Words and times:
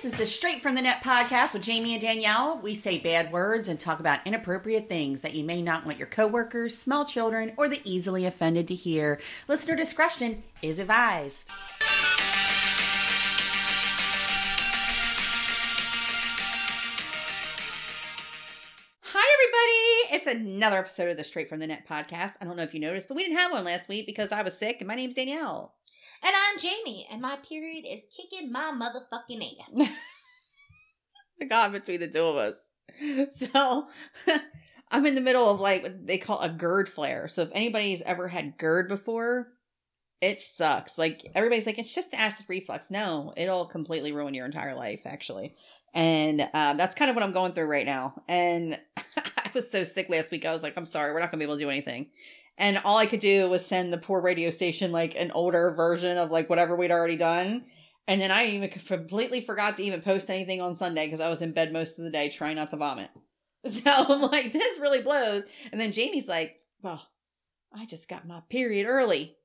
This 0.00 0.14
is 0.14 0.18
the 0.18 0.24
Straight 0.24 0.62
from 0.62 0.76
the 0.76 0.80
Net 0.80 1.02
podcast 1.04 1.52
with 1.52 1.60
Jamie 1.60 1.92
and 1.92 2.00
Danielle. 2.00 2.58
We 2.62 2.74
say 2.74 2.98
bad 2.98 3.30
words 3.30 3.68
and 3.68 3.78
talk 3.78 4.00
about 4.00 4.26
inappropriate 4.26 4.88
things 4.88 5.20
that 5.20 5.34
you 5.34 5.44
may 5.44 5.60
not 5.60 5.84
want 5.84 5.98
your 5.98 6.06
coworkers, 6.06 6.74
small 6.74 7.04
children, 7.04 7.52
or 7.58 7.68
the 7.68 7.82
easily 7.84 8.24
offended 8.24 8.66
to 8.68 8.74
hear. 8.74 9.20
Listener 9.46 9.76
discretion 9.76 10.42
is 10.62 10.78
advised. 10.78 11.50
Hi, 19.02 19.26
everybody. 19.34 20.16
It's 20.16 20.26
another 20.26 20.78
episode 20.78 21.10
of 21.10 21.18
the 21.18 21.24
Straight 21.24 21.50
from 21.50 21.60
the 21.60 21.66
Net 21.66 21.86
podcast. 21.86 22.36
I 22.40 22.46
don't 22.46 22.56
know 22.56 22.62
if 22.62 22.72
you 22.72 22.80
noticed, 22.80 23.08
but 23.08 23.16
we 23.18 23.24
didn't 23.24 23.36
have 23.36 23.52
one 23.52 23.64
last 23.64 23.86
week 23.86 24.06
because 24.06 24.32
I 24.32 24.40
was 24.40 24.56
sick, 24.56 24.78
and 24.80 24.88
my 24.88 24.94
name's 24.94 25.12
Danielle. 25.12 25.74
And 26.22 26.34
I'm 26.36 26.58
Jamie, 26.58 27.06
and 27.10 27.22
my 27.22 27.36
period 27.36 27.84
is 27.88 28.04
kicking 28.14 28.52
my 28.52 28.72
motherfucking 28.72 29.56
ass. 29.62 29.88
the 31.38 31.46
God 31.46 31.72
between 31.72 32.00
the 32.00 32.08
two 32.08 32.22
of 32.22 32.36
us. 32.36 32.68
So 33.36 33.86
I'm 34.90 35.06
in 35.06 35.14
the 35.14 35.20
middle 35.20 35.48
of 35.48 35.60
like 35.60 35.84
what 35.84 36.06
they 36.06 36.18
call 36.18 36.40
a 36.40 36.50
GERD 36.50 36.88
flare. 36.88 37.28
So 37.28 37.42
if 37.42 37.50
anybody's 37.52 38.02
ever 38.02 38.26
had 38.26 38.58
GERD 38.58 38.88
before, 38.88 39.48
it 40.20 40.40
sucks. 40.40 40.98
Like 40.98 41.30
everybody's 41.34 41.66
like, 41.66 41.78
it's 41.78 41.94
just 41.94 42.12
acid 42.12 42.46
reflux. 42.48 42.90
No, 42.90 43.32
it'll 43.36 43.66
completely 43.66 44.12
ruin 44.12 44.34
your 44.34 44.44
entire 44.44 44.74
life, 44.74 45.02
actually. 45.06 45.54
And 45.94 46.42
um, 46.52 46.76
that's 46.76 46.94
kind 46.94 47.10
of 47.10 47.16
what 47.16 47.22
I'm 47.22 47.32
going 47.32 47.52
through 47.52 47.66
right 47.66 47.86
now. 47.86 48.20
And 48.28 48.78
I 48.96 49.50
was 49.54 49.70
so 49.70 49.84
sick 49.84 50.08
last 50.08 50.30
week. 50.30 50.44
I 50.44 50.52
was 50.52 50.62
like, 50.62 50.76
I'm 50.76 50.86
sorry, 50.86 51.12
we're 51.12 51.20
not 51.20 51.30
gonna 51.30 51.40
be 51.40 51.44
able 51.44 51.56
to 51.56 51.64
do 51.64 51.70
anything. 51.70 52.10
And 52.60 52.76
all 52.78 52.98
I 52.98 53.06
could 53.06 53.20
do 53.20 53.48
was 53.48 53.64
send 53.64 53.90
the 53.90 53.98
poor 53.98 54.20
radio 54.20 54.50
station 54.50 54.92
like 54.92 55.14
an 55.16 55.30
older 55.32 55.72
version 55.74 56.18
of 56.18 56.30
like 56.30 56.50
whatever 56.50 56.76
we'd 56.76 56.90
already 56.92 57.16
done. 57.16 57.64
And 58.06 58.20
then 58.20 58.30
I 58.30 58.46
even 58.48 58.68
completely 58.68 59.40
forgot 59.40 59.76
to 59.78 59.82
even 59.82 60.02
post 60.02 60.28
anything 60.28 60.60
on 60.60 60.76
Sunday 60.76 61.06
because 61.06 61.20
I 61.20 61.30
was 61.30 61.40
in 61.40 61.52
bed 61.52 61.72
most 61.72 61.98
of 61.98 62.04
the 62.04 62.10
day 62.10 62.28
trying 62.28 62.56
not 62.56 62.70
to 62.70 62.76
vomit. 62.76 63.10
So 63.68 63.90
I'm 63.90 64.22
like, 64.22 64.52
this 64.54 64.80
really 64.80 65.02
blows. 65.02 65.44
And 65.70 65.78
then 65.78 65.92
Jamie's 65.92 66.26
like, 66.26 66.56
well, 66.82 67.06
I 67.74 67.84
just 67.84 68.08
got 68.08 68.26
my 68.26 68.40
period 68.48 68.86
early. 68.86 69.36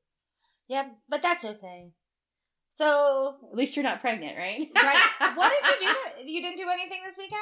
yeah, 0.69 0.87
but 1.09 1.21
that's 1.21 1.43
okay. 1.43 1.91
So, 2.69 3.35
At 3.51 3.57
least 3.57 3.75
you're 3.75 3.83
not 3.83 4.01
pregnant, 4.01 4.37
right? 4.37 4.69
right, 4.75 5.03
what 5.35 5.51
did 5.63 5.81
you 5.81 5.87
do? 5.87 6.31
You 6.31 6.41
didn't 6.41 6.57
do 6.57 6.69
anything 6.69 6.99
this 7.05 7.17
weekend? 7.17 7.39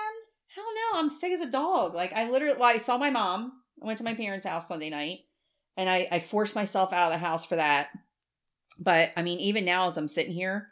Hell 0.56 0.66
no, 0.94 1.00
I'm 1.00 1.10
sick 1.10 1.32
as 1.32 1.48
a 1.48 1.52
dog. 1.52 1.94
Like 1.96 2.14
I 2.14 2.30
literally, 2.30 2.58
well, 2.60 2.70
I 2.70 2.80
saw 2.80 2.98
my 2.98 3.10
mom. 3.10 3.52
I 3.82 3.86
went 3.86 3.98
to 4.00 4.04
my 4.04 4.16
parents' 4.16 4.46
house 4.46 4.68
Sunday 4.68 4.90
night, 4.90 5.20
and 5.78 5.90
I, 5.90 6.08
I 6.12 6.20
forced 6.20 6.56
myself 6.56 6.94
out 6.94 7.12
of 7.12 7.14
the 7.14 7.26
house 7.26 7.46
for 7.46 7.56
that. 7.56 7.90
But 8.80 9.12
I 9.16 9.22
mean, 9.22 9.40
even 9.40 9.66
now 9.66 9.88
as 9.88 9.98
I'm 9.98 10.08
sitting 10.08 10.34
here, 10.34 10.68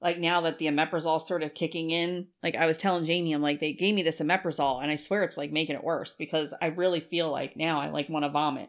like 0.00 0.18
now 0.18 0.40
that 0.42 0.58
the 0.58 0.66
omeprazole 0.66 1.22
sort 1.22 1.42
of 1.42 1.54
kicking 1.54 1.90
in, 1.90 2.28
like 2.42 2.56
I 2.56 2.66
was 2.66 2.78
telling 2.78 3.04
Jamie, 3.04 3.32
I'm 3.32 3.42
like, 3.42 3.60
they 3.60 3.72
gave 3.72 3.94
me 3.94 4.02
this 4.02 4.20
omeprazole, 4.20 4.82
and 4.82 4.90
I 4.90 4.96
swear 4.96 5.22
it's 5.22 5.36
like 5.36 5.52
making 5.52 5.76
it 5.76 5.84
worse 5.84 6.16
because 6.16 6.52
I 6.60 6.68
really 6.68 7.00
feel 7.00 7.30
like 7.30 7.56
now 7.56 7.78
I 7.78 7.90
like 7.90 8.08
want 8.08 8.24
to 8.24 8.30
vomit, 8.30 8.68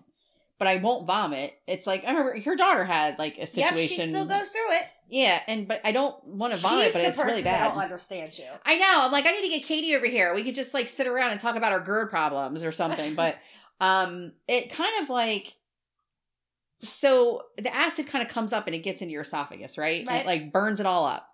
but 0.59 0.67
I 0.67 0.78
won't 0.78 1.08
vomit. 1.08 1.53
It's 1.66 1.88
like 1.88 2.03
I 2.06 2.09
remember 2.09 2.40
her 2.40 2.56
daughter 2.56 2.86
had 2.86 3.18
like 3.18 3.38
a 3.38 3.47
situation. 3.47 3.78
Yep, 3.78 4.06
she 4.06 4.09
still 4.09 4.28
goes 4.28 4.50
through 4.50 4.73
it. 4.73 4.84
Yeah, 5.09 5.40
and 5.47 5.68
but 5.68 5.81
I 5.84 5.92
don't 5.92 6.23
want 6.25 6.53
to 6.53 6.59
vomit, 6.59 6.86
She's 6.86 6.94
but 6.94 7.00
the 7.02 7.08
it's 7.09 7.18
person 7.18 7.30
really 7.30 7.44
bad. 7.44 7.70
don't 7.70 7.81
understand 7.81 8.38
you. 8.38 8.45
I 8.66 8.78
know. 8.78 9.02
I'm 9.06 9.12
like, 9.12 9.25
I 9.25 9.31
need 9.31 9.42
to 9.42 9.50
get 9.50 9.66
Katie 9.66 9.95
over 9.95 10.06
here. 10.06 10.34
We 10.36 10.44
could 10.44 10.56
just 10.56 10.73
like 10.73 10.88
sit 10.88 11.08
around 11.08 11.31
and 11.31 11.40
talk 11.40 11.56
about 11.56 11.72
our 11.72 11.80
GERD 11.80 12.09
problems 12.09 12.64
or 12.64 12.72
something. 12.72 13.16
but 13.16 13.38
um, 13.80 14.34
it 14.47 14.72
kind 14.72 15.02
of 15.02 15.09
like 15.09 15.53
so 16.84 17.44
the 17.58 17.73
acid 17.73 18.08
kind 18.08 18.26
of 18.26 18.34
comes 18.34 18.53
up 18.53 18.67
and 18.67 18.76
it 18.76 18.80
gets 18.80 19.02
into 19.02 19.14
your 19.14 19.23
esophagus, 19.23 19.78
right? 19.78 20.06
Right. 20.06 20.22
it 20.22 20.26
like 20.26 20.52
burns 20.52 20.80
it 20.80 20.86
all 20.86 21.06
up. 21.06 21.28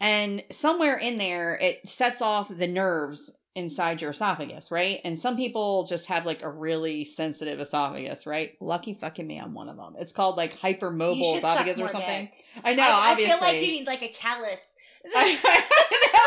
And 0.00 0.44
somewhere 0.50 0.96
in 0.96 1.18
there, 1.18 1.56
it 1.56 1.88
sets 1.88 2.20
off 2.20 2.48
the 2.48 2.66
nerves 2.66 3.30
inside 3.54 4.02
your 4.02 4.10
esophagus, 4.10 4.70
right? 4.70 5.00
And 5.04 5.18
some 5.18 5.36
people 5.36 5.86
just 5.86 6.06
have 6.06 6.26
like 6.26 6.42
a 6.42 6.50
really 6.50 7.04
sensitive 7.04 7.60
esophagus, 7.60 8.26
right? 8.26 8.52
Lucky 8.60 8.94
fucking 8.94 9.26
me, 9.26 9.38
I'm 9.38 9.54
one 9.54 9.68
of 9.68 9.76
them. 9.76 9.94
It's 9.98 10.12
called 10.12 10.36
like 10.36 10.58
hypermobile 10.58 11.36
esophagus 11.36 11.78
or 11.78 11.88
something. 11.88 12.24
dick. 12.26 12.44
I 12.64 12.74
know, 12.74 12.82
I, 12.82 13.12
obviously. 13.12 13.32
I 13.32 13.38
feel 13.38 13.48
like 13.48 13.60
you 13.60 13.72
need 13.72 13.86
like 13.86 14.02
a 14.02 14.08
callus. 14.08 14.73
I 15.16 15.74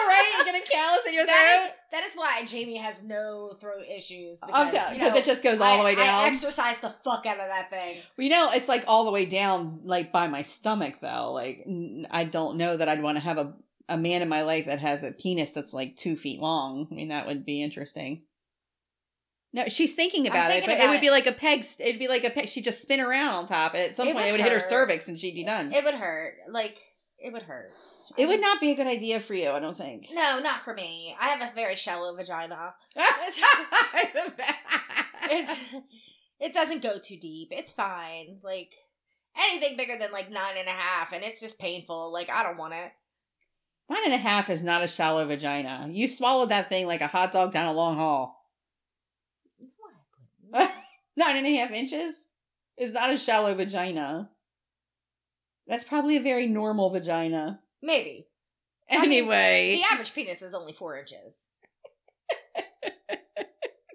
right? 0.07 0.35
You 0.37 0.45
get 0.45 0.63
a 0.63 0.69
callus 0.69 1.01
in 1.07 1.13
your 1.13 1.25
throat. 1.25 1.33
That 1.33 1.65
is, 1.65 1.91
that 1.91 2.03
is 2.05 2.15
why 2.15 2.45
Jamie 2.45 2.77
has 2.77 3.03
no 3.03 3.51
throat 3.59 3.83
issues. 3.93 4.39
I'm 4.41 4.69
Because, 4.69 4.93
you 4.93 5.03
know, 5.03 5.15
it 5.15 5.25
just 5.25 5.43
goes 5.43 5.59
all 5.59 5.77
the 5.77 5.83
way 5.83 5.95
down. 5.95 6.23
I 6.23 6.27
exercise 6.27 6.79
the 6.79 6.89
fuck 6.89 7.25
out 7.25 7.39
of 7.39 7.47
that 7.47 7.69
thing. 7.69 7.97
Well, 8.17 8.23
you 8.23 8.29
know, 8.29 8.51
it's 8.51 8.67
like 8.67 8.83
all 8.87 9.05
the 9.05 9.11
way 9.11 9.25
down, 9.25 9.81
like 9.83 10.11
by 10.11 10.27
my 10.27 10.43
stomach, 10.43 10.95
though. 11.01 11.31
Like, 11.31 11.65
I 12.09 12.25
don't 12.25 12.57
know 12.57 12.77
that 12.77 12.89
I'd 12.89 13.01
want 13.01 13.17
to 13.17 13.23
have 13.23 13.37
a, 13.37 13.53
a 13.89 13.97
man 13.97 14.21
in 14.21 14.29
my 14.29 14.43
life 14.43 14.65
that 14.65 14.79
has 14.79 15.03
a 15.03 15.11
penis 15.11 15.51
that's 15.51 15.73
like 15.73 15.95
two 15.95 16.15
feet 16.15 16.39
long. 16.39 16.87
I 16.91 16.95
mean, 16.95 17.09
that 17.09 17.27
would 17.27 17.45
be 17.45 17.61
interesting. 17.61 18.23
No, 19.53 19.69
she's 19.69 19.95
thinking 19.95 20.27
about 20.27 20.51
thinking 20.51 20.69
it, 20.69 20.77
but 20.77 20.83
it 20.83 20.89
would 20.89 20.97
it. 20.97 21.01
be 21.01 21.09
like 21.09 21.25
a 21.25 21.31
peg. 21.31 21.65
It'd 21.79 21.99
be 21.99 22.09
like 22.09 22.25
a 22.25 22.29
peg. 22.29 22.49
She'd 22.49 22.65
just 22.65 22.81
spin 22.81 22.99
around 22.99 23.33
on 23.33 23.47
top, 23.47 23.73
and 23.73 23.81
at 23.81 23.95
some 23.95 24.07
It 24.07 24.13
point, 24.13 24.27
it 24.27 24.31
would 24.31 24.41
would 24.41 24.49
hit 24.49 24.61
her 24.61 24.69
cervix, 24.69 25.07
and 25.07 25.17
she'd 25.17 25.35
be 25.35 25.45
done. 25.45 25.71
It 25.71 25.83
would 25.85 25.93
hurt. 25.93 26.35
Like 26.49 26.77
it 27.17 27.31
would 27.31 27.43
hurt. 27.43 27.71
Would 28.17 28.35
um, 28.35 28.41
not 28.41 28.59
be 28.61 28.71
a 28.71 28.75
good 28.75 28.87
idea 28.87 29.19
for 29.19 29.33
you, 29.33 29.49
I 29.49 29.59
don't 29.59 29.75
think. 29.75 30.07
No, 30.13 30.39
not 30.39 30.63
for 30.63 30.73
me. 30.73 31.15
I 31.19 31.29
have 31.29 31.41
a 31.41 31.53
very 31.53 31.75
shallow 31.75 32.15
vagina. 32.15 32.75
It's 35.29 35.59
it 36.39 36.53
doesn't 36.53 36.81
go 36.83 36.99
too 36.99 37.17
deep. 37.17 37.49
It's 37.51 37.71
fine. 37.71 38.37
Like 38.43 38.73
anything 39.37 39.77
bigger 39.77 39.97
than 39.97 40.11
like 40.11 40.29
nine 40.29 40.55
and 40.57 40.67
a 40.67 40.71
half, 40.71 41.11
and 41.11 41.23
it's 41.23 41.41
just 41.41 41.59
painful. 41.59 42.11
Like 42.13 42.29
I 42.29 42.43
don't 42.43 42.57
want 42.57 42.73
it. 42.73 42.91
Nine 43.89 44.05
and 44.05 44.13
a 44.13 44.17
half 44.17 44.49
is 44.49 44.63
not 44.63 44.83
a 44.83 44.87
shallow 44.87 45.25
vagina. 45.25 45.87
You 45.91 46.07
swallowed 46.07 46.49
that 46.49 46.69
thing 46.69 46.87
like 46.87 47.01
a 47.01 47.07
hot 47.07 47.31
dog 47.31 47.53
down 47.53 47.67
a 47.67 47.73
long 47.73 47.95
haul. 47.95 48.35
Nine 50.53 51.37
and 51.37 51.47
a 51.47 51.57
half 51.57 51.71
inches 51.71 52.13
is 52.77 52.93
not 52.93 53.11
a 53.11 53.17
shallow 53.17 53.55
vagina. 53.55 54.29
That's 55.67 55.85
probably 55.85 56.17
a 56.17 56.21
very 56.21 56.47
normal 56.47 56.89
vagina. 56.89 57.61
Maybe 57.87 58.27
I 58.91 58.95
mean, 58.95 59.05
Anyway, 59.05 59.75
the 59.75 59.93
average 59.93 60.13
penis 60.13 60.41
is 60.41 60.53
only 60.53 60.73
four 60.73 60.97
inches. 60.99 61.47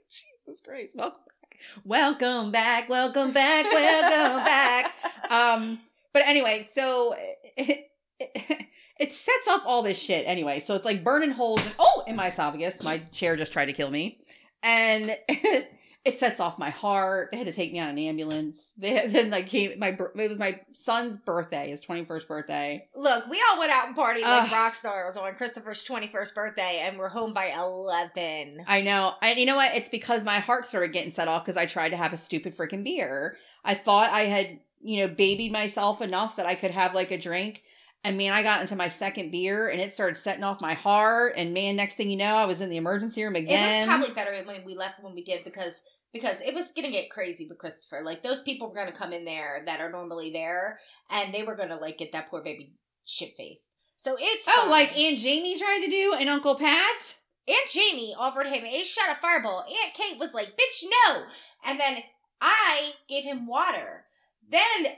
Jesus 0.08 0.62
Christ, 0.64 0.96
welcome 0.96 1.20
back. 1.20 1.78
Welcome 1.84 2.52
back, 2.52 2.88
welcome 2.88 3.32
back, 3.32 3.70
welcome 3.70 4.44
back. 4.44 4.94
Um, 5.30 5.78
but 6.12 6.22
anyway, 6.26 6.68
so 6.74 7.14
it, 7.56 7.90
it, 8.18 8.66
it 8.98 9.12
sets 9.14 9.48
off 9.48 9.62
all 9.64 9.82
this 9.82 9.98
shit 9.98 10.26
anyway. 10.26 10.60
So 10.60 10.74
it's 10.74 10.84
like 10.84 11.02
burning 11.02 11.30
holes 11.30 11.64
in, 11.64 11.72
oh, 11.78 12.04
in 12.06 12.16
my 12.16 12.28
esophagus. 12.28 12.82
My 12.82 12.98
chair 13.12 13.34
just 13.36 13.50
tried 13.52 13.66
to 13.66 13.72
kill 13.72 13.90
me. 13.90 14.18
And 14.62 15.16
it 16.04 16.18
sets 16.18 16.40
off 16.40 16.58
my 16.58 16.70
heart. 16.70 17.28
They 17.30 17.38
had 17.38 17.46
to 17.46 17.52
take 17.52 17.72
me 17.72 17.78
on 17.78 17.90
an 17.90 17.98
ambulance. 17.98 18.70
They 18.78 19.06
then 19.06 19.30
like 19.30 19.46
came 19.46 19.78
my 19.78 19.88
it 19.88 20.28
was 20.28 20.38
my 20.38 20.60
son's 20.72 21.16
birthday, 21.18 21.70
his 21.70 21.80
21st 21.84 22.26
birthday. 22.26 22.88
Look, 22.96 23.28
we 23.28 23.40
all 23.48 23.58
went 23.58 23.70
out 23.70 23.86
and 23.86 23.96
partied 23.96 24.22
like 24.22 24.44
Ugh. 24.44 24.52
rock 24.52 24.74
stars 24.74 25.16
on 25.16 25.32
Christopher's 25.34 25.84
twenty 25.84 26.08
first 26.08 26.34
birthday, 26.34 26.80
and 26.82 26.98
we're 26.98 27.08
home 27.08 27.32
by 27.32 27.52
eleven. 27.52 28.64
I 28.66 28.80
know. 28.80 29.14
And 29.22 29.38
you 29.38 29.46
know 29.46 29.56
what? 29.56 29.74
It's 29.74 29.88
because 29.88 30.24
my 30.24 30.40
heart 30.40 30.66
started 30.66 30.92
getting 30.92 31.10
set 31.12 31.28
off 31.28 31.44
because 31.44 31.56
I 31.56 31.66
tried 31.66 31.90
to 31.90 31.96
have 31.96 32.12
a 32.12 32.16
stupid 32.16 32.56
freaking 32.56 32.82
beer. 32.82 33.36
I 33.64 33.74
thought 33.74 34.10
I 34.10 34.22
had, 34.22 34.58
you 34.80 35.06
know, 35.06 35.14
babied 35.14 35.52
myself 35.52 36.02
enough 36.02 36.36
that 36.36 36.46
I 36.46 36.56
could 36.56 36.72
have 36.72 36.94
like 36.94 37.12
a 37.12 37.18
drink. 37.18 37.62
And 38.04 38.16
man, 38.16 38.32
I 38.32 38.42
got 38.42 38.60
into 38.60 38.74
my 38.74 38.88
second 38.88 39.30
beer 39.30 39.68
and 39.68 39.80
it 39.80 39.94
started 39.94 40.16
setting 40.16 40.42
off 40.42 40.60
my 40.60 40.74
heart. 40.74 41.34
And 41.36 41.54
man, 41.54 41.76
next 41.76 41.94
thing 41.94 42.10
you 42.10 42.16
know, 42.16 42.36
I 42.36 42.46
was 42.46 42.60
in 42.60 42.68
the 42.68 42.76
emergency 42.76 43.22
room 43.22 43.36
again. 43.36 43.88
It 43.88 43.90
was 43.90 43.96
probably 43.96 44.14
better 44.14 44.44
when 44.44 44.64
we 44.64 44.74
left 44.74 45.02
when 45.02 45.14
we 45.14 45.22
did 45.22 45.44
because 45.44 45.82
because 46.12 46.40
it 46.42 46.54
was 46.54 46.72
gonna 46.72 46.90
get 46.90 47.10
crazy 47.10 47.46
with 47.48 47.58
Christopher. 47.58 48.02
Like 48.04 48.22
those 48.22 48.42
people 48.42 48.68
were 48.68 48.74
gonna 48.74 48.92
come 48.92 49.12
in 49.12 49.24
there 49.24 49.62
that 49.66 49.80
are 49.80 49.90
normally 49.90 50.30
there, 50.32 50.78
and 51.10 51.32
they 51.32 51.42
were 51.42 51.54
gonna 51.54 51.76
like 51.76 51.98
get 51.98 52.12
that 52.12 52.28
poor 52.28 52.42
baby 52.42 52.74
shit 53.04 53.34
faced. 53.36 53.70
So 53.96 54.16
it's 54.18 54.46
oh, 54.48 54.62
fine. 54.62 54.70
like 54.70 54.98
Aunt 54.98 55.18
Jamie 55.18 55.58
tried 55.58 55.80
to 55.84 55.90
do 55.90 56.14
and 56.18 56.28
Uncle 56.28 56.56
Pat? 56.56 57.16
Aunt 57.48 57.68
Jamie 57.68 58.14
offered 58.18 58.46
him 58.46 58.64
a 58.64 58.84
shot 58.84 59.10
of 59.10 59.18
Fireball. 59.18 59.60
Aunt 59.60 59.94
Kate 59.94 60.18
was 60.18 60.34
like, 60.34 60.56
"Bitch, 60.56 60.84
no!" 61.06 61.24
And 61.64 61.78
then 61.78 61.98
I 62.40 62.92
gave 63.08 63.24
him 63.24 63.46
water. 63.46 64.04
Then 64.50 64.96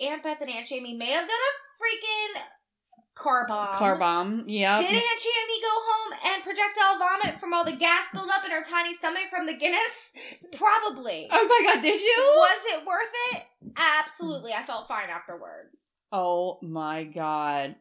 Aunt 0.00 0.22
Beth 0.22 0.40
and 0.40 0.50
Aunt 0.50 0.66
Jamie 0.66 0.94
may 0.94 1.10
have 1.10 1.26
done 1.26 1.36
a 1.36 1.63
freaking 1.80 2.42
car 3.14 3.46
bomb. 3.48 3.76
Car 3.78 3.96
bomb. 3.98 4.44
Yeah. 4.48 4.78
Did 4.78 4.86
Aunt 4.90 4.94
Jamie 4.94 5.62
go 5.62 5.68
home 5.70 6.18
and 6.34 6.42
projectile 6.42 6.98
vomit 6.98 7.40
from 7.40 7.52
all 7.52 7.64
the 7.64 7.76
gas 7.76 8.06
buildup 8.12 8.44
in 8.44 8.50
her 8.50 8.62
tiny 8.62 8.92
stomach 8.94 9.24
from 9.30 9.46
the 9.46 9.54
Guinness? 9.54 10.12
Probably. 10.56 11.28
Oh 11.30 11.46
my 11.48 11.72
God, 11.74 11.82
did 11.82 12.00
you? 12.00 12.16
Was 12.18 12.64
it 12.72 12.86
worth 12.86 13.12
it? 13.32 13.42
Absolutely. 14.00 14.52
I 14.52 14.62
felt 14.62 14.88
fine 14.88 15.08
afterwards. 15.10 15.78
Oh 16.12 16.58
my 16.62 17.04
God. 17.04 17.76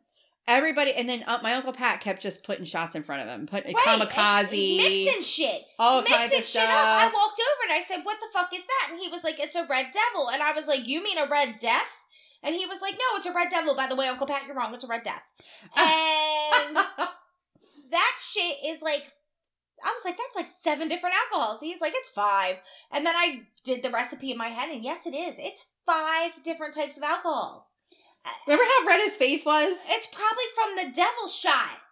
Everybody, 0.45 0.91
and 0.93 1.07
then 1.07 1.23
uh, 1.25 1.39
my 1.41 1.53
Uncle 1.53 1.71
Pat 1.71 2.01
kept 2.01 2.21
just 2.21 2.43
putting 2.43 2.65
shots 2.65 2.95
in 2.97 3.03
front 3.03 3.21
of 3.21 3.29
him, 3.29 3.47
putting 3.47 3.73
Right, 3.73 4.01
kamikaze, 4.01 4.77
Mixing 4.77 5.21
shit. 5.21 5.61
all 5.79 6.01
mixing 6.01 6.17
kinds 6.17 6.33
of 6.33 6.37
shit 6.39 6.45
stuff. 6.47 6.69
up. 6.69 6.85
I 6.99 7.05
walked 7.05 7.39
over 7.39 7.71
and 7.71 7.71
I 7.71 7.81
said, 7.87 8.03
"What 8.03 8.17
the 8.19 8.27
fuck 8.33 8.53
is 8.53 8.61
that?" 8.65 8.89
And 8.91 8.99
he 8.99 9.07
was 9.07 9.23
like, 9.23 9.39
"It's 9.39 9.55
a 9.55 9.65
red 9.65 9.87
devil." 9.93 10.27
And 10.29 10.43
I 10.43 10.51
was 10.51 10.67
like, 10.67 10.85
"You 10.85 11.01
mean 11.01 11.17
a 11.17 11.27
red 11.27 11.55
death?" 11.61 12.02
And 12.43 12.55
he 12.55 12.65
was 12.65 12.81
like, 12.81 12.93
"No, 12.93 13.17
it's 13.17 13.25
a 13.25 13.33
red 13.33 13.49
devil." 13.49 13.75
By 13.75 13.87
the 13.87 13.95
way, 13.95 14.07
Uncle 14.07 14.27
Pat, 14.27 14.45
you're 14.45 14.55
wrong. 14.55 14.73
It's 14.73 14.83
a 14.83 14.87
red 14.87 15.03
death. 15.03 15.25
And 16.55 16.75
that 17.91 18.17
shit 18.19 18.57
is 18.65 18.81
like 18.81 19.11
I 19.83 19.89
was 19.89 20.05
like, 20.05 20.17
that's 20.17 20.35
like 20.35 20.47
seven 20.63 20.87
different 20.87 21.15
alcohols. 21.15 21.59
He's 21.59 21.81
like, 21.81 21.93
it's 21.95 22.09
five. 22.09 22.57
And 22.91 23.05
then 23.05 23.15
I 23.15 23.41
did 23.63 23.83
the 23.83 23.91
recipe 23.91 24.31
in 24.31 24.37
my 24.37 24.47
head, 24.47 24.69
and 24.69 24.83
yes, 24.83 25.05
it 25.05 25.13
is. 25.13 25.35
It's 25.37 25.67
five 25.85 26.31
different 26.43 26.73
types 26.73 26.95
of 26.97 27.03
alcohols. 27.03 27.63
Remember 28.47 28.63
how 28.63 28.87
red 28.87 29.01
his 29.01 29.15
face 29.15 29.45
was? 29.45 29.75
It's 29.89 30.07
probably 30.07 30.45
from 30.55 30.75
the 30.75 30.95
devil 30.95 31.27
shot. 31.27 31.82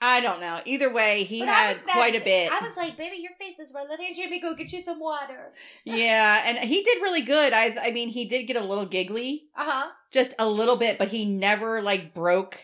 I 0.00 0.20
don't 0.20 0.40
know. 0.40 0.60
Either 0.66 0.92
way, 0.92 1.24
he 1.24 1.40
But 1.40 1.48
had 1.48 1.76
that- 1.78 1.86
quite 1.94 2.14
a 2.14 2.20
bit. 2.20 2.52
I 2.52 2.60
was 2.60 2.76
like, 2.76 2.96
baby, 2.98 3.16
your 3.16 3.32
face 3.38 3.58
is 3.58 3.72
red. 3.74 3.86
Let 3.88 3.98
Aunt 3.98 4.14
Jamie 4.14 4.40
go 4.40 4.54
get 4.54 4.70
you 4.72 4.80
some 4.82 5.00
water. 5.00 5.54
yeah, 5.84 6.42
and 6.44 6.58
he 6.58 6.82
did 6.84 7.00
really 7.00 7.22
good. 7.22 7.52
I 7.54 7.74
I 7.82 7.90
mean, 7.92 8.10
he 8.10 8.26
did 8.26 8.44
get 8.44 8.56
a 8.56 8.64
little 8.64 8.84
giggly, 8.86 9.48
Uh 9.56 9.64
huh. 9.64 9.88
just 10.12 10.34
a 10.38 10.48
little 10.48 10.76
bit, 10.76 10.98
but 10.98 11.08
he 11.08 11.24
never 11.24 11.80
like 11.80 12.12
broke 12.14 12.58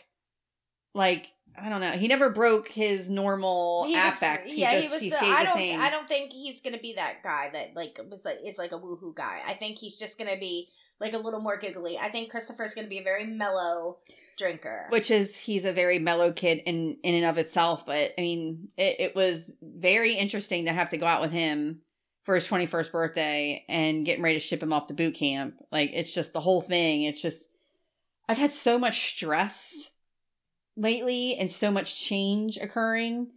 like 0.95 1.29
I 1.59 1.69
don't 1.69 1.81
know. 1.83 1.91
He 1.93 2.09
never 2.09 2.31
broke 2.31 2.69
his 2.69 3.11
normal 3.11 3.85
affect. 3.95 4.49
He 4.51 4.63
yeah, 4.63 4.73
just 4.81 4.87
he 4.87 4.91
was. 4.93 5.01
he 5.01 5.11
the- 5.11 5.19
I 5.19 5.45
don't. 5.45 5.55
same. 5.55 5.81
I 5.81 5.91
don't 5.91 6.09
think 6.09 6.33
he's 6.33 6.61
gonna 6.63 6.79
be 6.79 6.95
that 6.95 7.23
guy 7.23 7.51
that 7.53 7.77
like 7.77 7.99
was 8.11 8.25
like 8.25 8.39
is 8.45 8.57
like 8.59 8.73
a 8.73 8.79
woohoo 8.79 9.15
guy. 9.15 9.41
I 9.47 9.55
think 9.55 9.79
he's 9.79 9.99
just 9.99 10.19
gonna 10.19 10.39
be 10.39 10.69
like 11.01 11.13
a 11.13 11.19
little 11.19 11.41
more 11.41 11.59
giggly. 11.59 11.99
I 11.99 12.11
think 12.11 12.31
Christopher's 12.31 12.75
gonna 12.75 12.89
be 12.89 12.99
a 12.99 13.03
very 13.03 13.25
mellow 13.27 13.99
drinker. 14.37 14.87
which 14.91 15.11
is 15.11 15.39
he's 15.39 15.65
a 15.65 15.73
very 15.73 15.99
mellow 15.99 16.33
kid 16.33 16.63
in 16.67 16.97
in 17.03 17.15
and 17.15 17.25
of 17.25 17.39
itself 17.39 17.87
but 17.87 18.13
i 18.19 18.21
mean 18.21 18.69
it, 18.77 18.97
it 18.99 19.17
was 19.17 19.57
very 19.63 20.15
interesting 20.15 20.67
to 20.67 20.73
have 20.73 20.89
to 20.89 20.99
go 20.99 21.07
out 21.07 21.21
with 21.21 21.33
him 21.33 21.81
for 22.25 22.35
his 22.35 22.47
21st 22.47 22.93
birthday 22.93 23.65
and 23.69 24.07
getting 24.07 24.23
ready 24.23 24.37
to 24.37 24.41
ship 24.41 24.63
him 24.63 24.73
off 24.73 24.87
to 24.87 24.95
boot 24.95 25.15
camp. 25.15 25.57
Like 25.71 25.91
it's 25.93 26.15
just 26.15 26.33
the 26.33 26.41
whole 26.41 26.63
thing. 26.63 27.03
It's 27.05 27.23
just 27.23 27.45
i've 28.29 28.39
had 28.39 28.53
so 28.53 28.79
much 28.79 29.11
stress 29.11 29.91
lately 30.77 31.37
and 31.37 31.51
so 31.51 31.71
much 31.71 32.01
change 32.01 32.57
occurring 32.57 33.31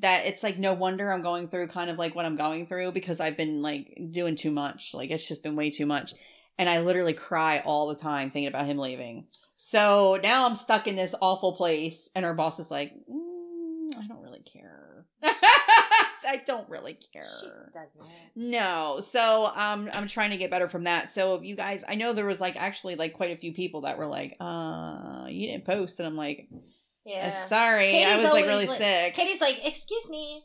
that 0.00 0.26
it's 0.26 0.42
like 0.42 0.58
no 0.58 0.74
wonder 0.74 1.12
i'm 1.12 1.22
going 1.22 1.48
through 1.48 1.68
kind 1.68 1.88
of 1.88 1.96
like 1.96 2.14
what 2.14 2.24
i'm 2.24 2.36
going 2.36 2.66
through 2.66 2.90
because 2.90 3.20
i've 3.20 3.36
been 3.36 3.62
like 3.62 3.96
doing 4.10 4.34
too 4.36 4.50
much. 4.50 4.92
Like 4.94 5.10
it's 5.10 5.26
just 5.26 5.42
been 5.42 5.56
way 5.56 5.70
too 5.70 5.86
much. 5.86 6.14
And 6.58 6.68
i 6.68 6.80
literally 6.80 7.14
cry 7.14 7.60
all 7.60 7.88
the 7.88 7.94
time 7.94 8.30
thinking 8.30 8.48
about 8.48 8.66
him 8.66 8.78
leaving 8.78 9.26
so 9.64 10.18
now 10.22 10.44
I'm 10.46 10.54
stuck 10.56 10.86
in 10.86 10.96
this 10.96 11.14
awful 11.20 11.56
place, 11.56 12.08
and 12.14 12.24
our 12.24 12.34
boss 12.34 12.58
is 12.58 12.70
like, 12.70 12.92
mm, 13.08 13.96
I 13.96 14.06
don't 14.08 14.22
really 14.22 14.40
care. 14.42 15.06
I 15.22 16.40
don't 16.46 16.68
really 16.68 16.96
she 17.00 17.08
care. 17.12 17.70
doesn't. 17.72 18.10
No, 18.34 19.00
so 19.10 19.46
um, 19.46 19.88
I'm 19.92 20.06
trying 20.08 20.30
to 20.30 20.36
get 20.36 20.50
better 20.50 20.68
from 20.68 20.84
that. 20.84 21.12
So 21.12 21.34
if 21.36 21.44
you 21.44 21.56
guys, 21.56 21.84
I 21.86 21.94
know 21.94 22.12
there 22.12 22.26
was 22.26 22.40
like 22.40 22.56
actually 22.56 22.96
like 22.96 23.12
quite 23.14 23.30
a 23.30 23.36
few 23.36 23.52
people 23.52 23.82
that 23.82 23.98
were 23.98 24.06
like, 24.06 24.36
uh, 24.40 25.26
you 25.28 25.46
didn't 25.48 25.64
post, 25.64 25.98
and 26.00 26.06
I'm 26.08 26.16
like, 26.16 26.48
uh, 26.52 26.58
Yeah. 27.04 27.46
sorry, 27.48 28.04
I 28.04 28.16
was 28.16 28.32
like 28.32 28.46
really 28.46 28.66
like- 28.66 28.78
sick. 28.78 29.14
Katie's 29.14 29.40
like, 29.40 29.64
excuse 29.66 30.08
me. 30.10 30.44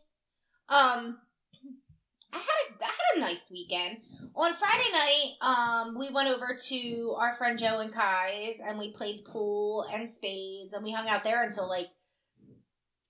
Um, 0.70 1.18
I 2.34 2.38
had 2.38 2.46
a 2.46 2.84
I 2.84 2.88
had 2.88 3.18
a 3.18 3.20
nice 3.20 3.50
weekend. 3.52 3.98
On 4.36 4.54
Friday 4.54 4.92
night, 4.92 5.32
um, 5.42 5.98
we 5.98 6.12
went 6.12 6.30
over 6.30 6.56
to 6.70 7.16
our 7.18 7.34
friend 7.34 7.58
Joe 7.58 7.80
and 7.80 7.92
Kai's, 7.94 8.60
and 8.66 8.78
we 8.78 8.92
played 8.92 9.26
pool 9.26 9.86
and 9.92 10.08
spades, 10.10 10.74
and 10.74 10.84
we 10.84 10.92
hung 10.92 11.08
out 11.08 11.24
there 11.24 11.44
until 11.44 11.68
like 11.68 11.88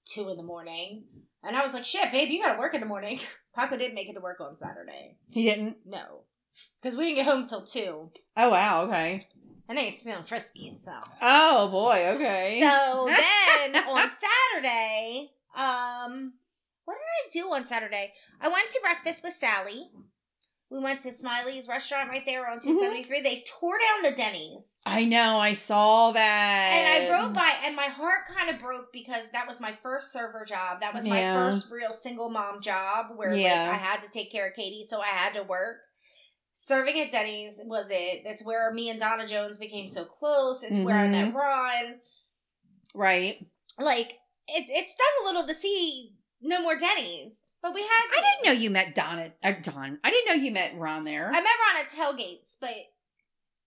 two 0.05 0.29
in 0.29 0.37
the 0.37 0.43
morning. 0.43 1.03
And 1.43 1.55
I 1.55 1.63
was 1.63 1.73
like, 1.73 1.85
"Shit, 1.85 2.11
babe, 2.11 2.29
you 2.29 2.41
gotta 2.41 2.59
work 2.59 2.73
in 2.73 2.79
the 2.81 2.85
morning." 2.87 3.19
Paco 3.55 3.77
didn't 3.77 3.95
make 3.95 4.07
it 4.09 4.13
to 4.13 4.19
work 4.19 4.39
on 4.39 4.57
Saturday. 4.57 5.17
He 5.31 5.43
didn't. 5.45 5.77
No, 5.85 6.23
because 6.81 6.97
we 6.97 7.05
didn't 7.05 7.15
get 7.17 7.25
home 7.25 7.47
till 7.47 7.63
two, 7.63 8.11
Oh 8.37 8.49
wow, 8.49 8.83
okay. 8.85 9.19
and 9.67 9.79
I 9.79 9.85
was 9.85 10.01
feeling 10.03 10.23
frisky. 10.23 10.77
So, 10.85 10.91
Oh 11.21 11.67
boy, 11.69 12.13
okay. 12.15 12.59
so 12.61 13.05
then 13.73 13.83
on 13.83 14.09
Saturday, 14.53 15.31
um, 15.55 16.33
what 16.87 16.95
did 16.95 17.41
I 17.41 17.43
do 17.43 17.53
on 17.53 17.65
Saturday? 17.65 18.13
I 18.39 18.47
went 18.47 18.69
to 18.71 18.79
breakfast 18.81 19.21
with 19.21 19.33
Sally. 19.33 19.89
We 20.71 20.79
went 20.79 21.01
to 21.01 21.11
Smiley's 21.11 21.67
restaurant 21.67 22.09
right 22.09 22.23
there 22.25 22.49
on 22.49 22.59
mm-hmm. 22.59 22.69
273. 22.69 23.21
They 23.21 23.43
tore 23.59 23.77
down 23.77 24.09
the 24.09 24.15
Denny's. 24.15 24.79
I 24.85 25.03
know, 25.03 25.37
I 25.37 25.51
saw 25.51 26.13
that, 26.13 26.69
And 26.71 27.11
I 27.11 27.11
rode 27.11 27.33
by, 27.33 27.51
and 27.65 27.75
my 27.75 27.87
heart 27.87 28.21
kind 28.33 28.49
of 28.49 28.61
broke 28.61 28.93
because 28.93 29.29
that 29.33 29.45
was 29.45 29.59
my 29.59 29.73
first 29.83 30.13
server 30.13 30.45
job. 30.45 30.79
That 30.79 30.93
was 30.93 31.05
my 31.05 31.33
first 31.33 31.69
real 31.69 31.91
single 31.91 32.29
mom 32.29 32.61
job 32.61 33.07
where 33.17 33.33
Yeah. 33.33 33.69
like 33.69 33.81
I 33.81 33.83
had 33.83 34.01
to 34.03 34.09
take 34.09 34.31
care 34.31 34.47
of 34.47 34.55
Katie, 34.55 34.85
so 34.85 35.01
I 35.01 35.07
had 35.07 35.33
to 35.33 35.43
work. 35.43 35.79
Serving 36.55 36.99
at 37.01 37.11
Denny's 37.11 37.59
was 37.65 37.87
it. 37.91 38.21
That's 38.23 38.45
where 38.45 38.71
me 38.73 38.89
and 38.89 38.99
Donna 38.99 39.27
Jones 39.27 39.57
became 39.57 39.89
so 39.89 40.05
close. 40.05 40.63
It's 40.63 40.79
where 40.79 40.97
I 40.97 41.07
mm-hmm. 41.07 41.33
met 41.33 41.35
Ron. 41.35 41.95
right. 42.95 43.45
Like 43.77 44.13
it, 44.47 44.65
it 44.69 44.89
stung 44.89 45.07
a 45.21 45.25
little 45.25 45.45
to 45.45 45.53
see 45.53 46.16
no 46.41 46.61
more 46.61 46.75
Denny's, 46.75 47.43
but 47.61 47.73
we 47.73 47.81
had. 47.81 47.89
I 47.89 48.21
didn't 48.21 48.45
know 48.45 48.59
you 48.59 48.69
met 48.69 48.95
Don 48.95 49.19
at 49.19 49.37
uh, 49.43 49.53
Don. 49.61 49.99
I 50.03 50.11
didn't 50.11 50.27
know 50.27 50.43
you 50.43 50.51
met 50.51 50.75
Ron 50.75 51.03
there. 51.03 51.27
I 51.27 51.41
met 51.41 51.43
Ron 51.43 51.81
at 51.81 51.91
tailgates, 51.91 52.57
but 52.59 52.75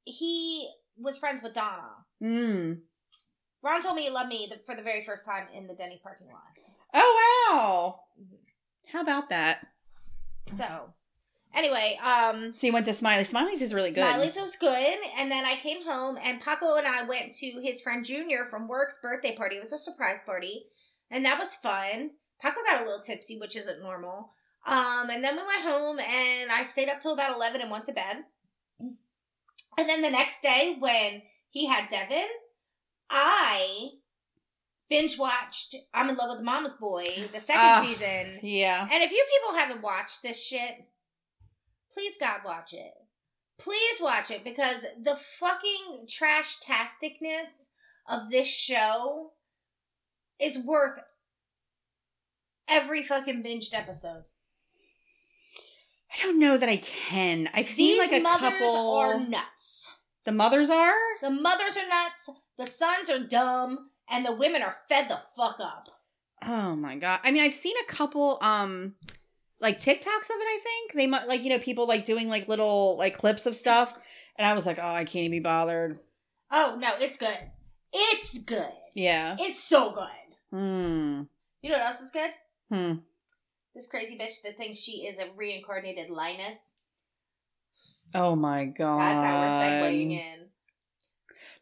he 0.05 0.71
was 0.97 1.19
friends 1.19 1.43
with 1.43 1.55
Donna. 1.55 1.89
Mm. 2.23 2.81
Ron 3.63 3.83
told 3.83 3.97
me 3.97 4.03
he 4.05 4.11
loved 4.11 4.29
me 4.29 4.49
the, 4.51 4.59
for 4.65 4.75
the 4.75 4.83
very 4.83 5.05
first 5.05 5.25
time 5.27 5.47
in 5.55 5.67
the 5.67 5.75
Denny's 5.75 6.01
parking 6.01 6.29
lot. 6.29 6.41
Oh 6.95 7.47
wow! 7.51 8.01
How 8.93 9.03
about 9.03 9.29
that? 9.29 9.67
So, 10.53 10.93
anyway, 11.55 11.99
um, 12.03 12.53
So 12.53 12.67
you 12.67 12.73
went 12.73 12.87
to 12.87 12.95
Smiley. 12.95 13.25
Smiley's 13.25 13.63
is 13.63 13.73
really 13.73 13.91
good. 13.91 13.99
Smiley's 13.99 14.37
was 14.37 14.57
good, 14.57 14.99
and 15.17 15.31
then 15.31 15.45
I 15.45 15.57
came 15.57 15.85
home, 15.85 16.19
and 16.23 16.41
Paco 16.41 16.75
and 16.75 16.87
I 16.87 17.05
went 17.05 17.33
to 17.35 17.47
his 17.63 17.81
friend 17.81 18.05
Junior 18.05 18.47
from 18.51 18.67
work's 18.67 18.99
birthday 19.01 19.37
party. 19.37 19.57
It 19.57 19.61
was 19.61 19.73
a 19.73 19.79
surprise 19.79 20.21
party, 20.25 20.65
and 21.11 21.25
that 21.25 21.39
was 21.39 21.55
fun. 21.55 22.11
Paco 22.41 22.61
got 22.67 22.81
a 22.83 22.85
little 22.85 23.01
tipsy, 23.01 23.39
which 23.39 23.57
isn't 23.57 23.83
normal. 23.83 24.31
Um, 24.67 25.09
and 25.11 25.23
then 25.25 25.37
we 25.37 25.43
went 25.43 25.63
home, 25.63 25.99
and 25.99 26.51
I 26.51 26.65
stayed 26.65 26.89
up 26.89 27.01
till 27.01 27.13
about 27.13 27.35
eleven 27.35 27.61
and 27.61 27.71
went 27.71 27.87
to 27.87 27.93
bed. 27.93 28.19
And 28.81 29.89
then 29.89 30.03
the 30.03 30.11
next 30.11 30.43
day, 30.43 30.77
when 30.79 31.23
he 31.51 31.67
had 31.67 31.89
Devin, 31.89 32.27
I 33.09 33.89
binge 34.89 35.19
watched 35.19 35.75
"I'm 35.95 36.11
in 36.11 36.17
Love 36.17 36.37
with 36.37 36.45
Mama's 36.45 36.75
Boy" 36.75 37.29
the 37.33 37.41
second 37.41 37.63
Ah. 37.63 37.83
season. 37.85 38.41
Yeah. 38.43 38.87
And 38.91 39.03
if 39.03 39.11
you 39.11 39.25
people 39.39 39.59
haven't 39.59 39.83
watched 39.83 40.23
this 40.23 40.43
shit, 40.45 40.85
please 41.93 42.17
God 42.19 42.41
watch 42.45 42.73
it. 42.75 42.95
Please 43.59 44.01
watch 44.01 44.31
it 44.31 44.43
because 44.45 44.85
the 45.03 45.17
fucking 45.17 46.07
trash 46.09 46.61
tasticness 46.61 47.69
of 48.09 48.31
this 48.31 48.47
show 48.47 49.33
is 50.39 50.59
worth 50.59 50.99
every 52.71 53.03
fucking 53.05 53.43
binged 53.43 53.75
episode. 53.75 54.25
I 56.15 56.23
don't 56.23 56.39
know 56.41 56.57
that 56.57 56.69
I 56.69 56.77
can. 56.79 57.49
I've 57.55 57.67
These 57.67 57.77
seen 57.77 57.99
like 57.99 58.13
a 58.13 58.21
mothers 58.21 58.51
couple. 58.59 58.95
are 58.97 59.21
nuts. 59.21 59.93
the 60.25 60.33
mothers 60.33 60.69
are. 60.71 60.95
The 61.23 61.31
mothers 61.31 61.77
are 61.77 61.89
nuts, 61.89 62.29
the 62.59 62.67
sons 62.67 63.09
are 63.11 63.21
dumb, 63.21 63.91
and 64.11 64.25
the 64.25 64.35
women 64.35 64.63
are 64.63 64.77
fed 64.89 65.09
the 65.09 65.21
fuck 65.37 65.59
up. 65.61 65.89
Oh 66.45 66.75
my 66.75 66.97
god! 66.97 67.21
I 67.23 67.31
mean, 67.31 67.43
I've 67.43 67.55
seen 67.55 67.77
a 67.83 67.93
couple, 67.93 68.39
um, 68.41 68.95
like 69.61 69.79
TikToks 69.79 70.01
of 70.01 70.01
it. 70.01 70.09
I 70.31 70.59
think 70.63 70.93
they 70.95 71.07
might 71.07 71.29
like 71.29 71.43
you 71.43 71.51
know 71.51 71.59
people 71.59 71.87
like 71.87 72.07
doing 72.07 72.29
like 72.29 72.49
little 72.49 72.97
like 72.97 73.19
clips 73.19 73.47
of 73.47 73.55
stuff, 73.55 73.97
and 74.37 74.47
I 74.47 74.55
was 74.55 74.67
like, 74.67 74.79
oh, 74.79 74.83
I 74.89 75.05
can't 75.05 75.17
even 75.27 75.31
be 75.33 75.41
bothered. 75.41 76.01
Oh 76.51 76.77
no, 76.81 76.93
it's 76.99 77.19
good. 77.19 77.39
It's 77.93 78.39
good. 78.43 78.73
Yeah. 78.95 79.37
It's 79.39 79.63
so 79.63 79.93
good. 79.93 80.09
Hmm. 80.51 81.23
You 81.63 81.71
know 81.71 81.79
what 81.79 81.87
else 81.87 82.01
is 82.01 82.11
good? 82.11 82.31
Hmm. 82.71 82.93
This 83.75 83.89
crazy 83.89 84.17
bitch 84.19 84.43
that 84.43 84.57
thinks 84.57 84.79
she 84.79 85.07
is 85.07 85.19
a 85.19 85.29
reincarnated 85.37 86.11
Linus. 86.11 86.57
Oh 88.15 88.35
my 88.35 88.65
god. 88.67 89.01
That's 89.01 89.25
how 89.25 89.41
we're 89.41 89.91
segueing 89.93 90.13
in. 90.13 90.37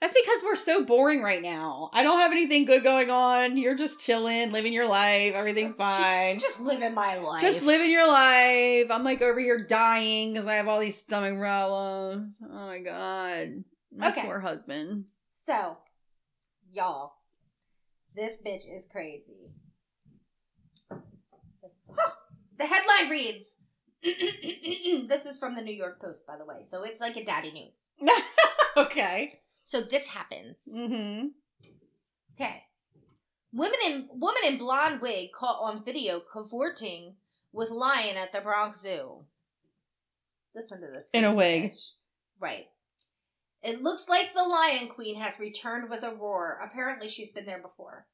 That's 0.00 0.14
because 0.14 0.42
we're 0.44 0.54
so 0.54 0.84
boring 0.84 1.22
right 1.22 1.42
now. 1.42 1.90
I 1.92 2.04
don't 2.04 2.20
have 2.20 2.30
anything 2.30 2.66
good 2.66 2.84
going 2.84 3.10
on. 3.10 3.56
You're 3.56 3.74
just 3.74 4.00
chilling, 4.00 4.52
living 4.52 4.72
your 4.72 4.86
life. 4.86 5.34
Everything's 5.34 5.74
fine. 5.74 6.38
Just 6.38 6.60
living 6.60 6.94
my 6.94 7.18
life. 7.18 7.40
Just 7.40 7.62
living 7.62 7.90
your 7.90 8.06
life. 8.06 8.86
I'm 8.90 9.02
like 9.02 9.20
over 9.22 9.40
here 9.40 9.66
dying 9.66 10.32
because 10.32 10.46
I 10.46 10.54
have 10.54 10.68
all 10.68 10.78
these 10.78 11.00
stomach 11.00 11.36
problems. 11.38 12.36
Oh 12.42 12.66
my 12.66 12.78
god. 12.78 13.64
My 13.94 14.10
Okay. 14.10 14.22
poor 14.22 14.38
husband. 14.38 15.06
So, 15.32 15.78
y'all, 16.72 17.14
this 18.14 18.40
bitch 18.46 18.72
is 18.72 18.88
crazy. 18.90 19.50
The 22.58 22.66
headline 22.66 23.10
reads 23.10 23.58
This 24.02 25.26
is 25.26 25.38
from 25.38 25.54
the 25.54 25.62
New 25.62 25.74
York 25.74 26.00
Post, 26.00 26.26
by 26.26 26.36
the 26.36 26.44
way, 26.44 26.62
so 26.62 26.82
it's 26.82 27.00
like 27.00 27.16
a 27.16 27.24
daddy 27.24 27.50
news. 27.52 27.76
okay. 28.76 29.40
So, 29.62 29.82
this 29.82 30.08
happens. 30.08 30.62
Mm-hmm. 30.72 31.28
Okay. 32.34 32.62
Women 33.52 33.78
in 33.86 34.08
woman 34.12 34.42
in 34.46 34.58
blonde 34.58 35.00
wig 35.00 35.32
caught 35.32 35.60
on 35.60 35.84
video 35.84 36.20
cavorting 36.20 37.16
with 37.52 37.70
lion 37.70 38.16
at 38.16 38.32
the 38.32 38.40
Bronx 38.40 38.80
Zoo. 38.80 39.24
Listen 40.54 40.80
to 40.80 40.86
this. 40.86 41.10
In 41.12 41.24
a 41.24 41.34
wig. 41.34 41.74
Right. 42.40 42.66
It 43.62 43.82
looks 43.82 44.08
like 44.08 44.32
the 44.32 44.44
Lion 44.44 44.88
Queen 44.88 45.16
has 45.20 45.40
returned 45.40 45.90
with 45.90 46.04
a 46.04 46.14
roar. 46.14 46.60
Apparently, 46.64 47.08
she's 47.08 47.32
been 47.32 47.46
there 47.46 47.60
before. 47.60 48.06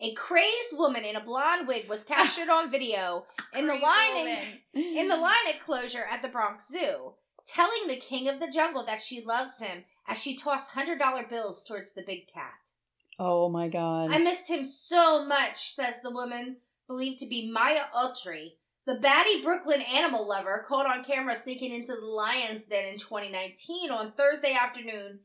A 0.00 0.12
crazed 0.14 0.72
woman 0.72 1.04
in 1.04 1.16
a 1.16 1.24
blonde 1.24 1.68
wig 1.68 1.88
was 1.88 2.04
captured 2.04 2.48
on 2.48 2.70
video 2.70 3.26
in 3.54 3.66
the 3.66 3.72
Crazy 3.72 3.84
lion 3.84 4.38
in 4.74 5.08
the 5.08 5.16
lion 5.26 5.46
enclosure 5.52 6.04
at 6.10 6.20
the 6.20 6.28
Bronx 6.28 6.68
Zoo, 6.68 7.12
telling 7.46 7.86
the 7.86 7.96
king 7.96 8.28
of 8.28 8.40
the 8.40 8.48
jungle 8.48 8.84
that 8.84 9.02
she 9.02 9.24
loves 9.24 9.60
him 9.60 9.84
as 10.08 10.20
she 10.20 10.36
tossed 10.36 10.72
hundred 10.72 10.98
dollar 10.98 11.24
bills 11.24 11.62
towards 11.62 11.92
the 11.92 12.02
big 12.02 12.26
cat. 12.32 12.70
Oh 13.18 13.48
my 13.48 13.68
god. 13.68 14.12
I 14.12 14.18
missed 14.18 14.50
him 14.50 14.64
so 14.64 15.24
much, 15.24 15.74
says 15.74 15.94
the 16.02 16.10
woman 16.10 16.56
believed 16.86 17.20
to 17.20 17.28
be 17.28 17.50
Myah 17.50 17.84
Autry, 17.94 18.54
the 18.86 18.96
batty 18.96 19.42
Brooklyn 19.42 19.82
animal 19.82 20.28
lover 20.28 20.66
caught 20.68 20.86
on 20.86 21.04
camera 21.04 21.34
sneaking 21.34 21.72
into 21.72 21.94
the 21.94 22.04
lion's 22.04 22.66
den 22.66 22.92
in 22.92 22.98
2019 22.98 23.90
on 23.90 24.12
Thursday 24.12 24.52
afternoon. 24.52 25.20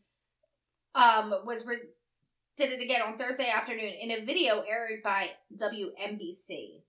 Um, 0.96 1.34
was 1.46 1.66
re- 1.68 1.78
did 2.60 2.74
it 2.74 2.84
again 2.84 3.02
on 3.02 3.18
Thursday 3.18 3.50
afternoon 3.50 3.94
in 4.02 4.12
a 4.12 4.26
video 4.26 4.62
aired 4.70 5.02
by 5.02 5.32
WNBC. 5.56 6.82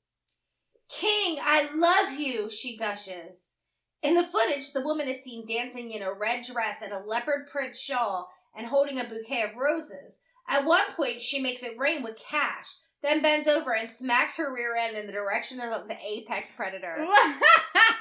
King, 0.88 1.38
I 1.40 1.68
love 1.72 2.18
you, 2.18 2.50
she 2.50 2.76
gushes. 2.76 3.54
In 4.02 4.14
the 4.14 4.24
footage, 4.24 4.72
the 4.72 4.82
woman 4.82 5.06
is 5.08 5.22
seen 5.22 5.46
dancing 5.46 5.92
in 5.92 6.02
a 6.02 6.12
red 6.12 6.44
dress 6.44 6.82
and 6.82 6.92
a 6.92 6.98
leopard 6.98 7.46
print 7.46 7.76
shawl 7.76 8.28
and 8.56 8.66
holding 8.66 8.98
a 8.98 9.04
bouquet 9.04 9.42
of 9.42 9.54
roses. 9.54 10.20
At 10.48 10.64
one 10.64 10.90
point, 10.96 11.20
she 11.20 11.40
makes 11.40 11.62
it 11.62 11.78
rain 11.78 12.02
with 12.02 12.18
cash, 12.18 12.66
then 13.00 13.22
bends 13.22 13.46
over 13.46 13.72
and 13.72 13.88
smacks 13.88 14.36
her 14.38 14.52
rear 14.52 14.74
end 14.74 14.96
in 14.96 15.06
the 15.06 15.12
direction 15.12 15.60
of 15.60 15.86
the 15.86 15.96
apex 16.04 16.50
predator. 16.50 16.96
what? 17.06 17.36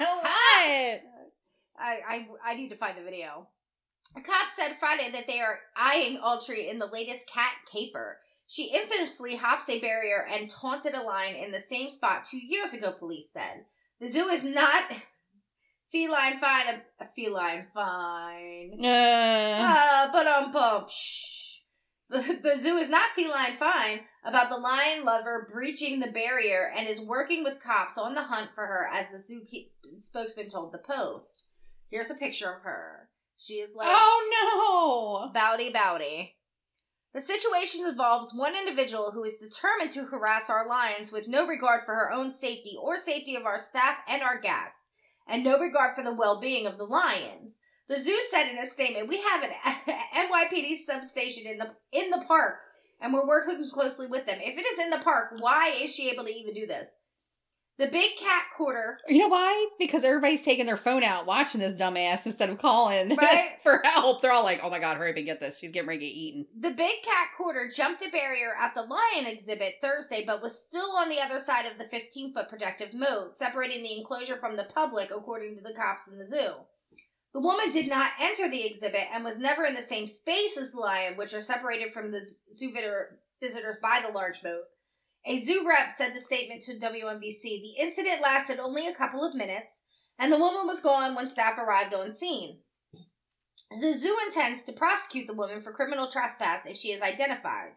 I, 0.02 1.00
I, 1.78 2.28
I 2.44 2.54
need 2.56 2.70
to 2.70 2.76
find 2.76 2.98
the 2.98 3.02
video. 3.02 3.46
Cops 4.14 4.56
said 4.56 4.76
Friday 4.78 5.10
that 5.12 5.26
they 5.26 5.40
are 5.40 5.60
eyeing 5.76 6.18
Autry 6.18 6.68
in 6.70 6.78
the 6.78 6.86
latest 6.86 7.30
cat 7.32 7.52
caper. 7.72 8.18
She 8.46 8.74
infamously 8.74 9.36
hops 9.36 9.68
a 9.68 9.80
barrier 9.80 10.26
and 10.28 10.50
taunted 10.50 10.94
a 10.94 11.02
lion 11.02 11.36
in 11.36 11.52
the 11.52 11.60
same 11.60 11.88
spot 11.90 12.24
two 12.24 12.38
years 12.44 12.74
ago, 12.74 12.90
police 12.90 13.28
said. 13.32 13.64
The 14.00 14.08
zoo 14.08 14.28
is 14.28 14.42
not 14.42 14.82
feline 15.92 16.40
fine, 16.40 16.66
a, 16.66 17.04
a 17.04 17.08
feline 17.14 17.66
fine. 17.72 18.80
Uh, 18.84 19.58
Ah, 19.62 20.10
but 20.12 20.26
um, 20.26 20.50
bump. 20.50 20.88
Shh. 20.88 21.58
The, 22.08 22.40
the 22.42 22.56
zoo 22.60 22.76
is 22.76 22.90
not 22.90 23.10
feline 23.14 23.56
fine 23.56 24.00
about 24.24 24.50
the 24.50 24.56
lion 24.56 25.04
lover 25.04 25.46
breaching 25.52 26.00
the 26.00 26.10
barrier 26.10 26.72
and 26.76 26.88
is 26.88 27.00
working 27.00 27.44
with 27.44 27.62
cops 27.62 27.96
on 27.96 28.14
the 28.16 28.22
hunt 28.24 28.50
for 28.54 28.66
her, 28.66 28.88
as 28.92 29.08
the 29.10 29.20
zoo 29.20 29.42
ke- 29.42 29.70
spokesman 29.98 30.48
told 30.48 30.72
the 30.72 30.78
Post. 30.78 31.44
Here's 31.88 32.10
a 32.10 32.16
picture 32.16 32.52
of 32.52 32.62
her. 32.62 33.09
She 33.40 33.54
is 33.54 33.74
like 33.74 33.88
oh 33.90 35.30
no, 35.32 35.32
bowdy 35.32 35.70
bowdy. 35.70 36.36
The 37.14 37.22
situation 37.22 37.86
involves 37.88 38.34
one 38.34 38.54
individual 38.54 39.12
who 39.12 39.24
is 39.24 39.38
determined 39.38 39.90
to 39.92 40.04
harass 40.04 40.50
our 40.50 40.68
lions 40.68 41.10
with 41.10 41.26
no 41.26 41.46
regard 41.46 41.86
for 41.86 41.94
her 41.94 42.12
own 42.12 42.32
safety 42.32 42.76
or 42.78 42.98
safety 42.98 43.36
of 43.36 43.46
our 43.46 43.56
staff 43.56 43.96
and 44.06 44.22
our 44.22 44.38
guests, 44.38 44.82
and 45.26 45.42
no 45.42 45.58
regard 45.58 45.96
for 45.96 46.04
the 46.04 46.12
well-being 46.12 46.66
of 46.66 46.76
the 46.76 46.84
lions. 46.84 47.60
The 47.88 47.96
zoo 47.96 48.20
said 48.28 48.50
in 48.50 48.58
a 48.58 48.66
statement, 48.66 49.08
"We 49.08 49.22
have 49.22 49.42
an 49.42 49.52
NYPD 50.14 50.76
substation 50.76 51.50
in 51.50 51.56
the 51.56 51.74
in 51.92 52.10
the 52.10 52.22
park, 52.28 52.58
and 53.00 53.14
we're 53.14 53.26
working 53.26 53.64
closely 53.70 54.06
with 54.06 54.26
them. 54.26 54.38
If 54.42 54.58
it 54.58 54.66
is 54.66 54.78
in 54.78 54.90
the 54.90 54.98
park, 54.98 55.32
why 55.38 55.70
is 55.70 55.94
she 55.94 56.10
able 56.10 56.24
to 56.24 56.34
even 56.34 56.52
do 56.52 56.66
this?" 56.66 56.90
The 57.80 57.86
big 57.88 58.16
cat 58.18 58.44
quarter. 58.56 58.98
You 59.08 59.18
know 59.20 59.28
why? 59.28 59.68
Because 59.78 60.04
everybody's 60.04 60.44
taking 60.44 60.66
their 60.66 60.76
phone 60.76 61.02
out 61.02 61.24
watching 61.26 61.60
this 61.62 61.78
dumbass 61.80 62.26
instead 62.26 62.50
of 62.50 62.58
calling 62.58 63.16
Right. 63.16 63.52
for 63.62 63.80
help. 63.82 64.20
They're 64.20 64.32
all 64.32 64.44
like, 64.44 64.60
oh 64.62 64.68
my 64.68 64.78
god, 64.78 64.98
hurry 64.98 65.10
up 65.12 65.16
and 65.16 65.24
get 65.24 65.40
this. 65.40 65.56
She's 65.58 65.70
getting 65.72 65.88
ready 65.88 66.00
to 66.00 66.04
get 66.06 66.12
eaten. 66.14 66.46
The 66.60 66.70
big 66.76 67.02
cat 67.02 67.28
quarter 67.38 67.68
jumped 67.74 68.02
a 68.06 68.10
barrier 68.10 68.52
at 68.60 68.74
the 68.74 68.82
lion 68.82 69.24
exhibit 69.26 69.76
Thursday, 69.80 70.24
but 70.26 70.42
was 70.42 70.62
still 70.62 70.90
on 70.96 71.08
the 71.08 71.20
other 71.20 71.38
side 71.38 71.64
of 71.64 71.78
the 71.78 71.86
15 71.88 72.34
foot 72.34 72.50
protective 72.50 72.92
moat, 72.92 73.34
separating 73.34 73.82
the 73.82 73.96
enclosure 73.98 74.36
from 74.36 74.56
the 74.56 74.68
public, 74.74 75.10
according 75.10 75.56
to 75.56 75.62
the 75.62 75.72
cops 75.72 76.06
in 76.06 76.18
the 76.18 76.26
zoo. 76.26 76.52
The 77.32 77.40
woman 77.40 77.72
did 77.72 77.88
not 77.88 78.10
enter 78.20 78.50
the 78.50 78.66
exhibit 78.66 79.06
and 79.12 79.24
was 79.24 79.38
never 79.38 79.64
in 79.64 79.72
the 79.74 79.80
same 79.80 80.06
space 80.06 80.58
as 80.58 80.72
the 80.72 80.80
lion, 80.80 81.16
which 81.16 81.32
are 81.32 81.40
separated 81.40 81.94
from 81.94 82.12
the 82.12 82.20
zoo 82.52 82.72
visitor- 82.72 83.20
visitors 83.40 83.78
by 83.80 84.02
the 84.04 84.12
large 84.12 84.42
moat. 84.44 84.64
A 85.26 85.38
zoo 85.38 85.66
rep 85.68 85.90
said 85.90 86.14
the 86.14 86.20
statement 86.20 86.62
to 86.62 86.78
WNBC 86.78 87.42
the 87.42 87.74
incident 87.78 88.22
lasted 88.22 88.58
only 88.58 88.86
a 88.86 88.94
couple 88.94 89.24
of 89.24 89.34
minutes, 89.34 89.82
and 90.18 90.32
the 90.32 90.38
woman 90.38 90.66
was 90.66 90.80
gone 90.80 91.14
when 91.14 91.26
staff 91.26 91.58
arrived 91.58 91.94
on 91.94 92.12
scene. 92.12 92.58
The 93.80 93.92
zoo 93.92 94.16
intends 94.26 94.64
to 94.64 94.72
prosecute 94.72 95.26
the 95.26 95.34
woman 95.34 95.60
for 95.60 95.72
criminal 95.72 96.08
trespass 96.08 96.66
if 96.66 96.76
she 96.76 96.90
is 96.92 97.02
identified. 97.02 97.72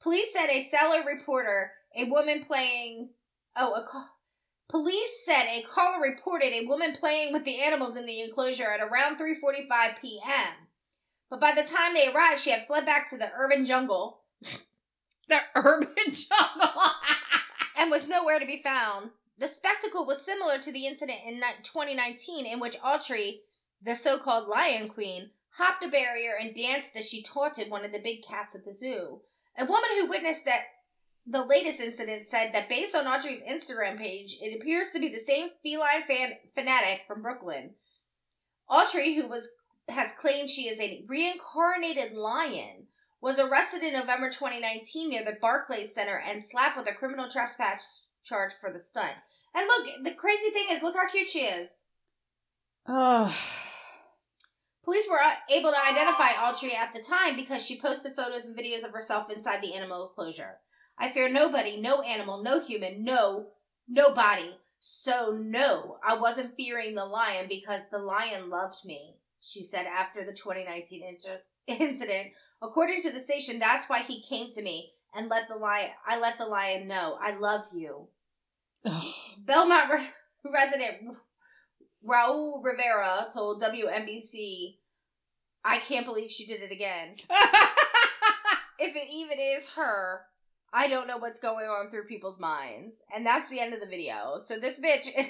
Police 0.00 0.32
said 0.32 0.48
a 0.48 0.64
seller 0.64 1.04
reporter, 1.06 1.72
a 1.96 2.04
woman 2.10 2.42
playing, 2.42 3.10
oh, 3.54 3.74
a 3.74 3.86
call. 3.86 4.08
Police 4.68 5.24
said 5.24 5.44
a 5.44 5.62
caller 5.62 6.00
reported 6.00 6.52
a 6.52 6.66
woman 6.66 6.92
playing 6.92 7.32
with 7.32 7.44
the 7.44 7.60
animals 7.60 7.94
in 7.94 8.06
the 8.06 8.22
enclosure 8.22 8.70
at 8.70 8.80
around 8.80 9.18
3:45 9.18 10.00
p.m. 10.00 10.54
But 11.28 11.40
by 11.40 11.52
the 11.52 11.62
time 11.62 11.94
they 11.94 12.08
arrived, 12.08 12.40
she 12.40 12.50
had 12.50 12.66
fled 12.66 12.86
back 12.86 13.08
to 13.10 13.18
the 13.18 13.30
urban 13.36 13.66
jungle 13.66 14.22
The 15.28 15.38
urban 15.54 15.88
jungle. 16.06 16.82
and 17.76 17.90
was 17.90 18.08
nowhere 18.08 18.38
to 18.38 18.46
be 18.46 18.62
found. 18.62 19.10
The 19.38 19.48
spectacle 19.48 20.06
was 20.06 20.24
similar 20.24 20.58
to 20.58 20.72
the 20.72 20.86
incident 20.86 21.18
in 21.26 21.40
2019 21.62 22.46
in 22.46 22.60
which 22.60 22.78
Autry, 22.80 23.40
the 23.82 23.94
so-called 23.94 24.48
Lion 24.48 24.88
Queen, 24.88 25.30
hopped 25.56 25.84
a 25.84 25.88
barrier 25.88 26.32
and 26.40 26.54
danced 26.54 26.96
as 26.96 27.08
she 27.08 27.22
taunted 27.22 27.70
one 27.70 27.84
of 27.84 27.92
the 27.92 27.98
big 27.98 28.22
cats 28.22 28.54
at 28.54 28.64
the 28.64 28.72
zoo. 28.72 29.20
A 29.58 29.64
woman 29.64 29.90
who 29.96 30.08
witnessed 30.08 30.44
that 30.44 30.62
the 31.26 31.44
latest 31.44 31.80
incident 31.80 32.26
said 32.26 32.52
that 32.52 32.68
based 32.68 32.94
on 32.94 33.04
Autry's 33.04 33.42
Instagram 33.42 33.98
page, 33.98 34.36
it 34.40 34.56
appears 34.56 34.90
to 34.90 35.00
be 35.00 35.08
the 35.08 35.18
same 35.18 35.50
feline 35.62 36.04
fan 36.06 36.32
fanatic 36.54 37.02
from 37.06 37.22
Brooklyn. 37.22 37.74
Autry, 38.70 39.14
who 39.14 39.28
was 39.28 39.48
has 39.88 40.12
claimed 40.14 40.48
she 40.48 40.68
is 40.68 40.80
a 40.80 41.04
reincarnated 41.08 42.12
lion, 42.12 42.86
was 43.22 43.38
arrested 43.38 43.84
in 43.84 43.92
November 43.92 44.28
2019 44.28 45.08
near 45.08 45.24
the 45.24 45.38
Barclays 45.40 45.94
Center 45.94 46.20
and 46.26 46.42
slapped 46.42 46.76
with 46.76 46.90
a 46.90 46.92
criminal 46.92 47.28
trespass 47.30 48.08
charge 48.24 48.52
for 48.60 48.70
the 48.70 48.78
stunt. 48.80 49.14
And 49.54 49.66
look, 49.66 50.04
the 50.04 50.10
crazy 50.10 50.50
thing 50.50 50.66
is, 50.70 50.82
look 50.82 50.96
how 50.96 51.08
cute 51.08 51.30
she 51.30 51.40
is. 51.40 51.84
oh. 52.86 53.34
Police 54.84 55.06
were 55.08 55.20
uh, 55.20 55.34
able 55.48 55.70
to 55.70 55.86
identify 55.86 56.30
Autry 56.30 56.74
at 56.74 56.92
the 56.92 57.00
time 57.00 57.36
because 57.36 57.64
she 57.64 57.78
posted 57.80 58.16
photos 58.16 58.46
and 58.46 58.58
videos 58.58 58.84
of 58.84 58.90
herself 58.90 59.30
inside 59.30 59.62
the 59.62 59.74
animal 59.74 60.08
enclosure. 60.08 60.56
I 60.98 61.12
fear 61.12 61.28
nobody, 61.28 61.80
no 61.80 62.02
animal, 62.02 62.42
no 62.42 62.58
human, 62.58 63.04
no, 63.04 63.50
nobody. 63.88 64.56
So, 64.80 65.38
no, 65.40 65.98
I 66.04 66.16
wasn't 66.18 66.56
fearing 66.56 66.96
the 66.96 67.04
lion 67.04 67.46
because 67.48 67.82
the 67.92 67.98
lion 67.98 68.50
loved 68.50 68.84
me, 68.84 69.14
she 69.40 69.62
said 69.62 69.86
after 69.86 70.24
the 70.24 70.32
2019 70.32 71.04
inter- 71.04 71.42
incident. 71.68 72.32
According 72.62 73.02
to 73.02 73.10
the 73.10 73.20
station, 73.20 73.58
that's 73.58 73.88
why 73.88 74.00
he 74.00 74.22
came 74.22 74.52
to 74.52 74.62
me 74.62 74.92
and 75.14 75.28
let 75.28 75.48
the 75.48 75.56
lion, 75.56 75.90
I 76.06 76.18
let 76.18 76.38
the 76.38 76.46
lion 76.46 76.88
know, 76.88 77.18
I 77.20 77.36
love 77.36 77.64
you. 77.74 78.08
Belmont 79.38 79.90
re- 79.90 80.08
resident 80.44 81.16
Raul 82.08 82.62
Rivera 82.64 83.28
told 83.32 83.62
WNBC, 83.62 84.76
I 85.64 85.78
can't 85.78 86.06
believe 86.06 86.30
she 86.30 86.46
did 86.46 86.62
it 86.62 86.72
again. 86.72 87.16
If 88.82 88.96
it 88.96 89.08
even 89.12 89.38
is 89.38 89.68
her, 89.76 90.22
I 90.72 90.88
don't 90.88 91.06
know 91.06 91.18
what's 91.18 91.38
going 91.38 91.66
on 91.66 91.88
through 91.88 92.06
people's 92.06 92.40
minds. 92.40 93.00
And 93.14 93.24
that's 93.24 93.48
the 93.48 93.60
end 93.60 93.74
of 93.74 93.80
the 93.80 93.86
video. 93.86 94.40
So 94.40 94.58
this 94.58 94.80
bitch. 94.80 95.08
Is- 95.16 95.28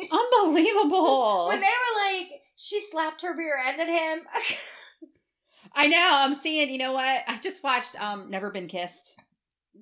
Unbelievable. 0.10 1.46
when 1.46 1.60
they 1.60 1.66
were 1.66 2.12
like, 2.12 2.28
she 2.56 2.80
slapped 2.80 3.22
her 3.22 3.36
rear 3.36 3.56
end 3.64 3.80
at 3.80 3.86
him. 3.86 4.26
I 5.76 5.86
know. 5.88 6.08
I'm 6.10 6.34
seeing. 6.34 6.70
You 6.70 6.78
know 6.78 6.92
what? 6.92 7.22
I 7.26 7.38
just 7.42 7.62
watched 7.62 8.00
um 8.02 8.30
Never 8.30 8.50
Been 8.50 8.68
Kissed. 8.68 9.12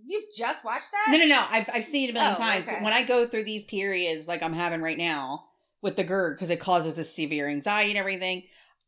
You've 0.04 0.24
just 0.36 0.64
watched 0.64 0.90
that? 0.92 1.12
No, 1.12 1.18
no, 1.18 1.26
no. 1.26 1.44
I've 1.48 1.68
I've 1.72 1.84
seen 1.84 2.08
it 2.08 2.10
a 2.10 2.14
million 2.14 2.34
Oh, 2.34 2.38
times. 2.38 2.66
okay. 2.66 2.76
But 2.76 2.84
when 2.84 2.92
I 2.92 3.04
go 3.04 3.26
through 3.26 3.44
these 3.44 3.64
periods 3.66 4.26
like 4.26 4.42
I'm 4.42 4.54
having 4.54 4.80
right 4.82 4.98
now 4.98 5.44
with 5.82 5.96
the 5.96 6.04
GERD 6.04 6.36
because 6.36 6.50
it 6.50 6.60
causes 6.60 6.94
this 6.94 7.14
severe 7.14 7.48
anxiety 7.48 7.90
and 7.90 7.98
everything, 7.98 8.44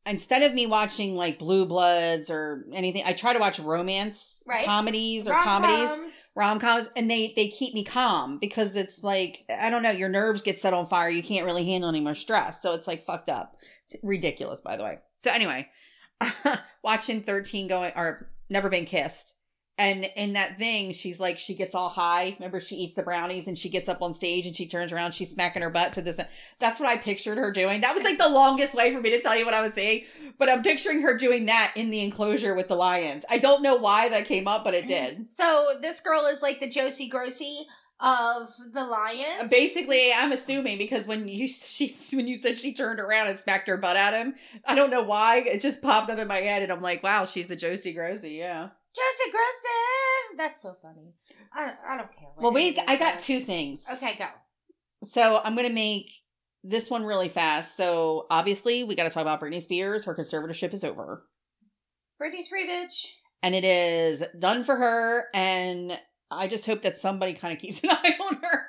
instead 0.07 0.43
of 0.43 0.55
me 0.55 0.67
watching 0.67 1.15
like 1.15 1.39
Blue 1.39 1.67
Bloods 1.67 2.31
or 2.31 2.65
anything, 2.73 3.03
I 3.05 3.13
try 3.13 3.33
to 3.33 3.39
watch 3.39 3.59
romance 3.59 4.31
Right. 4.47 4.65
comedies 4.67 5.27
or 5.27 5.33
comedies, 5.43 5.89
Rom-coms. 5.89 6.13
rom 6.37 6.61
coms, 6.61 6.91
and 6.97 7.11
they 7.11 7.33
they 7.35 7.49
keep 7.49 7.73
me 7.75 7.83
calm 7.85 8.39
because 8.39 8.77
it's 8.77 9.03
like 9.03 9.45
I 9.49 9.71
don't 9.71 9.83
know, 9.83 9.91
your 9.91 10.11
nerves 10.11 10.43
get 10.43 10.61
set 10.61 10.75
on 10.75 10.87
fire. 10.87 11.09
You 11.09 11.23
can't 11.23 11.47
really 11.47 11.65
handle 11.65 11.89
any 11.89 12.01
more 12.01 12.15
stress, 12.15 12.61
so 12.61 12.75
it's 12.75 12.87
like 12.87 13.07
fucked 13.07 13.31
up. 13.31 13.57
It's 13.89 14.03
ridiculous, 14.05 14.61
by 14.61 14.77
the 14.77 14.85
way. 14.85 14.99
So 15.17 15.31
anyway, 15.31 15.67
watching 16.83 17.23
Thirteen 17.23 17.69
going 17.69 17.93
or 17.97 18.29
Never 18.51 18.69
Been 18.69 18.85
Kissed 18.85 19.35
And 19.79 20.05
in 20.17 20.35
that 20.35 20.59
thing, 20.59 20.93
she's 20.93 21.19
like, 21.19 21.39
she 21.39 21.55
gets 21.55 21.75
all 21.75 21.89
high. 21.89 22.37
Remember, 22.39 22.61
she 22.61 22.77
eats 22.77 22.95
the 22.95 23.03
brownies 23.03 23.49
and 23.49 23.59
she 23.59 23.69
gets 23.69 23.89
up 23.89 24.03
on 24.03 24.15
stage 24.15 24.47
and 24.47 24.55
she 24.55 24.69
turns 24.69 24.93
around, 24.93 25.13
she's 25.13 25.35
smacking 25.35 25.63
her 25.63 25.71
butt 25.71 25.95
to 25.95 26.03
this. 26.03 26.21
That's 26.61 26.79
what 26.79 26.89
I 26.89 26.97
pictured 26.97 27.39
her 27.39 27.51
doing. 27.51 27.81
That 27.81 27.95
was 27.95 28.05
like 28.05 28.19
the 28.19 28.29
longest 28.29 28.75
way 28.75 28.95
for 28.95 29.01
me 29.01 29.11
to 29.11 29.21
tell 29.21 29.37
you 29.37 29.45
what 29.45 29.55
I 29.55 29.63
was 29.63 29.75
saying. 29.75 30.05
But 30.39 30.49
I'm 30.49 30.63
picturing 30.63 31.03
her 31.03 31.19
doing 31.19 31.47
that 31.47 31.73
in 31.75 31.91
the 31.91 32.01
enclosure 32.01 32.55
with 32.55 32.69
the 32.69 32.77
lions. 32.77 33.25
I 33.29 33.39
don't 33.39 33.63
know 33.63 33.77
why 33.77 34.09
that 34.11 34.27
came 34.27 34.47
up, 34.47 34.63
but 34.63 34.75
it 34.75 34.87
mm-hmm. 34.87 35.17
did. 35.17 35.29
So 35.29 35.79
this 35.81 36.01
girl 36.01 36.27
is 36.27 36.43
like 36.43 36.61
the 36.61 36.69
Josie 36.69 37.11
Grossie 37.11 37.65
of 38.05 38.51
the 38.73 38.85
lions. 38.85 39.51
Basically, 39.51 40.13
I'm 40.13 40.33
assuming 40.33 40.77
because 40.79 41.07
when 41.07 41.27
you 41.27 41.49
she 41.49 41.93
when 42.13 42.27
you 42.27 42.37
said 42.37 42.59
she 42.59 42.75
turned 42.75 43.01
around 43.01 43.29
and 43.29 43.39
smacked 43.39 43.67
her 43.69 43.79
butt 43.79 43.97
at 43.97 44.15
him, 44.15 44.35
I 44.65 44.75
don't 44.75 44.91
know 44.91 45.03
why 45.03 45.39
it 45.39 45.61
just 45.61 45.83
popped 45.83 46.11
up 46.11 46.19
in 46.19 46.29
my 46.29 46.41
head, 46.41 46.63
and 46.63 46.71
I'm 46.71 46.83
like, 46.83 47.03
wow, 47.03 47.25
she's 47.25 47.47
the 47.47 47.57
Josie 47.57 47.95
Grossie, 47.95 48.39
yeah. 48.39 48.69
Josie 48.95 49.31
Grossie. 49.33 50.37
That's 50.37 50.61
so 50.61 50.77
funny. 50.81 51.15
I, 51.53 51.73
I 51.89 51.97
don't 51.97 52.15
care. 52.15 52.29
Well, 52.37 52.53
we 52.53 52.79
I 52.87 52.97
got 52.97 53.21
two 53.21 53.41
things. 53.41 53.83
Okay, 53.95 54.17
go. 54.19 54.27
So 55.05 55.41
I'm 55.43 55.57
gonna 55.57 55.71
make 55.71 56.11
this 56.63 56.91
one 56.91 57.05
really 57.05 57.29
fast. 57.29 57.77
So 57.77 58.27
obviously, 58.31 58.85
we 58.85 58.95
got 58.95 59.05
to 59.05 59.11
talk 59.11 59.23
about 59.23 59.41
Britney 59.41 59.63
Spears. 59.63 60.05
Her 60.05 60.15
conservatorship 60.15 60.73
is 60.73 60.83
over. 60.83 61.25
Britney's 62.21 62.49
free 62.49 62.67
bitch. 62.67 63.07
And 63.43 63.55
it 63.55 63.65
is 63.65 64.23
done 64.39 64.65
for 64.65 64.75
her. 64.75 65.25
And 65.35 65.93
I 66.31 66.49
just 66.49 66.67
hope 66.67 66.83
that 66.83 66.97
somebody 66.97 67.35
kind 67.35 67.55
of 67.55 67.61
keeps 67.61 67.83
an 67.85 67.91
eye 67.93 68.17
on 68.21 68.37
her. 68.37 68.61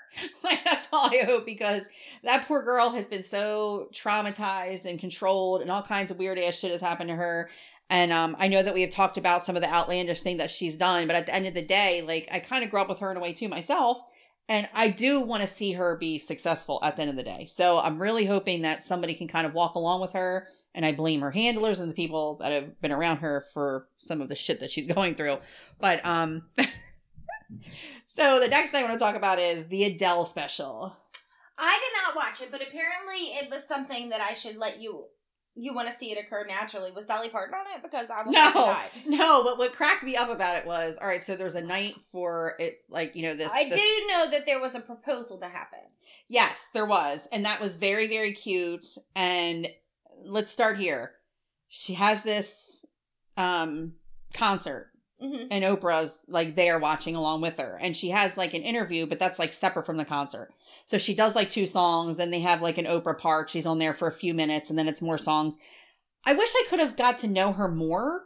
like 0.43 0.63
that's 0.63 0.87
all 0.91 1.09
I 1.09 1.23
hope 1.25 1.45
because 1.45 1.87
that 2.23 2.47
poor 2.47 2.63
girl 2.63 2.91
has 2.91 3.07
been 3.07 3.23
so 3.23 3.89
traumatized 3.93 4.85
and 4.85 4.99
controlled, 4.99 5.61
and 5.61 5.71
all 5.71 5.83
kinds 5.83 6.11
of 6.11 6.17
weird 6.17 6.37
ass 6.37 6.59
shit 6.59 6.71
has 6.71 6.81
happened 6.81 7.09
to 7.09 7.15
her. 7.15 7.49
And 7.89 8.11
um, 8.11 8.35
I 8.39 8.47
know 8.47 8.63
that 8.63 8.73
we 8.73 8.81
have 8.81 8.89
talked 8.89 9.17
about 9.17 9.45
some 9.45 9.55
of 9.55 9.61
the 9.61 9.71
outlandish 9.71 10.21
thing 10.21 10.37
that 10.37 10.49
she's 10.49 10.75
done, 10.75 11.07
but 11.07 11.15
at 11.15 11.27
the 11.27 11.35
end 11.35 11.45
of 11.45 11.53
the 11.53 11.65
day, 11.65 12.01
like 12.01 12.27
I 12.31 12.39
kind 12.39 12.63
of 12.63 12.71
grew 12.71 12.81
up 12.81 12.89
with 12.89 12.99
her 12.99 13.11
in 13.11 13.17
a 13.17 13.19
way 13.21 13.33
too 13.33 13.47
myself. 13.47 13.99
And 14.47 14.69
I 14.73 14.89
do 14.89 15.21
want 15.21 15.41
to 15.41 15.47
see 15.47 15.73
her 15.73 15.97
be 15.97 16.19
successful 16.19 16.79
at 16.83 16.95
the 16.95 17.01
end 17.01 17.11
of 17.11 17.17
the 17.17 17.23
day. 17.23 17.47
So 17.51 17.79
I'm 17.79 17.99
really 17.99 18.25
hoping 18.25 18.61
that 18.61 18.85
somebody 18.85 19.15
can 19.15 19.27
kind 19.27 19.47
of 19.47 19.53
walk 19.53 19.75
along 19.75 20.01
with 20.01 20.13
her. 20.13 20.47
And 20.75 20.85
I 20.85 20.91
blame 20.91 21.21
her 21.21 21.31
handlers 21.31 21.79
and 21.79 21.89
the 21.89 21.95
people 21.95 22.37
that 22.41 22.51
have 22.51 22.79
been 22.81 22.91
around 22.91 23.17
her 23.17 23.45
for 23.53 23.87
some 23.97 24.21
of 24.21 24.29
the 24.29 24.35
shit 24.35 24.59
that 24.59 24.69
she's 24.71 24.87
going 24.93 25.15
through. 25.15 25.37
But 25.79 26.05
um 26.05 26.43
so 28.07 28.39
the 28.39 28.47
next 28.47 28.69
thing 28.69 28.83
I 28.83 28.87
want 28.87 28.99
to 28.99 29.03
talk 29.03 29.15
about 29.15 29.39
is 29.39 29.67
the 29.67 29.85
Adele 29.85 30.25
special. 30.25 30.95
I 31.57 31.79
did 31.79 32.03
not 32.03 32.15
watch 32.15 32.41
it, 32.41 32.51
but 32.51 32.61
apparently 32.61 33.33
it 33.35 33.49
was 33.49 33.67
something 33.67 34.09
that 34.09 34.21
I 34.21 34.33
should 34.33 34.57
let 34.57 34.81
you 34.81 35.05
you 35.57 35.73
want 35.73 35.89
to 35.89 35.95
see 35.95 36.11
it 36.11 36.17
occur 36.17 36.45
naturally. 36.45 36.91
Was 36.91 37.05
Dolly 37.05 37.29
Parton 37.29 37.55
on 37.55 37.65
it? 37.77 37.81
Because 37.81 38.09
I 38.09 38.23
was 38.23 38.33
no, 38.33 39.17
no. 39.17 39.43
But 39.43 39.57
what 39.57 39.73
cracked 39.73 40.03
me 40.03 40.17
up 40.17 40.29
about 40.29 40.57
it 40.57 40.65
was 40.65 40.97
all 41.01 41.07
right. 41.07 41.23
So 41.23 41.35
there's 41.35 41.55
a 41.55 41.61
night 41.61 41.95
for 42.11 42.55
it's 42.59 42.83
like 42.89 43.15
you 43.15 43.23
know 43.23 43.35
this. 43.35 43.51
I 43.51 43.69
this, 43.69 43.79
do 43.79 44.07
know 44.09 44.29
that 44.31 44.45
there 44.45 44.59
was 44.59 44.75
a 44.75 44.81
proposal 44.81 45.39
to 45.39 45.47
happen. 45.47 45.79
Yes, 46.27 46.67
there 46.73 46.85
was, 46.85 47.27
and 47.31 47.45
that 47.45 47.61
was 47.61 47.77
very 47.77 48.07
very 48.07 48.33
cute. 48.33 48.85
And 49.15 49.69
let's 50.25 50.51
start 50.51 50.77
here. 50.77 51.11
She 51.69 51.93
has 51.93 52.23
this 52.23 52.85
um 53.37 53.93
concert 54.33 54.91
Mm-hmm. 55.23 55.47
And 55.49 55.63
Oprah's 55.63 56.19
like 56.27 56.55
there 56.55 56.77
watching 56.77 57.15
along 57.15 57.41
with 57.41 57.57
her. 57.57 57.79
And 57.81 57.95
she 57.95 58.09
has 58.09 58.37
like 58.37 58.53
an 58.53 58.63
interview, 58.63 59.05
but 59.05 59.17
that's 59.17 59.39
like 59.39 59.53
separate 59.53 59.85
from 59.85 59.97
the 59.97 60.05
concert. 60.05 60.53
So 60.85 60.97
she 60.97 61.15
does 61.15 61.35
like 61.35 61.49
two 61.49 61.67
songs, 61.67 62.19
and 62.19 62.31
they 62.31 62.41
have 62.41 62.61
like 62.61 62.77
an 62.77 62.85
Oprah 62.85 63.17
part. 63.17 63.49
She's 63.49 63.65
on 63.65 63.79
there 63.79 63.93
for 63.93 64.07
a 64.07 64.11
few 64.11 64.33
minutes, 64.33 64.69
and 64.69 64.77
then 64.77 64.87
it's 64.87 65.01
more 65.01 65.17
songs. 65.17 65.55
I 66.25 66.33
wish 66.33 66.49
I 66.53 66.65
could 66.69 66.79
have 66.79 66.97
got 66.97 67.19
to 67.19 67.27
know 67.27 67.53
her 67.53 67.67
more 67.67 68.23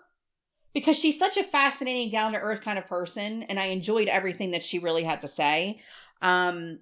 because 0.74 0.98
she's 0.98 1.19
such 1.19 1.38
a 1.38 1.43
fascinating, 1.43 2.12
down 2.12 2.34
to 2.34 2.39
earth 2.39 2.62
kind 2.62 2.79
of 2.79 2.88
person, 2.88 3.43
and 3.43 3.60
I 3.60 3.65
enjoyed 3.67 4.08
everything 4.08 4.51
that 4.51 4.63
she 4.63 4.79
really 4.79 5.03
had 5.03 5.22
to 5.22 5.27
say. 5.27 5.81
Um, 6.22 6.79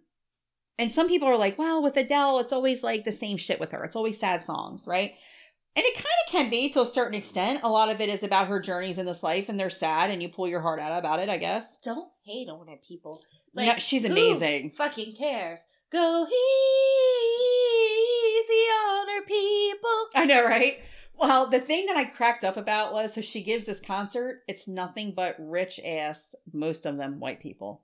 and 0.80 0.92
some 0.92 1.08
people 1.08 1.28
are 1.28 1.38
like, 1.38 1.58
well, 1.58 1.82
with 1.82 1.98
Adele, 1.98 2.40
it's 2.40 2.54
always 2.54 2.84
like 2.84 3.04
the 3.04 3.12
same 3.12 3.38
shit 3.38 3.60
with 3.60 3.72
her. 3.72 3.84
It's 3.84 3.96
always 3.96 4.20
sad 4.20 4.44
songs, 4.44 4.86
right? 4.88 5.14
And 5.78 5.86
it 5.86 5.94
kind 5.94 6.06
of 6.26 6.32
can 6.32 6.50
be 6.50 6.72
to 6.72 6.82
a 6.82 6.86
certain 6.88 7.14
extent. 7.14 7.60
A 7.62 7.70
lot 7.70 7.92
of 7.92 8.02
it 8.02 8.10
is 8.10 8.24
about 8.24 8.48
her 8.48 8.60
journeys 8.60 8.98
in 8.98 9.06
this 9.06 9.22
life, 9.22 9.48
and 9.48 9.60
they're 9.60 9.70
sad, 9.70 10.10
and 10.10 10.24
you 10.24 10.30
pull 10.30 10.48
your 10.48 10.62
heart 10.62 10.80
out 10.80 10.98
about 10.98 11.20
it, 11.20 11.30
I 11.30 11.38
guess. 11.38 11.78
Don't 11.84 12.10
hate 12.26 12.50
on 12.50 12.68
it, 12.68 12.82
people. 12.82 13.22
Like, 13.54 13.68
no, 13.68 13.76
she's 13.78 14.04
amazing. 14.04 14.72
fucking 14.72 15.14
cares? 15.16 15.64
Go 15.92 16.26
easy 16.26 16.34
on 18.54 19.08
her, 19.08 19.22
people. 19.28 20.08
I 20.16 20.26
know, 20.26 20.46
right? 20.46 20.80
Well, 21.16 21.48
the 21.48 21.60
thing 21.60 21.86
that 21.86 21.96
I 21.96 22.06
cracked 22.06 22.44
up 22.44 22.58
about 22.58 22.92
was 22.92 23.14
so 23.14 23.22
she 23.22 23.44
gives 23.44 23.66
this 23.68 23.80
concert. 23.80 24.42
It's 24.48 24.68
nothing 24.68 25.14
but 25.16 25.36
rich 25.38 25.80
ass, 25.86 26.34
most 26.52 26.88
of 26.88 26.98
them 26.98 27.20
white 27.20 27.40
people. 27.40 27.84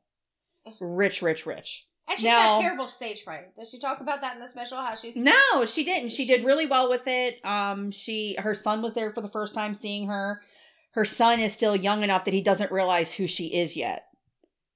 Rich, 0.81 1.21
rich, 1.21 1.45
rich. 1.45 1.85
And 2.07 2.17
she's 2.17 2.25
now, 2.25 2.51
got 2.51 2.61
terrible 2.61 2.87
stage 2.87 3.23
fright. 3.23 3.55
Does 3.55 3.69
she 3.69 3.79
talk 3.79 4.01
about 4.01 4.21
that 4.21 4.35
in 4.35 4.41
the 4.41 4.47
special? 4.47 4.77
How 4.77 4.95
she's 4.95 5.15
no, 5.15 5.65
she 5.65 5.85
didn't. 5.85 6.09
She, 6.09 6.25
she 6.25 6.35
did 6.35 6.45
really 6.45 6.65
well 6.65 6.89
with 6.89 7.07
it. 7.07 7.43
Um, 7.45 7.91
she 7.91 8.35
her 8.39 8.53
son 8.53 8.81
was 8.81 8.93
there 8.93 9.13
for 9.13 9.21
the 9.21 9.29
first 9.29 9.53
time 9.53 9.73
seeing 9.73 10.07
her. 10.07 10.41
Her 10.91 11.05
son 11.05 11.39
is 11.39 11.53
still 11.53 11.75
young 11.75 12.03
enough 12.03 12.25
that 12.25 12.33
he 12.33 12.41
doesn't 12.41 12.71
realize 12.71 13.11
who 13.11 13.25
she 13.25 13.47
is 13.47 13.75
yet. 13.75 14.05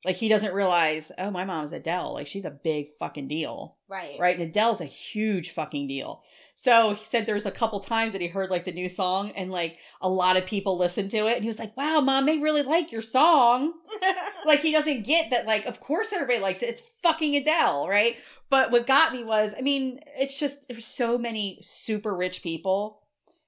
Like 0.05 0.15
he 0.15 0.29
doesn't 0.29 0.53
realize, 0.53 1.11
oh, 1.17 1.29
my 1.31 1.43
mom's 1.43 1.73
Adele. 1.73 2.13
Like 2.13 2.27
she's 2.27 2.45
a 2.45 2.49
big 2.51 2.91
fucking 2.97 3.27
deal, 3.27 3.75
right? 3.89 4.15
Right. 4.19 4.39
And 4.39 4.49
Adele's 4.49 4.81
a 4.81 4.85
huge 4.85 5.51
fucking 5.51 5.87
deal. 5.87 6.23
So 6.59 6.95
he 6.95 7.05
said 7.05 7.27
there's 7.27 7.45
a 7.45 7.51
couple 7.51 7.79
times 7.79 8.13
that 8.13 8.21
he 8.21 8.27
heard 8.27 8.49
like 8.49 8.65
the 8.65 8.71
new 8.71 8.89
song 8.89 9.31
and 9.35 9.51
like 9.51 9.77
a 10.01 10.09
lot 10.09 10.37
of 10.37 10.47
people 10.47 10.75
listened 10.75 11.11
to 11.11 11.27
it 11.27 11.35
and 11.35 11.43
he 11.43 11.47
was 11.47 11.59
like, 11.59 11.77
wow, 11.77 12.01
mom, 12.01 12.25
they 12.25 12.39
really 12.39 12.63
like 12.63 12.91
your 12.91 13.03
song. 13.03 13.73
like 14.45 14.61
he 14.61 14.71
doesn't 14.71 15.05
get 15.05 15.29
that, 15.29 15.45
like, 15.45 15.67
of 15.67 15.79
course 15.79 16.11
everybody 16.11 16.39
likes 16.39 16.63
it. 16.63 16.69
It's 16.69 16.81
fucking 17.03 17.35
Adele, 17.35 17.87
right? 17.87 18.15
But 18.49 18.71
what 18.71 18.87
got 18.87 19.13
me 19.13 19.23
was, 19.23 19.53
I 19.55 19.61
mean, 19.61 19.99
it's 20.17 20.39
just 20.39 20.67
there's 20.67 20.85
so 20.85 21.19
many 21.19 21.59
super 21.61 22.15
rich 22.15 22.41
people 22.41 23.03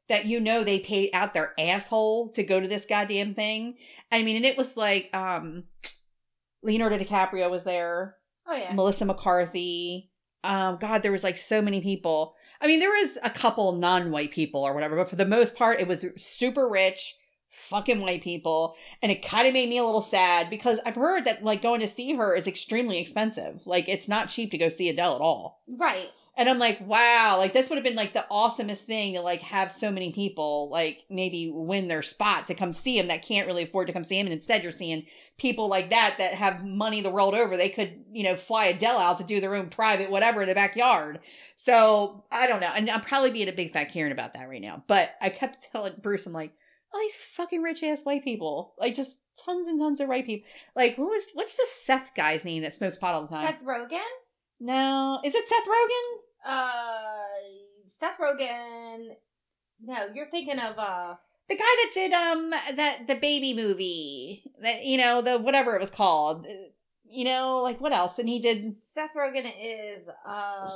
that 0.08 0.26
you 0.26 0.40
know 0.40 0.64
they 0.64 0.80
paid 0.80 1.10
out 1.12 1.34
their 1.34 1.56
asshole 1.58 2.30
to 2.34 2.44
go 2.44 2.60
to 2.60 2.68
this 2.68 2.86
goddamn 2.86 3.34
thing. 3.34 3.78
I 4.12 4.22
mean, 4.22 4.36
and 4.36 4.46
it 4.46 4.58
was 4.58 4.78
like 4.78 5.10
um 5.16 5.64
Leonardo 6.62 7.00
DiCaprio 7.00 7.50
was 7.50 7.64
there. 7.64 8.18
Oh 8.48 8.56
yeah. 8.56 8.74
Melissa 8.74 9.06
McCarthy. 9.06 10.12
Um, 10.44 10.78
God, 10.80 11.02
there 11.02 11.12
was 11.12 11.24
like 11.24 11.40
so 11.40 11.60
many 11.60 11.82
people. 11.82 12.36
I 12.62 12.68
mean, 12.68 12.80
there 12.80 12.90
was 12.90 13.18
a 13.24 13.30
couple 13.30 13.72
non-white 13.74 14.32
people 14.32 14.62
or 14.64 14.74
whatever, 14.74 14.96
but 14.96 15.10
for 15.10 15.16
the 15.16 15.26
most 15.26 15.56
part, 15.56 15.80
it 15.80 15.88
was 15.88 16.06
super 16.18 16.68
rich, 16.68 17.16
fucking 17.50 18.02
white 18.02 18.22
people, 18.22 18.76
and 19.02 19.12
it 19.12 19.26
kind 19.26 19.48
of 19.48 19.54
made 19.54 19.70
me 19.70 19.78
a 19.78 19.86
little 19.86 20.02
sad 20.02 20.50
because 20.50 20.80
I've 20.86 20.96
heard 20.96 21.26
that 21.26 21.44
like 21.44 21.62
going 21.62 21.80
to 21.82 21.88
see 21.88 22.16
her 22.16 22.36
is 22.36 22.48
extremely 22.48 23.00
expensive. 23.00 23.66
Like, 23.66 23.88
it's 23.88 24.08
not 24.08 24.30
cheap 24.30 24.52
to 24.52 24.58
go 24.58 24.70
see 24.70 24.90
Adele 24.90 25.16
at 25.16 25.22
all. 25.22 25.62
Right. 25.68 26.10
And 26.40 26.48
I'm 26.48 26.58
like, 26.58 26.80
wow, 26.80 27.36
like 27.38 27.52
this 27.52 27.70
would 27.70 27.76
have 27.76 27.84
been 27.84 27.98
like 27.98 28.14
the 28.14 28.26
awesomest 28.32 28.84
thing 28.84 29.16
to 29.16 29.22
like 29.22 29.42
have 29.42 29.74
so 29.74 29.92
many 29.92 30.14
people 30.14 30.70
like 30.72 31.04
maybe 31.10 31.52
win 31.54 31.90
their 31.90 32.02
spot 32.02 32.48
to 32.48 32.56
come 32.56 32.72
see 32.72 32.98
him 32.98 33.10
that 33.10 33.24
can't 33.24 33.46
really 33.46 33.64
afford 33.64 33.88
to 33.88 33.94
come 33.94 34.06
see 34.06 34.18
him. 34.18 34.26
And 34.26 34.32
instead 34.32 34.64
you're 34.64 34.72
seeing 34.72 35.06
people 35.38 35.68
like 35.68 35.90
that 35.90 36.16
that 36.18 36.36
have 36.36 36.64
money 36.64 37.02
the 37.02 37.10
world 37.10 37.34
over. 37.34 37.58
They 37.58 37.68
could, 37.68 38.06
you 38.14 38.24
know, 38.24 38.38
fly 38.38 38.68
Adele 38.68 39.00
out 39.00 39.18
to 39.18 39.26
do 39.26 39.42
their 39.42 39.54
own 39.54 39.68
private 39.68 40.10
whatever 40.10 40.42
in 40.42 40.48
the 40.48 40.56
backyard. 40.56 41.20
So 41.58 42.24
I 42.32 42.48
don't 42.48 42.62
know. 42.62 42.72
And 42.74 42.90
I'm 42.90 43.02
probably 43.02 43.32
being 43.32 43.50
a 43.50 43.54
big 43.54 43.74
fat 43.74 43.92
Karen 43.92 44.14
about 44.14 44.32
that 44.36 44.48
right 44.48 44.62
now. 44.62 44.82
But 44.88 45.10
I 45.20 45.32
kept 45.32 45.68
telling 45.74 45.96
Bruce, 46.02 46.26
I'm 46.26 46.32
like, 46.32 46.54
all 46.94 47.02
these 47.02 47.18
fucking 47.18 47.62
rich 47.62 47.84
ass 47.84 48.00
white 48.04 48.24
people. 48.24 48.76
Like 48.80 48.96
just 48.96 49.24
tons 49.46 49.68
and 49.68 49.78
tons 49.78 50.00
of 50.00 50.08
white 50.08 50.26
people. 50.26 50.48
Like 50.74 50.96
who 50.96 51.12
is 51.12 51.26
what's 51.34 51.58
the 51.58 51.68
Seth 51.70 52.12
guy's 52.16 52.46
name 52.46 52.62
that 52.62 52.78
smokes 52.78 52.96
pot 52.96 53.14
all 53.14 53.24
the 53.24 53.36
time? 53.36 53.46
Seth 53.46 53.66
Rogen? 53.66 54.00
No. 54.62 55.20
Is 55.26 55.36
it 55.36 55.46
Seth 55.46 55.68
Rogen? 55.68 56.29
Uh, 56.46 57.26
Seth 57.88 58.18
Rogen. 58.20 59.10
No, 59.82 60.08
you're 60.14 60.30
thinking 60.30 60.60
of 60.60 60.78
uh 60.78 61.16
the 61.48 61.56
guy 61.56 61.64
that 61.64 61.92
did 61.94 62.14
um 62.14 62.50
that 62.76 63.08
the 63.08 63.16
baby 63.16 63.54
movie 63.54 64.44
that 64.62 64.86
you 64.86 64.98
know 64.98 65.22
the 65.22 65.38
whatever 65.38 65.76
it 65.76 65.82
was 65.82 65.90
called. 65.90 66.46
You 67.12 67.26
know, 67.26 67.58
like 67.58 67.82
what 67.82 67.94
else? 67.94 68.20
And 68.20 68.30
he 68.30 68.40
did. 68.40 68.58
Seth 68.60 69.14
Rogen 69.16 69.52
is 69.62 70.10
um. 70.26 70.70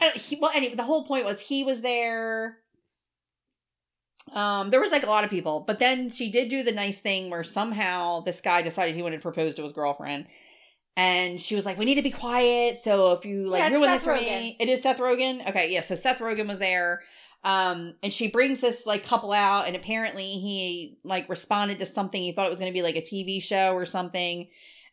He, 0.14 0.38
well, 0.40 0.50
anyway, 0.54 0.74
the 0.74 0.82
whole 0.82 1.04
point 1.04 1.26
was 1.26 1.40
he 1.42 1.62
was 1.62 1.82
there. 1.82 2.56
Um, 4.32 4.70
there 4.70 4.80
was 4.80 4.92
like 4.92 5.02
a 5.02 5.10
lot 5.10 5.24
of 5.24 5.30
people, 5.30 5.64
but 5.66 5.78
then 5.78 6.08
she 6.08 6.30
did 6.30 6.48
do 6.48 6.62
the 6.62 6.72
nice 6.72 7.00
thing 7.00 7.28
where 7.30 7.44
somehow 7.44 8.20
this 8.20 8.40
guy 8.40 8.62
decided 8.62 8.94
he 8.94 9.02
wanted 9.02 9.16
to 9.16 9.22
propose 9.22 9.54
to 9.56 9.62
his 9.62 9.72
girlfriend, 9.72 10.26
and 10.96 11.40
she 11.40 11.54
was 11.54 11.64
like, 11.64 11.78
"We 11.78 11.84
need 11.84 11.96
to 11.96 12.02
be 12.02 12.10
quiet." 12.10 12.80
So 12.80 13.12
if 13.12 13.24
you 13.24 13.40
like 13.40 13.60
yeah, 13.60 13.68
ruin 13.70 13.88
Seth 13.88 13.96
this 13.96 14.04
for 14.04 14.14
me, 14.14 14.56
it 14.58 14.68
is 14.68 14.82
Seth 14.82 14.98
Rogen. 14.98 15.48
Okay, 15.48 15.72
yeah. 15.72 15.80
So 15.80 15.94
Seth 15.94 16.18
Rogen 16.18 16.48
was 16.48 16.58
there, 16.58 17.02
um, 17.44 17.94
and 18.02 18.12
she 18.12 18.28
brings 18.28 18.60
this 18.60 18.86
like 18.86 19.04
couple 19.04 19.32
out, 19.32 19.66
and 19.66 19.76
apparently 19.76 20.24
he 20.24 20.98
like 21.04 21.28
responded 21.28 21.78
to 21.78 21.86
something. 21.86 22.20
He 22.20 22.32
thought 22.32 22.46
it 22.46 22.50
was 22.50 22.58
going 22.58 22.72
to 22.72 22.76
be 22.76 22.82
like 22.82 22.96
a 22.96 23.02
TV 23.02 23.42
show 23.42 23.72
or 23.72 23.86
something. 23.86 24.48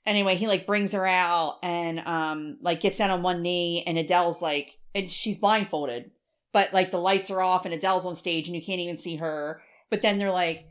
Anyway, 0.05 0.35
he 0.35 0.47
like 0.47 0.65
brings 0.65 0.93
her 0.93 1.05
out 1.05 1.59
and 1.63 1.99
um 1.99 2.57
like 2.61 2.81
gets 2.81 2.97
down 2.97 3.09
on 3.09 3.23
one 3.23 3.41
knee, 3.41 3.83
and 3.85 3.97
Adele's 3.97 4.41
like, 4.41 4.77
and 4.95 5.11
she's 5.11 5.39
blindfolded, 5.39 6.11
but 6.53 6.73
like 6.73 6.91
the 6.91 6.99
lights 6.99 7.31
are 7.31 7.41
off, 7.41 7.65
and 7.65 7.73
Adele's 7.73 8.05
on 8.05 8.15
stage, 8.15 8.47
and 8.47 8.55
you 8.55 8.61
can't 8.61 8.79
even 8.79 8.97
see 8.97 9.17
her. 9.17 9.61
But 9.89 10.01
then 10.01 10.17
they're 10.17 10.31
like 10.31 10.67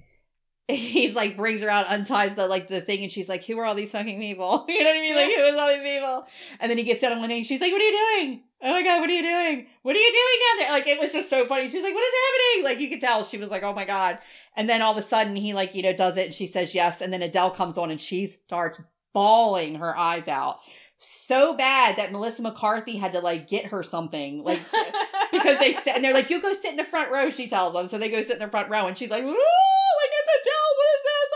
he's 0.75 1.15
like 1.15 1.37
brings 1.37 1.63
her 1.63 1.71
out, 1.71 1.87
unties 1.87 2.35
the 2.35 2.49
like 2.49 2.69
the 2.69 2.81
thing, 2.81 3.03
and 3.03 3.13
she's 3.13 3.29
like, 3.29 3.45
"Who 3.45 3.57
are 3.59 3.65
all 3.65 3.77
these 3.77 3.93
fucking 3.93 4.19
people?" 4.19 4.65
You 4.69 4.83
know 4.83 4.91
what 4.91 4.97
I 4.97 5.01
mean? 5.01 5.15
Like, 5.15 5.27
who 5.27 5.43
is 5.43 5.61
all 5.61 5.69
these 5.69 5.83
people? 5.83 6.27
And 6.59 6.71
then 6.71 6.79
he 6.79 6.85
gets 6.85 7.01
down 7.01 7.13
on 7.13 7.21
one 7.21 7.29
knee, 7.29 7.39
and 7.39 7.47
she's 7.47 7.61
like, 7.61 7.71
"What 7.71 7.81
are 7.81 7.85
you 7.85 8.17
doing? 8.19 8.43
Oh 8.63 8.71
my 8.71 8.83
god, 8.83 9.01
what 9.01 9.09
are 9.09 9.13
you 9.13 9.23
doing? 9.23 9.67
What 9.83 9.95
are 9.95 9.99
you 9.99 10.13
doing 10.13 10.41
down 10.41 10.59
there?" 10.59 10.71
Like 10.73 10.87
it 10.89 10.99
was 10.99 11.13
just 11.13 11.31
so 11.31 11.47
funny. 11.47 11.69
She's 11.69 11.85
like, 11.85 11.95
"What 11.95 12.05
is 12.05 12.15
happening?" 12.27 12.65
Like 12.65 12.81
you 12.81 12.89
could 12.89 13.01
tell 13.01 13.23
she 13.23 13.39
was 13.39 13.51
like, 13.51 13.63
"Oh 13.63 13.75
my 13.75 13.85
god." 13.85 14.19
And 14.57 14.69
then 14.69 14.83
all 14.83 14.93
of 14.93 14.99
a 14.99 15.03
sudden 15.03 15.37
he 15.37 15.55
like 15.55 15.75
you 15.77 15.83
know 15.83 15.93
does 15.93 16.17
it, 16.17 16.27
and 16.27 16.35
she 16.35 16.49
says 16.49 16.75
yes, 16.75 17.01
and 17.01 17.13
then 17.13 17.23
Adele 17.23 17.53
comes 17.53 17.79
on, 17.79 17.93
and 17.93 18.01
she 18.01 18.27
starts 18.27 18.81
bawling 19.13 19.77
her 19.77 19.97
eyes 19.97 20.27
out 20.27 20.59
so 20.99 21.57
bad 21.57 21.97
that 21.97 22.13
Melissa 22.13 22.43
McCarthy 22.43 22.97
had 22.97 23.13
to 23.13 23.21
like 23.21 23.49
get 23.49 23.67
her 23.67 23.83
something 23.83 24.43
like 24.43 24.61
because 25.33 25.59
they 25.59 25.73
sit 25.73 25.95
and 25.95 26.03
they're 26.03 26.15
like, 26.15 26.31
"You 26.31 26.41
go 26.41 26.55
sit 26.55 26.73
in 26.73 26.77
the 26.77 26.85
front 26.85 27.13
row." 27.13 27.31
She 27.31 27.49
tells 27.49 27.75
them, 27.75 27.87
so 27.87 27.99
they 27.99 28.09
go 28.09 28.21
sit 28.23 28.37
in 28.37 28.43
the 28.43 28.49
front 28.49 28.71
row, 28.71 28.87
and 28.87 28.97
she's 28.97 29.11
like, 29.11 29.23
"Ooh, 29.23 29.27
like 29.27 30.13
it's 30.13 30.31
Adele. 30.41 30.71
What 30.77 30.89
is 30.97 31.03
this? 31.03 31.27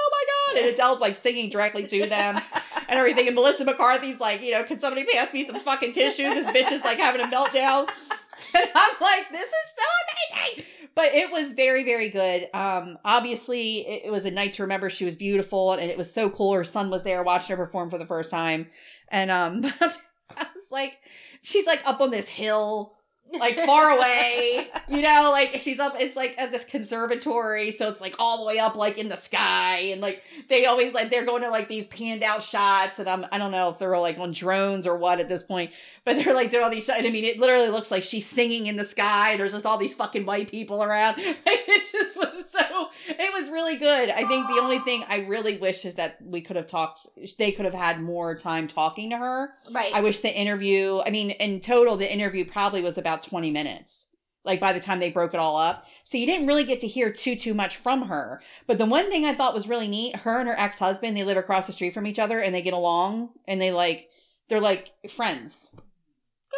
God!" 0.54 0.62
And 0.62 0.66
Adele's 0.66 1.00
like 1.00 1.14
singing 1.14 1.50
directly 1.50 1.86
to 1.86 2.06
them 2.06 2.40
and 2.88 2.98
everything. 2.98 3.26
And 3.26 3.34
Melissa 3.34 3.64
McCarthy's 3.64 4.20
like, 4.20 4.42
"You 4.42 4.52
know, 4.52 4.64
can 4.64 4.78
somebody 4.78 5.06
pass 5.06 5.32
me 5.32 5.46
some 5.46 5.60
fucking 5.60 5.92
tissues?" 5.92 6.34
This 6.34 6.50
bitch 6.50 6.72
is 6.72 6.84
like 6.84 6.98
having 6.98 7.20
a 7.20 7.24
meltdown, 7.24 7.88
and 8.54 8.68
I'm 8.74 8.94
like, 9.00 9.30
"This 9.30 9.46
is 9.46 9.74
so 9.76 10.34
amazing." 10.34 10.64
But 10.94 11.14
it 11.14 11.30
was 11.30 11.52
very, 11.52 11.84
very 11.84 12.10
good. 12.10 12.48
Um, 12.52 12.98
obviously, 13.04 13.86
it, 13.86 14.06
it 14.06 14.10
was 14.10 14.24
a 14.24 14.30
night 14.30 14.54
to 14.54 14.62
remember. 14.62 14.90
She 14.90 15.04
was 15.04 15.14
beautiful, 15.14 15.72
and 15.72 15.90
it 15.90 15.96
was 15.96 16.12
so 16.12 16.30
cool. 16.30 16.52
Her 16.54 16.64
son 16.64 16.90
was 16.90 17.04
there 17.04 17.22
watching 17.22 17.56
her 17.56 17.64
perform 17.64 17.90
for 17.90 17.98
the 17.98 18.06
first 18.06 18.30
time, 18.30 18.68
and 19.08 19.30
um, 19.30 19.64
I 19.80 20.46
was 20.54 20.70
like, 20.70 20.98
she's 21.42 21.66
like 21.66 21.80
up 21.86 22.00
on 22.00 22.10
this 22.10 22.28
hill 22.28 22.96
like 23.38 23.56
far 23.56 23.90
away, 23.90 24.68
you 24.88 25.02
know, 25.02 25.30
like 25.30 25.56
she's 25.60 25.78
up, 25.78 25.94
it's 25.98 26.16
like 26.16 26.34
at 26.38 26.50
this 26.50 26.64
conservatory, 26.64 27.70
so 27.72 27.88
it's 27.88 28.00
like 28.00 28.16
all 28.18 28.38
the 28.38 28.44
way 28.44 28.58
up, 28.58 28.76
like 28.76 28.98
in 28.98 29.08
the 29.08 29.16
sky, 29.16 29.78
and 29.78 30.00
like 30.00 30.22
they 30.48 30.66
always 30.66 30.92
like 30.92 31.10
they're 31.10 31.24
going 31.24 31.42
to 31.42 31.50
like 31.50 31.68
these 31.68 31.86
panned 31.86 32.22
out 32.22 32.42
shots, 32.42 32.98
and 32.98 33.08
I'm 33.08 33.26
I 33.32 33.38
don't 33.38 33.52
know 33.52 33.68
if 33.68 33.78
they're 33.78 33.98
like 33.98 34.18
on 34.18 34.32
drones 34.32 34.86
or 34.86 34.96
what 34.96 35.20
at 35.20 35.28
this 35.28 35.42
point, 35.42 35.70
but 36.04 36.16
they're 36.16 36.34
like 36.34 36.50
doing 36.50 36.64
all 36.64 36.70
these 36.70 36.84
shots. 36.84 37.04
I 37.04 37.10
mean, 37.10 37.24
it 37.24 37.38
literally 37.38 37.68
looks 37.68 37.90
like 37.90 38.02
she's 38.02 38.26
singing 38.26 38.66
in 38.66 38.76
the 38.76 38.84
sky. 38.84 39.36
There's 39.36 39.52
just 39.52 39.66
all 39.66 39.78
these 39.78 39.94
fucking 39.94 40.26
white 40.26 40.50
people 40.50 40.82
around. 40.82 41.20
Like, 41.50 41.64
it 41.68 41.90
just 41.90 42.16
was 42.16 42.50
so, 42.50 42.88
it 43.08 43.32
was 43.32 43.50
really 43.50 43.76
good. 43.76 44.10
I 44.10 44.24
think 44.26 44.46
the 44.46 44.60
only 44.60 44.78
thing 44.80 45.04
I 45.08 45.20
really 45.20 45.56
wish 45.56 45.84
is 45.84 45.94
that 45.94 46.16
we 46.22 46.40
could 46.40 46.56
have 46.56 46.66
talked, 46.66 47.06
they 47.38 47.50
could 47.52 47.64
have 47.64 47.74
had 47.74 48.00
more 48.00 48.36
time 48.36 48.68
talking 48.68 49.10
to 49.10 49.16
her. 49.16 49.50
right. 49.72 49.90
I 49.94 50.00
wish 50.00 50.20
the 50.20 50.32
interview, 50.32 51.00
I 51.00 51.10
mean, 51.10 51.30
in 51.30 51.60
total, 51.60 51.96
the 51.96 52.12
interview 52.12 52.44
probably 52.44 52.82
was 52.82 52.98
about 52.98 53.19
20 53.22 53.50
minutes. 53.50 54.06
Like 54.44 54.58
by 54.60 54.72
the 54.72 54.80
time 54.80 55.00
they 55.00 55.10
broke 55.10 55.34
it 55.34 55.40
all 55.40 55.56
up. 55.56 55.84
So 56.04 56.16
you 56.16 56.24
didn't 56.26 56.46
really 56.46 56.64
get 56.64 56.80
to 56.80 56.86
hear 56.86 57.12
too, 57.12 57.36
too 57.36 57.52
much 57.52 57.76
from 57.76 58.02
her. 58.08 58.40
But 58.66 58.78
the 58.78 58.86
one 58.86 59.10
thing 59.10 59.24
I 59.26 59.34
thought 59.34 59.54
was 59.54 59.68
really 59.68 59.88
neat, 59.88 60.16
her 60.16 60.38
and 60.40 60.48
her 60.48 60.58
ex 60.58 60.78
husband, 60.78 61.16
they 61.16 61.24
live 61.24 61.36
across 61.36 61.66
the 61.66 61.72
street 61.74 61.92
from 61.92 62.06
each 62.06 62.18
other 62.18 62.40
and 62.40 62.54
they 62.54 62.62
get 62.62 62.72
along 62.72 63.30
and 63.46 63.60
they 63.60 63.70
like, 63.70 64.08
they're 64.48 64.60
like 64.60 64.90
friends. 65.10 65.70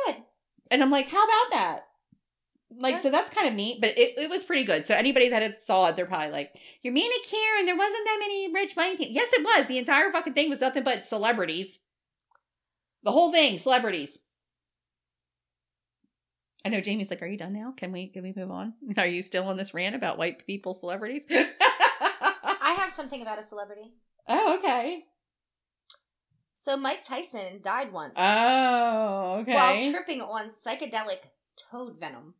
Good. 0.07 0.17
And 0.71 0.83
I'm 0.83 0.91
like, 0.91 1.09
how 1.09 1.25
about 1.25 1.51
that? 1.51 1.87
Like, 2.75 2.95
Yeah. 2.95 3.01
so 3.01 3.11
that's 3.11 3.35
kind 3.35 3.49
of 3.49 3.53
neat, 3.55 3.81
but 3.83 3.99
it, 3.99 4.17
it 4.17 4.31
was 4.31 4.45
pretty 4.45 4.65
good. 4.65 4.87
So 4.87 4.95
anybody 4.95 5.29
that 5.29 5.43
had 5.43 5.61
saw 5.63 5.89
it, 5.89 5.97
they're 5.97 6.07
probably 6.07 6.31
like, 6.31 6.55
you're 6.83 6.95
mean 6.95 7.11
to 7.11 7.29
Karen. 7.29 7.67
There 7.67 7.77
wasn't 7.77 8.05
that 8.07 8.17
many 8.21 8.51
rich 8.55 8.75
white 8.75 8.97
people. 8.97 9.13
Yes, 9.13 9.29
it 9.33 9.43
was. 9.45 9.67
The 9.67 9.77
entire 9.79 10.11
fucking 10.13 10.33
thing 10.35 10.49
was 10.49 10.61
nothing 10.61 10.85
but 10.85 11.05
celebrities. 11.05 11.81
The 13.03 13.11
whole 13.13 13.33
thing, 13.33 13.59
celebrities. 13.59 14.19
I 16.65 16.69
know 16.69 16.81
Jamie's 16.81 17.11
like, 17.11 17.23
are 17.23 17.27
you 17.27 17.37
done 17.39 17.53
now? 17.53 17.73
Can 17.77 17.91
we 17.93 18.07
can 18.09 18.23
we 18.23 18.33
move 18.37 18.51
on? 18.51 18.75
Are 18.97 19.07
you 19.07 19.23
still 19.23 19.45
on 19.49 19.57
this 19.57 19.75
rant 19.75 19.97
about 19.97 20.19
white 20.19 20.47
people 20.47 20.75
celebrities? 20.75 21.27
I 21.31 22.75
have 22.79 22.93
something 22.93 23.21
about 23.23 23.39
a 23.39 23.43
celebrity. 23.43 23.93
oh, 24.29 24.59
okay. 24.59 25.05
So 26.57 26.77
Mike 26.77 27.03
Tyson 27.03 27.59
died 27.61 27.93
once 27.93 28.13
Oh, 28.17 29.39
okay. 29.41 29.55
while 29.55 29.91
tripping 29.91 30.21
on 30.21 30.49
psychedelic 30.49 31.19
toad 31.71 31.99
venom. 31.99 32.35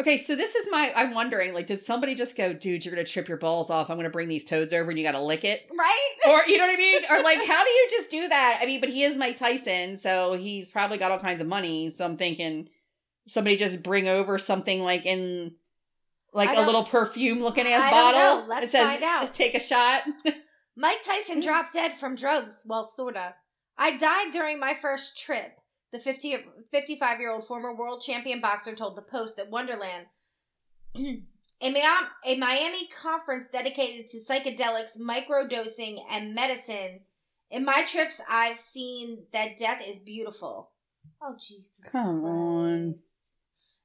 Okay, 0.00 0.16
so 0.22 0.36
this 0.36 0.54
is 0.54 0.68
my. 0.70 0.92
I'm 0.94 1.12
wondering, 1.12 1.52
like, 1.52 1.66
did 1.66 1.80
somebody 1.80 2.14
just 2.14 2.36
go, 2.36 2.52
dude, 2.52 2.84
you're 2.84 2.94
gonna 2.94 3.04
trip 3.04 3.28
your 3.28 3.36
balls 3.36 3.68
off? 3.68 3.90
I'm 3.90 3.96
gonna 3.96 4.08
bring 4.10 4.28
these 4.28 4.44
toads 4.44 4.72
over, 4.72 4.88
and 4.90 4.98
you 4.98 5.04
gotta 5.04 5.20
lick 5.20 5.44
it, 5.44 5.68
Right? 5.76 6.10
or 6.28 6.40
you 6.46 6.56
know 6.56 6.66
what 6.66 6.72
I 6.74 6.76
mean? 6.76 7.02
Or 7.10 7.20
like, 7.22 7.44
how 7.44 7.64
do 7.64 7.68
you 7.70 7.88
just 7.90 8.10
do 8.10 8.28
that? 8.28 8.60
I 8.62 8.66
mean, 8.66 8.80
but 8.80 8.88
he 8.90 9.02
is 9.02 9.16
Mike 9.16 9.36
Tyson, 9.36 9.98
so 9.98 10.34
he's 10.34 10.70
probably 10.70 10.96
got 10.98 11.10
all 11.10 11.18
kinds 11.18 11.40
of 11.40 11.48
money. 11.48 11.90
So 11.90 12.04
I'm 12.04 12.16
thinking, 12.16 12.68
somebody 13.28 13.56
just 13.56 13.82
bring 13.82 14.08
over 14.08 14.38
something 14.38 14.82
like 14.82 15.06
in, 15.06 15.54
like 16.32 16.56
a 16.56 16.62
little 16.62 16.84
perfume 16.84 17.40
looking 17.40 17.66
ass 17.66 17.84
I 17.84 17.90
bottle. 17.90 18.48
Let's 18.48 18.66
it 18.66 18.70
says, 18.70 18.86
find 18.86 19.02
out. 19.02 19.34
Take 19.34 19.54
a 19.54 19.60
shot. 19.60 20.02
Mike 20.76 21.02
Tyson 21.04 21.40
dropped 21.40 21.72
dead 21.72 21.94
from 21.94 22.14
drugs. 22.14 22.64
Well, 22.66 22.84
sorta. 22.84 23.34
I 23.76 23.96
died 23.96 24.30
during 24.32 24.58
my 24.58 24.74
first 24.74 25.18
trip. 25.18 25.60
The 25.92 25.98
50, 25.98 26.36
55 26.70 27.20
year 27.20 27.32
old 27.32 27.46
former 27.46 27.74
world 27.74 28.02
champion 28.04 28.40
boxer 28.40 28.74
told 28.74 28.96
the 28.96 29.02
Post 29.02 29.38
at 29.38 29.50
Wonderland. 29.50 30.06
a, 30.96 31.22
Miami, 31.60 32.08
a 32.26 32.36
Miami 32.36 32.88
conference 32.88 33.48
dedicated 33.48 34.06
to 34.08 34.18
psychedelics, 34.18 35.00
microdosing, 35.00 35.98
and 36.10 36.34
medicine. 36.34 37.00
In 37.50 37.64
my 37.64 37.84
trips, 37.84 38.20
I've 38.28 38.60
seen 38.60 39.24
that 39.32 39.56
death 39.56 39.82
is 39.86 39.98
beautiful. 40.00 40.70
Oh, 41.22 41.34
Jesus. 41.38 41.88
Come 41.90 42.24
on. 42.24 42.96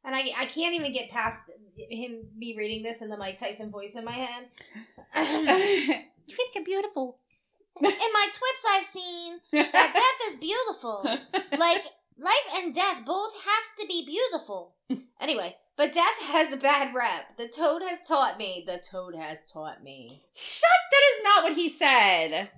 Christ. 0.03 0.05
And 0.05 0.15
I, 0.37 0.43
I 0.43 0.45
can't 0.45 0.75
even 0.75 0.93
get 0.93 1.09
past 1.09 1.49
him 1.77 2.25
me 2.37 2.55
reading 2.57 2.83
this 2.83 3.01
in 3.01 3.09
the 3.09 3.17
Mike 3.17 3.39
Tyson 3.39 3.71
voice 3.71 3.95
in 3.95 4.05
my 4.05 4.11
head. 4.11 4.45
Treat 6.29 6.65
beautiful. 6.65 7.17
in 7.81 7.89
my 7.89 8.27
twips 8.27 8.63
I've 8.69 8.85
seen 8.85 9.39
that 9.51 9.93
death 9.93 10.31
is 10.31 10.37
beautiful. 10.37 11.03
Like 11.57 11.83
life 12.19 12.47
and 12.57 12.75
death 12.75 13.03
both 13.05 13.33
have 13.33 13.81
to 13.81 13.87
be 13.87 14.05
beautiful. 14.05 14.75
Anyway, 15.19 15.55
but 15.75 15.93
death 15.93 16.21
has 16.21 16.53
a 16.53 16.57
bad 16.57 16.93
rep. 16.93 17.37
The 17.37 17.47
toad 17.47 17.81
has 17.81 18.07
taught 18.07 18.37
me. 18.37 18.63
The 18.67 18.77
toad 18.77 19.15
has 19.15 19.45
taught 19.51 19.83
me. 19.83 20.25
Shut. 20.35 20.69
That 20.91 21.01
is 21.17 21.23
not 21.23 21.43
what 21.43 21.53
he 21.53 21.69
said. 21.69 22.49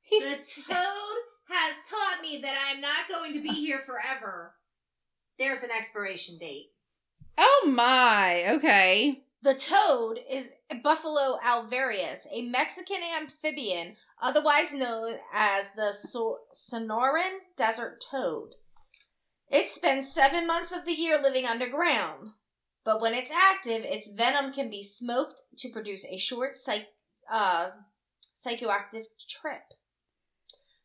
He's 0.00 0.24
The 0.24 0.36
toad 0.68 1.22
has 1.48 1.74
taught 1.88 2.20
me 2.22 2.40
that 2.42 2.56
I 2.66 2.74
am 2.74 2.80
not 2.80 3.08
going 3.08 3.34
to 3.34 3.42
be 3.42 3.50
here 3.50 3.82
forever. 3.86 4.54
There's 5.42 5.64
an 5.64 5.72
expiration 5.76 6.38
date. 6.38 6.70
Oh 7.36 7.64
my. 7.66 8.48
Okay. 8.48 9.24
The 9.42 9.54
toad 9.54 10.20
is 10.30 10.52
Buffalo 10.84 11.36
alvarius, 11.44 12.28
a 12.30 12.42
Mexican 12.42 13.00
amphibian 13.02 13.96
otherwise 14.22 14.72
known 14.72 15.16
as 15.34 15.64
the 15.74 15.92
so- 15.92 16.42
Sonoran 16.54 17.38
desert 17.56 18.04
toad. 18.08 18.50
It 19.50 19.68
spends 19.68 20.14
seven 20.14 20.46
months 20.46 20.70
of 20.70 20.86
the 20.86 20.92
year 20.92 21.20
living 21.20 21.44
underground, 21.44 22.30
but 22.84 23.00
when 23.00 23.12
it's 23.12 23.32
active, 23.32 23.82
its 23.84 24.12
venom 24.12 24.52
can 24.52 24.70
be 24.70 24.84
smoked 24.84 25.40
to 25.58 25.72
produce 25.72 26.06
a 26.06 26.18
short 26.18 26.54
psych- 26.54 26.94
uh, 27.28 27.70
psychoactive 28.38 29.06
trip. 29.28 29.74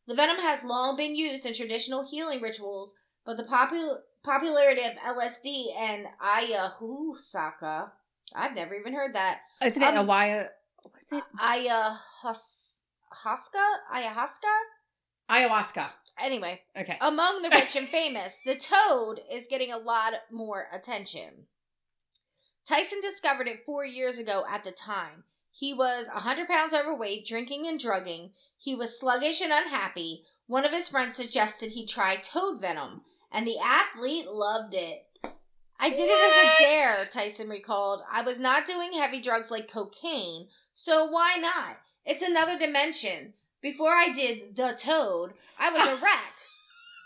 The 0.08 0.16
venom 0.16 0.38
has 0.38 0.64
long 0.64 0.98
been 0.98 1.16
used 1.16 1.46
in 1.46 1.54
traditional 1.54 2.10
healing 2.10 2.42
rituals, 2.42 2.96
but 3.24 3.38
the 3.38 3.44
popul- 3.44 4.00
popularity 4.28 4.82
of 4.84 4.94
LSD 4.98 5.74
and 5.78 6.06
ayahuasca, 6.22 7.90
I've 8.36 8.56
never 8.56 8.76
even 8.76 8.94
heard 8.94 9.16
that, 9.16 9.40
Isn't 9.64 9.82
it 9.82 9.86
Um, 9.88 9.98
a 9.98 10.04
why? 10.04 10.50
What's 10.92 11.12
it? 11.14 11.24
ayahuasca, 11.40 12.36
ayahuasca. 13.94 14.54
Ayahuasca. 15.30 15.90
Anyway, 16.20 16.62
Okay. 16.76 16.98
among 17.02 17.42
the 17.42 17.50
rich 17.50 17.76
and 17.76 17.88
famous, 18.00 18.38
the 18.46 18.56
toad 18.56 19.22
is 19.32 19.48
getting 19.48 19.72
a 19.72 19.78
lot 19.78 20.14
more 20.32 20.68
attention. 20.74 21.48
Tyson 22.66 23.00
discovered 23.02 23.48
it 23.48 23.66
four 23.66 23.86
years 23.86 24.20
ago 24.20 24.46
at 24.50 24.64
the 24.64 24.72
time. 24.72 25.24
He 25.52 25.74
was 25.74 26.08
100 26.14 26.48
pounds 26.48 26.74
overweight, 26.74 27.26
drinking 27.26 27.66
and 27.68 27.80
drugging. 27.80 28.32
He 28.58 28.76
was 28.76 29.00
sluggish 29.00 29.42
and 29.42 29.52
unhappy. 29.54 30.24
One 30.48 30.66
of 30.66 30.72
his 30.72 30.90
friends 30.90 31.16
suggested 31.16 31.72
he 31.72 31.86
try 31.86 32.18
toad 32.18 32.60
venom, 32.62 33.02
and 33.32 33.48
the 33.48 33.58
athlete 33.60 34.28
loved 34.30 34.74
it. 34.74 35.06
I 35.80 35.90
did 35.90 36.10
it 36.10 36.12
as 36.12 36.46
a 36.46 36.64
dare, 36.64 37.06
Tyson 37.06 37.50
recalled. 37.50 38.02
I 38.12 38.22
was 38.24 38.40
not 38.40 38.66
doing 38.66 38.94
heavy 38.94 39.22
drugs 39.22 39.52
like 39.52 39.72
cocaine, 39.72 40.48
so 40.74 41.06
why 41.06 41.38
not? 41.38 41.78
It's 42.06 42.24
another 42.24 42.58
dimension. 42.58 43.34
Before 43.62 43.92
I 43.92 44.10
did 44.10 44.56
the 44.56 44.78
toad, 44.80 45.34
I 45.60 45.70
was 45.72 45.88
a 45.88 45.96
wreck. 46.04 46.34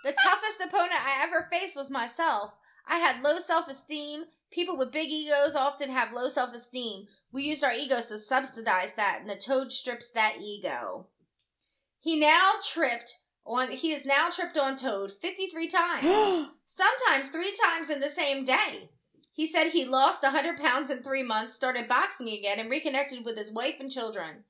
The 0.04 0.16
toughest 0.24 0.60
opponent 0.62 0.94
I 0.94 1.24
ever 1.24 1.48
faced 1.52 1.76
was 1.76 1.90
myself. 1.90 2.54
I 2.88 2.98
had 2.98 3.22
low 3.22 3.38
self 3.38 3.68
esteem. 3.68 4.26
People 4.52 4.78
with 4.78 4.92
big 4.92 5.10
egos 5.10 5.56
often 5.56 5.90
have 5.90 6.14
low 6.14 6.28
self 6.28 6.54
esteem. 6.54 7.08
We 7.32 7.44
used 7.44 7.64
our 7.64 7.74
egos 7.74 8.08
to 8.08 8.20
subsidize 8.20 8.94
that, 8.96 9.20
and 9.22 9.30
the 9.30 9.36
toad 9.36 9.72
strips 9.72 10.10
that 10.12 10.38
ego. 10.42 11.08
He 12.00 12.20
now 12.20 12.54
tripped 12.64 13.20
on. 13.46 13.72
He 13.72 13.92
has 13.92 14.06
now 14.06 14.30
tripped 14.30 14.58
on 14.58 14.78
toad 14.78 15.14
fifty-three 15.22 15.68
times, 15.70 16.48
sometimes 16.66 17.30
three 17.30 17.54
times 17.54 17.90
in 17.90 18.00
the 18.00 18.10
same 18.10 18.44
day. 18.46 18.90
He 19.34 19.48
said 19.48 19.68
he 19.68 19.86
lost 19.86 20.24
hundred 20.24 20.58
pounds 20.58 20.90
in 20.90 21.02
three 21.02 21.24
months, 21.24 21.56
started 21.56 21.88
boxing 21.88 22.30
again, 22.30 22.60
and 22.60 22.70
reconnected 22.70 23.24
with 23.26 23.38
his 23.38 23.52
wife 23.52 23.76
and 23.80 23.90
children. 23.90 24.44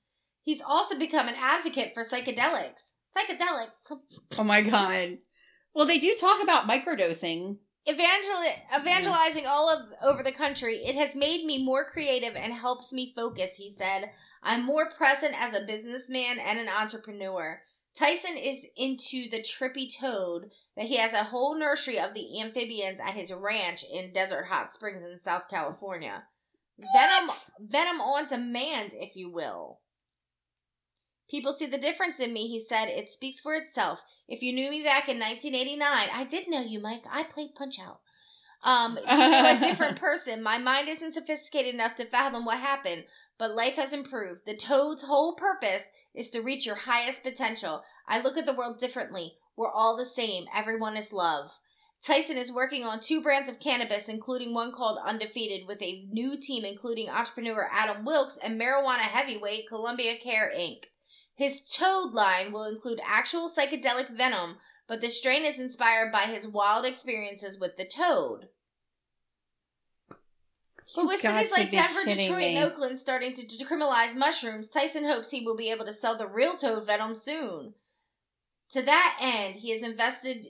He's 0.43 0.61
also 0.61 0.97
become 0.97 1.27
an 1.27 1.35
advocate 1.37 1.93
for 1.93 2.03
psychedelics. 2.03 2.81
Psychedelics. 3.15 3.99
Oh 4.37 4.43
my 4.43 4.61
god. 4.61 5.19
Well, 5.73 5.85
they 5.85 5.99
do 5.99 6.15
talk 6.19 6.41
about 6.41 6.67
microdosing. 6.67 7.57
Evangel- 7.87 8.53
evangelizing 8.75 9.47
all 9.47 9.69
of 9.69 9.89
over 10.03 10.23
the 10.23 10.31
country, 10.31 10.77
it 10.77 10.95
has 10.95 11.15
made 11.15 11.45
me 11.45 11.63
more 11.63 11.85
creative 11.85 12.35
and 12.35 12.53
helps 12.53 12.93
me 12.93 13.13
focus, 13.15 13.55
he 13.55 13.71
said. 13.71 14.11
I'm 14.43 14.65
more 14.65 14.89
present 14.89 15.35
as 15.39 15.53
a 15.53 15.65
businessman 15.65 16.39
and 16.39 16.59
an 16.59 16.67
entrepreneur. 16.67 17.61
Tyson 17.97 18.37
is 18.37 18.65
into 18.77 19.29
the 19.29 19.41
trippy 19.41 19.89
toad 19.93 20.49
that 20.77 20.85
he 20.85 20.97
has 20.97 21.13
a 21.13 21.25
whole 21.25 21.57
nursery 21.57 21.99
of 21.99 22.13
the 22.13 22.39
amphibians 22.39 22.99
at 22.99 23.13
his 23.13 23.33
ranch 23.33 23.83
in 23.91 24.13
Desert 24.13 24.45
Hot 24.45 24.73
Springs 24.73 25.03
in 25.03 25.19
South 25.19 25.43
California. 25.49 26.23
Venom 26.93 27.29
venom 27.59 28.01
on 28.01 28.25
demand, 28.25 28.91
if 28.93 29.15
you 29.15 29.29
will. 29.29 29.79
People 31.29 31.53
see 31.53 31.65
the 31.65 31.77
difference 31.77 32.19
in 32.19 32.33
me, 32.33 32.47
he 32.47 32.59
said. 32.59 32.87
It 32.87 33.07
speaks 33.07 33.39
for 33.39 33.55
itself. 33.55 34.03
If 34.27 34.41
you 34.41 34.51
knew 34.51 34.69
me 34.69 34.83
back 34.83 35.07
in 35.07 35.19
1989, 35.19 36.09
I 36.13 36.23
did 36.25 36.49
know 36.49 36.61
you, 36.61 36.79
Mike. 36.81 37.03
I 37.09 37.23
played 37.23 37.55
Punch 37.55 37.79
Out. 37.79 37.99
Um, 38.63 38.97
you're 38.97 39.55
a 39.55 39.59
different 39.59 39.97
person. 39.99 40.43
My 40.43 40.57
mind 40.57 40.89
isn't 40.89 41.13
sophisticated 41.13 41.73
enough 41.73 41.95
to 41.95 42.05
fathom 42.05 42.45
what 42.45 42.59
happened, 42.59 43.05
but 43.37 43.55
life 43.55 43.75
has 43.75 43.93
improved. 43.93 44.41
The 44.45 44.55
toad's 44.55 45.03
whole 45.03 45.35
purpose 45.35 45.89
is 46.13 46.29
to 46.31 46.41
reach 46.41 46.65
your 46.65 46.75
highest 46.75 47.23
potential. 47.23 47.83
I 48.07 48.21
look 48.21 48.37
at 48.37 48.45
the 48.45 48.53
world 48.53 48.77
differently. 48.77 49.33
We're 49.55 49.71
all 49.71 49.97
the 49.97 50.05
same. 50.05 50.45
Everyone 50.53 50.97
is 50.97 51.13
love. 51.13 51.51
Tyson 52.03 52.35
is 52.35 52.51
working 52.51 52.83
on 52.83 52.99
two 52.99 53.21
brands 53.21 53.47
of 53.47 53.59
cannabis, 53.59 54.09
including 54.09 54.53
one 54.53 54.71
called 54.71 54.97
Undefeated, 55.05 55.67
with 55.67 55.81
a 55.83 56.07
new 56.11 56.35
team 56.35 56.65
including 56.65 57.09
entrepreneur 57.09 57.69
Adam 57.71 58.03
Wilkes 58.03 58.39
and 58.43 58.59
marijuana 58.59 59.01
heavyweight 59.01 59.67
Columbia 59.67 60.17
Care 60.17 60.51
Inc. 60.57 60.85
His 61.35 61.61
Toad 61.61 62.13
line 62.13 62.51
will 62.51 62.65
include 62.65 62.99
actual 63.05 63.49
psychedelic 63.49 64.09
venom, 64.09 64.57
but 64.87 64.99
the 65.01 65.09
strain 65.09 65.45
is 65.45 65.59
inspired 65.59 66.11
by 66.11 66.23
his 66.23 66.47
wild 66.47 66.85
experiences 66.85 67.59
with 67.59 67.77
the 67.77 67.85
toad. 67.85 68.49
But 70.95 71.05
with 71.07 71.21
got 71.21 71.37
cities 71.37 71.51
like 71.51 71.71
Denver, 71.71 72.05
Detroit, 72.05 72.37
me. 72.37 72.55
and 72.57 72.65
Oakland 72.71 72.99
starting 72.99 73.33
to 73.33 73.45
decriminalize 73.45 74.15
mushrooms, 74.15 74.69
Tyson 74.69 75.05
hopes 75.05 75.31
he 75.31 75.45
will 75.45 75.55
be 75.55 75.71
able 75.71 75.85
to 75.85 75.93
sell 75.93 76.17
the 76.17 76.27
real 76.27 76.55
toad 76.55 76.85
venom 76.85 77.15
soon. 77.15 77.73
To 78.71 78.81
that 78.81 79.17
end, 79.21 79.55
he 79.57 79.71
has 79.71 79.83
invested 79.83 80.47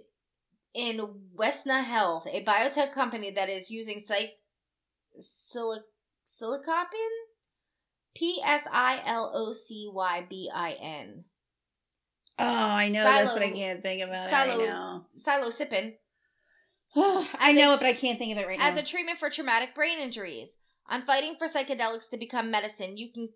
in 0.73 1.01
Wesana 1.35 1.83
Health, 1.83 2.27
a 2.31 2.43
biotech 2.43 2.91
company 2.93 3.31
that 3.31 3.49
is 3.49 3.71
using 3.71 3.99
psych 3.99 4.37
silic 5.19 5.81
silicopin, 6.25 7.09
P 8.15 8.41
S 8.43 8.67
I 8.71 9.01
L 9.05 9.31
O 9.33 9.53
C 9.53 9.89
Y 9.91 10.25
B 10.29 10.49
I 10.53 10.71
N, 10.73 11.25
Oh, 12.39 12.45
I 12.45 12.87
know 12.87 13.03
this, 13.03 13.31
but 13.33 13.43
I 13.43 13.51
can't 13.51 13.83
think 13.83 14.01
about 14.01 14.29
silo- 14.29 14.59
it. 14.63 14.69
I 14.69 14.73
know. 14.73 15.05
psilocybin, 15.15 15.93
I 16.97 17.53
know 17.53 17.71
a- 17.71 17.73
it, 17.75 17.79
but 17.79 17.87
I 17.87 17.93
can't 17.93 18.17
think 18.17 18.31
of 18.31 18.37
it 18.37 18.47
right 18.47 18.59
as 18.59 18.75
now. 18.75 18.81
As 18.81 18.87
a 18.87 18.91
treatment 18.91 19.19
for 19.19 19.29
traumatic 19.29 19.73
brain 19.75 19.99
injuries. 19.99 20.57
I'm 20.87 21.03
fighting 21.03 21.35
for 21.37 21.47
psychedelics 21.47 22.09
to 22.09 22.17
become 22.17 22.51
medicine. 22.51 22.97
You 22.97 23.11
can 23.13 23.29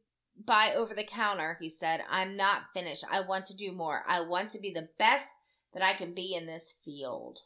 buy 0.46 0.74
over 0.76 0.94
the 0.94 1.06
counter, 1.06 1.58
he 1.62 1.70
said. 1.70 2.02
I'm 2.10 2.36
not 2.36 2.63
finished. 2.74 3.06
I 3.10 3.22
want 3.22 3.46
to 3.46 3.56
do 3.56 3.72
more. 3.72 4.04
I 4.08 4.22
want 4.22 4.50
to 4.52 4.60
be 4.60 4.72
the 4.72 4.89
best 5.00 5.28
that 5.74 5.84
I 5.84 5.94
can 5.94 6.13
be 6.13 6.36
in 6.36 6.46
this 6.46 6.76
field. 6.84 7.39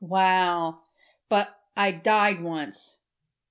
wow. 0.00 0.78
But 1.28 1.48
I 1.76 1.90
died 1.90 2.40
once, 2.40 2.98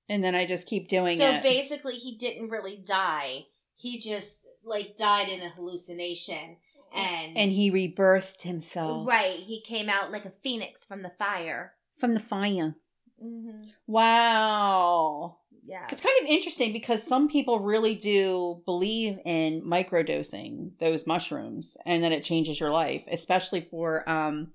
and 0.07 0.23
then 0.23 0.33
I 0.33 0.45
just 0.47 0.65
keep 0.65 0.87
doing 0.87 1.17
so 1.17 1.27
it. 1.27 1.35
So 1.37 1.41
basically, 1.43 1.95
he 1.95 2.17
didn't 2.17 2.49
really 2.49 2.77
die. 2.77 3.47
He 3.75 3.99
just 3.99 4.47
like 4.63 4.97
died 4.97 5.27
in 5.29 5.41
a 5.41 5.49
hallucination, 5.49 6.57
and 6.95 7.37
and 7.37 7.51
he 7.51 7.69
rebirthed 7.69 8.41
himself 8.43 9.05
right, 9.07 9.35
he 9.35 9.61
came 9.61 9.89
out 9.89 10.11
like 10.11 10.25
a 10.25 10.31
phoenix 10.31 10.85
from 10.85 11.01
the 11.03 11.11
fire. 11.19 11.73
From 11.97 12.13
the 12.13 12.19
fire. 12.19 12.75
Mm-hmm. 13.23 13.63
Wow. 13.87 15.37
Yeah, 15.67 15.87
It's 15.91 16.01
kind 16.01 16.15
of 16.21 16.27
interesting 16.27 16.73
because 16.73 17.01
some 17.01 17.27
people 17.27 17.59
really 17.59 17.95
do 17.95 18.61
believe 18.65 19.17
in 19.25 19.63
microdosing 19.63 20.77
those 20.79 21.07
mushrooms 21.07 21.75
and 21.87 22.03
that 22.03 22.11
it 22.11 22.23
changes 22.23 22.59
your 22.59 22.69
life, 22.69 23.01
especially 23.09 23.61
for 23.61 24.07
um, 24.07 24.51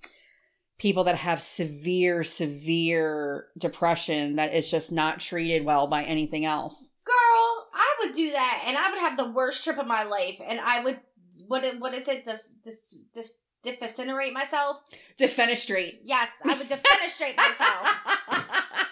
people 0.78 1.04
that 1.04 1.16
have 1.16 1.42
severe, 1.42 2.22
severe 2.22 3.46
depression 3.58 4.36
that 4.36 4.54
is 4.54 4.70
just 4.70 4.92
not 4.92 5.18
treated 5.18 5.64
well 5.64 5.88
by 5.88 6.04
anything 6.04 6.44
else. 6.44 6.92
girl, 7.04 7.68
I 7.74 7.96
would 8.00 8.14
do 8.14 8.30
that, 8.30 8.62
and 8.66 8.76
I 8.76 8.90
would 8.90 9.00
have 9.00 9.16
the 9.16 9.32
worst 9.32 9.64
trip 9.64 9.78
of 9.78 9.88
my 9.88 10.04
life, 10.04 10.40
and 10.46 10.60
I 10.60 10.84
would 10.84 11.00
what 11.48 11.64
what 11.80 11.94
is 11.94 12.06
it 12.06 12.24
to 12.24 12.38
dis, 12.64 12.98
dis, 13.14 13.38
disintegrate 13.64 14.32
myself? 14.32 14.82
Defenestrate. 15.18 15.98
Yes, 16.04 16.28
I 16.44 16.56
would 16.56 16.68
defenestrate 16.68 17.36
myself. 17.36 18.86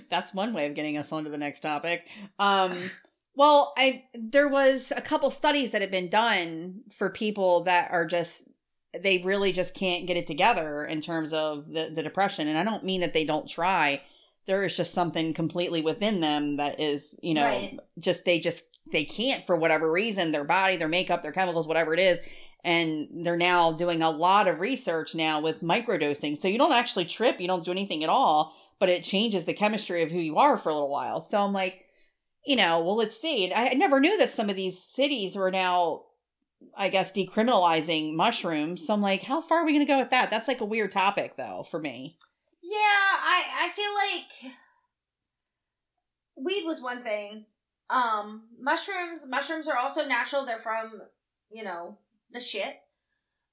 That's 0.10 0.34
one 0.34 0.52
way 0.52 0.66
of 0.66 0.74
getting 0.74 0.96
us 0.98 1.12
on 1.12 1.24
to 1.24 1.30
the 1.30 1.38
next 1.38 1.60
topic. 1.60 2.06
Um, 2.38 2.76
well, 3.34 3.72
I 3.76 4.04
there 4.14 4.48
was 4.48 4.92
a 4.96 5.00
couple 5.00 5.30
studies 5.30 5.70
that 5.70 5.82
have 5.82 5.90
been 5.90 6.08
done 6.08 6.80
for 6.96 7.10
people 7.10 7.62
that 7.64 7.90
are 7.92 8.04
just 8.06 8.42
they 9.00 9.18
really 9.18 9.52
just 9.52 9.74
can't 9.74 10.06
get 10.06 10.16
it 10.16 10.26
together 10.26 10.84
in 10.84 11.00
terms 11.00 11.32
of 11.32 11.68
the, 11.68 11.90
the 11.94 12.02
depression. 12.02 12.48
And 12.48 12.58
I 12.58 12.64
don't 12.64 12.84
mean 12.84 13.02
that 13.02 13.12
they 13.12 13.24
don't 13.24 13.48
try. 13.48 14.02
There 14.46 14.64
is 14.64 14.76
just 14.76 14.94
something 14.94 15.34
completely 15.34 15.82
within 15.82 16.20
them 16.20 16.56
that 16.56 16.80
is, 16.80 17.14
you 17.22 17.34
know, 17.34 17.44
Right. 17.44 17.78
just 17.98 18.24
they 18.24 18.40
just 18.40 18.64
they 18.90 19.04
can't 19.04 19.44
for 19.46 19.56
whatever 19.56 19.90
reason, 19.92 20.32
their 20.32 20.44
body, 20.44 20.76
their 20.76 20.88
makeup, 20.88 21.22
their 21.22 21.32
chemicals, 21.32 21.68
whatever 21.68 21.94
it 21.94 22.00
is. 22.00 22.18
And 22.64 23.08
they're 23.24 23.36
now 23.36 23.72
doing 23.72 24.02
a 24.02 24.10
lot 24.10 24.48
of 24.48 24.60
research 24.60 25.14
now 25.14 25.40
with 25.40 25.62
microdosing. 25.62 26.36
So 26.36 26.48
you 26.48 26.58
don't 26.58 26.72
actually 26.72 27.04
trip, 27.04 27.40
you 27.40 27.46
don't 27.46 27.64
do 27.64 27.70
anything 27.70 28.02
at 28.02 28.10
all, 28.10 28.54
but 28.80 28.88
it 28.88 29.04
changes 29.04 29.44
the 29.44 29.54
chemistry 29.54 30.02
of 30.02 30.10
who 30.10 30.18
you 30.18 30.38
are 30.38 30.58
for 30.58 30.70
a 30.70 30.74
little 30.74 30.90
while. 30.90 31.20
So 31.20 31.40
I'm 31.40 31.52
like, 31.52 31.84
you 32.44 32.56
know, 32.56 32.80
well, 32.80 32.96
let's 32.96 33.20
see. 33.20 33.52
I 33.52 33.68
I 33.68 33.74
never 33.74 34.00
knew 34.00 34.18
that 34.18 34.30
some 34.32 34.50
of 34.50 34.56
these 34.56 34.82
cities 34.82 35.36
were 35.36 35.50
now, 35.50 36.04
I 36.76 36.88
guess, 36.88 37.12
decriminalizing 37.12 38.14
mushrooms. 38.14 38.86
So 38.86 38.94
I'm 38.94 39.02
like, 39.02 39.22
how 39.22 39.40
far 39.40 39.58
are 39.58 39.66
we 39.66 39.72
going 39.72 39.86
to 39.86 39.92
go 39.92 39.98
with 39.98 40.10
that? 40.10 40.30
That's 40.30 40.48
like 40.48 40.60
a 40.60 40.66
weird 40.66 40.92
topic, 40.92 41.36
though, 41.36 41.66
for 41.70 41.78
me. 41.78 42.16
Yeah, 42.62 42.76
I 42.78 43.44
I 43.60 43.68
feel 43.74 43.94
like 43.94 44.54
weed 46.36 46.64
was 46.64 46.82
one 46.82 47.02
thing. 47.02 47.46
Um, 47.90 48.44
mushrooms 48.60 49.26
mushrooms 49.26 49.68
are 49.68 49.78
also 49.78 50.06
natural. 50.06 50.44
They're 50.44 50.58
from 50.58 51.02
you 51.50 51.64
know 51.64 51.98
the 52.32 52.40
shit. 52.40 52.76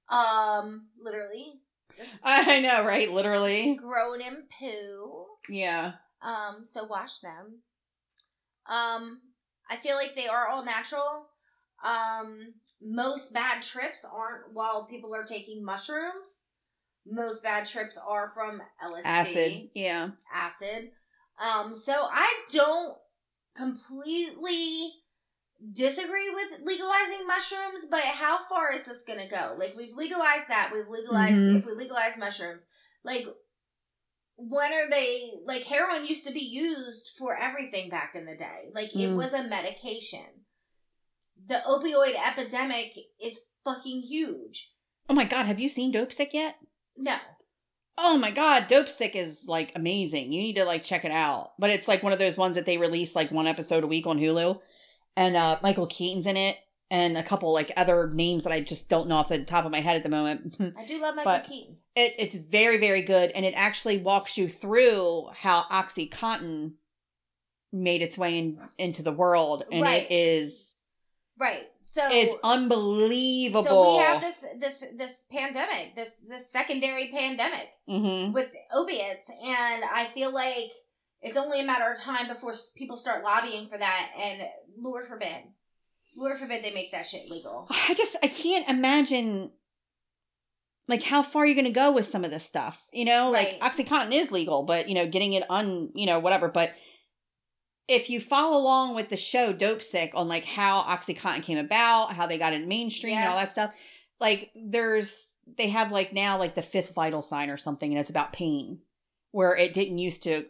Um, 0.10 0.88
literally, 1.00 1.62
just 1.98 2.12
I 2.24 2.60
know, 2.60 2.84
right? 2.86 3.12
Literally. 3.12 3.76
grown 3.76 4.22
in 4.22 4.44
poo. 4.60 5.26
Yeah. 5.50 5.94
Um, 6.22 6.64
so 6.64 6.86
wash 6.86 7.20
them. 7.20 7.62
Um, 8.68 9.22
I 9.70 9.78
feel 9.78 9.96
like 9.96 10.16
they 10.16 10.28
are 10.28 10.48
all 10.48 10.66
natural. 10.66 11.28
Um, 11.84 12.54
most 12.82 13.34
bad 13.34 13.62
trips 13.62 14.06
aren't 14.06 14.54
while 14.54 14.86
people 14.86 15.14
are 15.16 15.24
taking 15.24 15.64
mushrooms. 15.64 16.42
Most 17.06 17.44
bad 17.44 17.66
trips 17.66 17.98
are 17.98 18.32
from 18.34 18.62
LSD 18.84 19.02
Acid. 19.06 19.70
Yeah. 19.76 20.10
acid. 20.34 20.92
Um, 21.40 21.76
so 21.76 21.94
I 22.12 22.34
don't 22.52 22.98
completely 23.56 24.94
disagree 25.74 26.30
with 26.30 26.60
legalizing 26.64 27.26
mushrooms, 27.28 27.86
but 27.90 28.02
how 28.02 28.40
far 28.50 28.72
is 28.74 28.84
this 28.84 29.04
gonna 29.08 29.28
go? 29.30 29.56
Like 29.58 29.74
we've 29.76 29.94
legalized 29.96 30.48
that, 30.50 30.72
we've 30.74 30.88
legalized 30.88 31.36
Mhm. 31.36 31.60
if 31.60 31.66
we 31.66 31.72
legalize 31.74 32.18
mushrooms, 32.18 32.66
like 33.04 33.26
when 34.38 34.74
are 34.74 34.90
they 34.90 35.32
like 35.46 35.64
heroin 35.64 36.06
used 36.06 36.28
to 36.28 36.34
be 36.34 36.42
used 36.44 37.12
for 37.18 37.38
everything 37.38 37.90
back 37.90 38.14
in 38.16 38.26
the 38.26 38.36
day. 38.36 38.70
Like 38.74 38.94
it 38.94 39.10
Mm. 39.10 39.16
was 39.16 39.34
a 39.34 39.44
medication. 39.44 40.46
The 41.48 41.62
opioid 41.66 42.16
epidemic 42.16 42.94
is 43.22 43.40
fucking 43.64 44.02
huge. 44.02 44.72
Oh 45.10 45.14
my 45.14 45.26
God. 45.26 45.46
Have 45.46 45.60
you 45.60 45.70
seen 45.70 45.92
Dope 45.92 46.12
Sick 46.12 46.34
yet? 46.34 46.56
No. 46.98 47.18
Oh 47.98 48.18
my 48.18 48.30
god, 48.30 48.68
Dope 48.68 48.90
Sick 48.90 49.16
is 49.16 49.46
like 49.48 49.72
amazing. 49.74 50.34
You 50.34 50.42
need 50.42 50.56
to 50.56 50.66
like 50.66 50.84
check 50.84 51.06
it 51.06 51.12
out. 51.12 51.54
But 51.58 51.70
it's 51.70 51.88
like 51.88 52.04
one 52.04 52.12
of 52.12 52.20
those 52.20 52.36
ones 52.36 52.56
that 52.56 52.66
they 52.66 52.78
release 52.78 53.16
like 53.16 53.32
one 53.32 53.48
episode 53.48 53.86
a 53.86 53.88
week 53.88 54.06
on 54.06 54.20
Hulu. 54.20 54.62
And 55.18 55.36
uh 55.36 55.60
Michael 55.64 55.88
Keaton's 55.88 56.28
in 56.28 56.38
it 56.38 56.58
and 56.92 57.18
a 57.18 57.24
couple 57.24 57.52
like 57.54 57.72
other 57.78 58.10
names 58.10 58.44
that 58.44 58.54
I 58.54 58.62
just 58.62 58.90
don't 58.90 59.08
know 59.08 59.16
off 59.16 59.30
the 59.30 59.44
top 59.44 59.66
of 59.66 59.72
my 59.72 59.80
head 59.82 59.96
at 59.98 60.04
the 60.04 60.10
moment. 60.10 60.56
I 60.78 60.86
do 60.86 61.00
love 61.02 61.16
Michael 61.16 61.32
But- 61.32 61.46
Keaton. 61.46 61.78
it 61.96 62.16
it's 62.20 62.36
very 62.36 62.78
very 62.80 63.02
good 63.04 63.32
and 63.32 63.46
it 63.46 63.54
actually 63.56 63.98
walks 64.00 64.38
you 64.38 64.48
through 64.48 65.28
how 65.36 65.64
OxyContin 65.72 66.74
made 67.74 68.02
its 68.02 68.18
way 68.18 68.38
in, 68.40 68.60
into 68.78 69.04
the 69.04 69.12
world 69.12 69.66
and 69.72 69.82
Right. 69.82 70.10
it 70.10 70.14
is 70.14 70.72
Right. 71.38 71.68
So 71.82 72.02
it's 72.10 72.34
unbelievable. 72.46 73.64
So 73.66 73.92
we 73.98 73.98
have 74.04 74.22
this 74.22 74.46
this 74.58 74.86
this 74.96 75.26
pandemic, 75.30 75.94
this 75.94 76.20
this 76.30 76.50
secondary 76.50 77.10
pandemic 77.12 77.68
Mhm. 77.90 78.32
with 78.32 78.50
opiates, 78.74 79.30
and 79.30 79.84
I 79.84 80.06
feel 80.14 80.32
like 80.32 80.72
it's 81.26 81.38
only 81.38 81.60
a 81.60 81.66
matter 81.66 81.92
of 81.92 82.00
time 82.00 82.28
before 82.28 82.54
people 82.76 82.96
start 82.96 83.24
lobbying 83.24 83.68
for 83.68 83.78
that. 83.78 84.12
And 84.18 84.44
Lord 84.78 85.06
forbid, 85.06 85.36
Lord 86.16 86.38
forbid 86.38 86.64
they 86.64 86.72
make 86.72 86.92
that 86.92 87.08
shit 87.08 87.30
legal. 87.30 87.68
I 87.90 87.96
just 87.96 88.16
I 88.22 88.28
can't 88.28 88.70
imagine 88.70 89.52
like 90.88 91.02
how 91.02 91.24
far 91.24 91.46
you're 91.46 91.56
you 91.56 91.62
going 91.62 91.74
to 91.74 91.80
go 91.80 91.92
with 91.92 92.06
some 92.06 92.24
of 92.24 92.30
this 92.30 92.46
stuff? 92.46 92.86
You 92.94 93.06
know, 93.06 93.32
like 93.32 93.58
Right. 93.60 93.74
OxyContin 93.74 94.14
is 94.14 94.32
legal, 94.32 94.64
but 94.64 94.88
you 94.88 94.94
know, 94.94 95.08
getting 95.08 95.34
it 95.34 95.44
on, 95.50 95.90
you 95.96 96.06
know, 96.06 96.20
whatever, 96.20 96.48
but 96.48 96.72
if 97.88 98.10
you 98.10 98.20
follow 98.20 98.58
along 98.58 98.96
with 98.96 99.10
the 99.10 99.18
show 99.18 99.52
Dope 99.52 99.82
Sick 99.82 100.12
on 100.14 100.28
like 100.28 100.46
how 100.46 100.82
OxyContin 100.84 101.42
came 101.42 101.58
about, 101.58 102.14
how 102.14 102.28
they 102.28 102.38
got 102.38 102.54
it 102.54 102.68
mainstream 102.68 103.18
and 103.18 103.28
all 103.28 103.38
that 103.38 103.52
stuff, 103.52 103.76
like 104.20 104.52
there's 104.56 105.26
they 105.58 105.70
have 105.70 105.92
like 105.92 106.14
now 106.14 106.38
like 106.38 106.54
the 106.54 106.62
fifth 106.62 106.94
vital 106.94 107.24
sign 107.24 107.50
or 107.50 107.58
something 107.58 107.92
and 107.92 108.00
it's 108.00 108.10
about 108.10 108.34
pain 108.34 108.80
where 109.32 109.56
it 109.56 109.74
didn't 109.74 109.98
used 109.98 110.24
to 110.24 110.46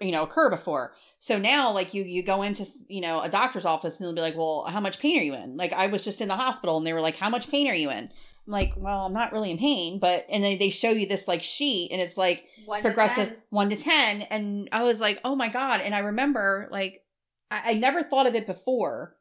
you 0.00 0.12
know 0.12 0.22
occur 0.22 0.50
before. 0.50 0.94
So 1.20 1.38
now 1.38 1.72
like 1.72 1.94
you 1.94 2.04
you 2.04 2.22
go 2.22 2.42
into 2.42 2.66
you 2.88 3.00
know 3.00 3.20
a 3.20 3.28
doctor's 3.28 3.66
office 3.66 3.98
and 3.98 4.06
they'll 4.06 4.14
be 4.14 4.20
like, 4.20 4.36
"Well, 4.36 4.64
how 4.68 4.80
much 4.80 4.98
pain 5.00 5.18
are 5.18 5.22
you 5.22 5.34
in?" 5.34 5.56
Like 5.56 5.72
I 5.72 5.88
was 5.88 6.04
just 6.04 6.20
in 6.20 6.28
the 6.28 6.36
hospital 6.36 6.76
and 6.78 6.86
they 6.86 6.92
were 6.92 7.00
like, 7.00 7.16
"How 7.16 7.28
much 7.28 7.50
pain 7.50 7.68
are 7.68 7.74
you 7.74 7.90
in?" 7.90 8.08
I'm 8.46 8.52
like, 8.52 8.72
"Well, 8.76 9.06
I'm 9.06 9.12
not 9.12 9.32
really 9.32 9.50
in 9.50 9.58
pain, 9.58 9.98
but 9.98 10.24
and 10.30 10.42
then 10.42 10.58
they 10.58 10.70
show 10.70 10.90
you 10.90 11.06
this 11.06 11.28
like 11.28 11.42
sheet 11.42 11.90
and 11.92 12.00
it's 12.00 12.16
like 12.16 12.44
One 12.64 12.82
progressive 12.82 13.28
10. 13.28 13.36
one 13.50 13.70
to 13.70 13.76
ten 13.76 14.22
and 14.22 14.68
i 14.72 14.82
was 14.84 15.00
like 15.00 15.20
oh 15.24 15.34
my 15.34 15.48
god 15.48 15.80
and 15.80 15.94
i 15.94 15.98
remember 15.98 16.68
like 16.70 17.02
I, 17.50 17.72
I 17.72 17.74
never 17.74 18.02
thought 18.02 18.26
of 18.26 18.34
it 18.34 18.46
before 18.46 19.16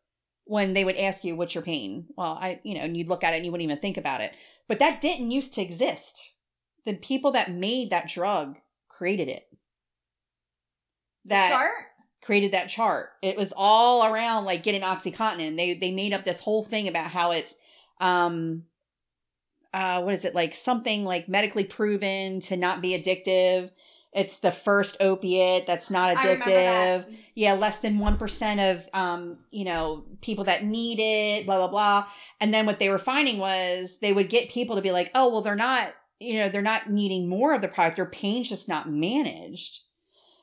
when 0.45 0.73
they 0.73 0.85
would 0.85 0.95
ask 0.97 1.23
you 1.23 1.35
what's 1.35 1.55
your 1.55 1.63
pain 1.63 2.05
well 2.15 2.37
i 2.39 2.59
you 2.63 2.75
know 2.75 2.81
and 2.81 2.95
you'd 2.95 3.09
look 3.09 3.23
at 3.23 3.33
it 3.33 3.37
and 3.37 3.45
you 3.45 3.51
wouldn't 3.51 3.69
even 3.69 3.79
think 3.81 3.97
about 3.97 4.21
it 4.21 4.31
but 4.67 4.79
that 4.79 5.01
didn't 5.01 5.31
used 5.31 5.53
to 5.55 5.61
exist 5.61 6.35
the 6.85 6.93
people 6.93 7.31
that 7.31 7.51
made 7.51 7.89
that 7.89 8.07
drug 8.07 8.55
created 8.87 9.27
it 9.27 9.43
that 11.29 11.51
chart. 11.51 11.71
created 12.23 12.51
that 12.51 12.69
chart. 12.69 13.09
It 13.21 13.37
was 13.37 13.53
all 13.55 14.05
around 14.05 14.45
like 14.45 14.63
getting 14.63 14.81
OxyContin. 14.81 15.55
They 15.57 15.73
they 15.75 15.91
made 15.91 16.13
up 16.13 16.23
this 16.23 16.41
whole 16.41 16.63
thing 16.63 16.87
about 16.87 17.11
how 17.11 17.31
it's 17.31 17.55
um 17.99 18.63
uh 19.73 20.01
what 20.01 20.13
is 20.13 20.23
it 20.25 20.35
like 20.35 20.55
something 20.55 21.03
like 21.03 21.27
medically 21.27 21.63
proven 21.63 22.41
to 22.41 22.57
not 22.57 22.81
be 22.81 22.91
addictive. 22.91 23.71
It's 24.13 24.39
the 24.39 24.51
first 24.51 24.97
opiate 24.99 25.67
that's 25.67 25.91
not 25.91 26.15
addictive. 26.17 26.45
that. 26.45 27.09
Yeah, 27.35 27.53
less 27.53 27.79
than 27.79 27.99
1% 27.99 28.73
of 28.73 28.89
um, 28.93 29.39
you 29.51 29.63
know, 29.63 30.05
people 30.21 30.45
that 30.45 30.63
need 30.63 30.99
it, 30.99 31.45
blah 31.45 31.57
blah 31.57 31.67
blah. 31.67 32.07
And 32.39 32.51
then 32.51 32.65
what 32.65 32.79
they 32.79 32.89
were 32.89 32.97
finding 32.97 33.37
was 33.37 33.99
they 33.99 34.13
would 34.13 34.29
get 34.29 34.49
people 34.49 34.75
to 34.75 34.81
be 34.81 34.91
like, 34.91 35.11
"Oh, 35.13 35.29
well 35.29 35.41
they're 35.41 35.55
not, 35.55 35.93
you 36.19 36.39
know, 36.39 36.49
they're 36.49 36.61
not 36.63 36.89
needing 36.89 37.29
more 37.29 37.53
of 37.53 37.61
the 37.61 37.67
product. 37.67 37.97
Their 37.97 38.07
pain's 38.07 38.49
just 38.49 38.67
not 38.67 38.89
managed." 38.89 39.81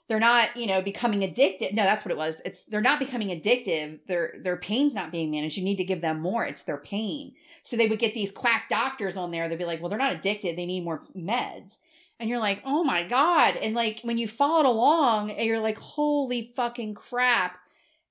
They're 0.08 0.20
not 0.20 0.54
you 0.56 0.66
know 0.66 0.82
becoming 0.82 1.24
addicted 1.24 1.74
no 1.74 1.82
that's 1.82 2.04
what 2.04 2.10
it 2.12 2.16
was. 2.18 2.40
It's 2.44 2.64
they're 2.64 2.80
not 2.80 2.98
becoming 2.98 3.28
addictive. 3.28 4.00
Their 4.06 4.34
their 4.42 4.56
pain's 4.56 4.94
not 4.94 5.10
being 5.12 5.30
managed. 5.30 5.56
You 5.56 5.64
need 5.64 5.76
to 5.76 5.84
give 5.84 6.00
them 6.02 6.20
more. 6.20 6.44
It's 6.44 6.64
their 6.64 6.76
pain. 6.78 7.34
So 7.62 7.76
they 7.76 7.86
would 7.88 7.98
get 7.98 8.12
these 8.14 8.30
quack 8.30 8.68
doctors 8.68 9.16
on 9.16 9.30
there. 9.30 9.48
They'd 9.48 9.58
be 9.58 9.64
like 9.64 9.80
well 9.80 9.88
they're 9.88 9.98
not 9.98 10.12
addicted. 10.12 10.56
They 10.56 10.66
need 10.66 10.84
more 10.84 11.02
meds. 11.16 11.72
And 12.20 12.28
you're 12.28 12.38
like 12.38 12.60
oh 12.64 12.84
my 12.84 13.04
god. 13.08 13.56
And 13.56 13.74
like 13.74 14.00
when 14.02 14.18
you 14.18 14.28
followed 14.28 14.66
along 14.66 15.30
and 15.30 15.46
you're 15.46 15.58
like 15.60 15.78
holy 15.78 16.52
fucking 16.54 16.94
crap. 16.94 17.56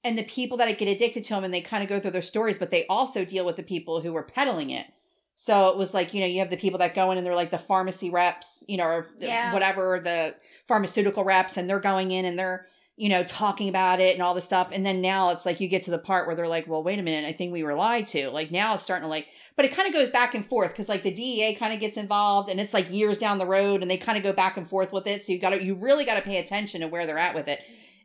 And 0.03 0.17
the 0.17 0.23
people 0.23 0.57
that 0.57 0.77
get 0.77 0.89
addicted 0.89 1.23
to 1.25 1.29
them 1.29 1.43
and 1.45 1.53
they 1.53 1.61
kind 1.61 1.81
of 1.81 1.87
go 1.89 1.99
through 1.99 2.11
their 2.11 2.21
stories 2.21 2.57
but 2.57 2.71
they 2.71 2.87
also 2.87 3.23
deal 3.23 3.45
with 3.45 3.55
the 3.55 3.63
people 3.63 4.01
who 4.01 4.11
were 4.13 4.23
peddling 4.23 4.71
it. 4.71 4.87
So 5.35 5.69
it 5.69 5.77
was 5.77 5.93
like 5.93 6.13
you 6.13 6.21
know 6.21 6.27
you 6.27 6.39
have 6.39 6.49
the 6.49 6.57
people 6.57 6.79
that 6.79 6.95
go 6.95 7.11
in 7.11 7.17
and 7.19 7.25
they're 7.27 7.35
like 7.35 7.51
the 7.51 7.57
pharmacy 7.59 8.09
reps 8.09 8.63
you 8.67 8.77
know 8.77 8.85
or 8.85 9.07
Yeah. 9.19 9.53
whatever 9.53 9.99
the 10.03 10.35
pharmaceutical 10.67 11.23
reps 11.23 11.57
and 11.57 11.69
they're 11.69 11.79
going 11.79 12.11
in 12.11 12.25
and 12.25 12.37
they're 12.37 12.67
you 12.95 13.09
know 13.09 13.23
talking 13.23 13.69
about 13.69 13.99
it 13.99 14.13
and 14.13 14.21
all 14.21 14.33
this 14.33 14.45
stuff. 14.45 14.69
And 14.71 14.85
then 14.85 15.01
now 15.01 15.29
it's 15.29 15.45
like 15.45 15.59
you 15.59 15.67
get 15.67 15.83
to 15.83 15.91
the 15.91 15.99
part 15.99 16.27
where 16.27 16.35
they're 16.35 16.47
like 16.47 16.67
well 16.67 16.83
wait 16.83 16.99
a 16.99 17.03
minute. 17.03 17.27
I 17.27 17.33
think 17.33 17.51
we 17.51 17.63
were 17.63 17.75
lied 17.75 18.07
to. 18.07 18.29
Like 18.29 18.51
now 18.51 18.75
it's 18.75 18.83
starting 18.83 19.03
to 19.03 19.09
like 19.09 19.27
but 19.55 19.65
it 19.65 19.73
kind 19.73 19.87
of 19.87 19.93
goes 19.93 20.09
back 20.09 20.35
and 20.35 20.45
forth 20.45 20.71
because 20.71 20.89
like 20.89 21.03
the 21.03 21.13
dea 21.13 21.55
kind 21.55 21.73
of 21.73 21.79
gets 21.79 21.97
involved 21.97 22.49
and 22.49 22.59
it's 22.59 22.73
like 22.73 22.91
years 22.91 23.17
down 23.17 23.37
the 23.37 23.45
road 23.45 23.81
and 23.81 23.89
they 23.89 23.97
kind 23.97 24.17
of 24.17 24.23
go 24.23 24.33
back 24.33 24.57
and 24.57 24.69
forth 24.69 24.91
with 24.91 25.07
it. 25.07 25.25
So 25.25 25.33
you 25.33 25.39
gotta 25.39 25.63
you 25.63 25.75
really 25.75 26.05
gotta 26.05 26.21
pay 26.21 26.37
attention 26.37 26.81
to 26.81 26.87
where 26.87 27.05
they're 27.05 27.17
at 27.17 27.35
with 27.35 27.47
it. 27.47 27.59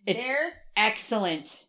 It's 0.06 0.24
There's 0.24 0.72
excellent. 0.76 1.64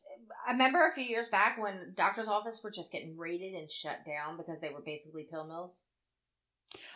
I 0.48 0.54
remember 0.54 0.86
a 0.88 0.92
few 0.92 1.04
years 1.04 1.28
back 1.28 1.62
when 1.62 1.94
doctor's 1.96 2.28
office 2.28 2.62
were 2.64 2.72
just 2.72 2.92
getting 2.92 3.18
raided 3.18 3.54
and 3.54 3.70
shut 3.70 4.04
down 4.06 4.38
because 4.38 4.60
they 4.62 4.70
were 4.70 4.82
basically 4.84 5.28
pill 5.30 5.46
mills. 5.46 5.84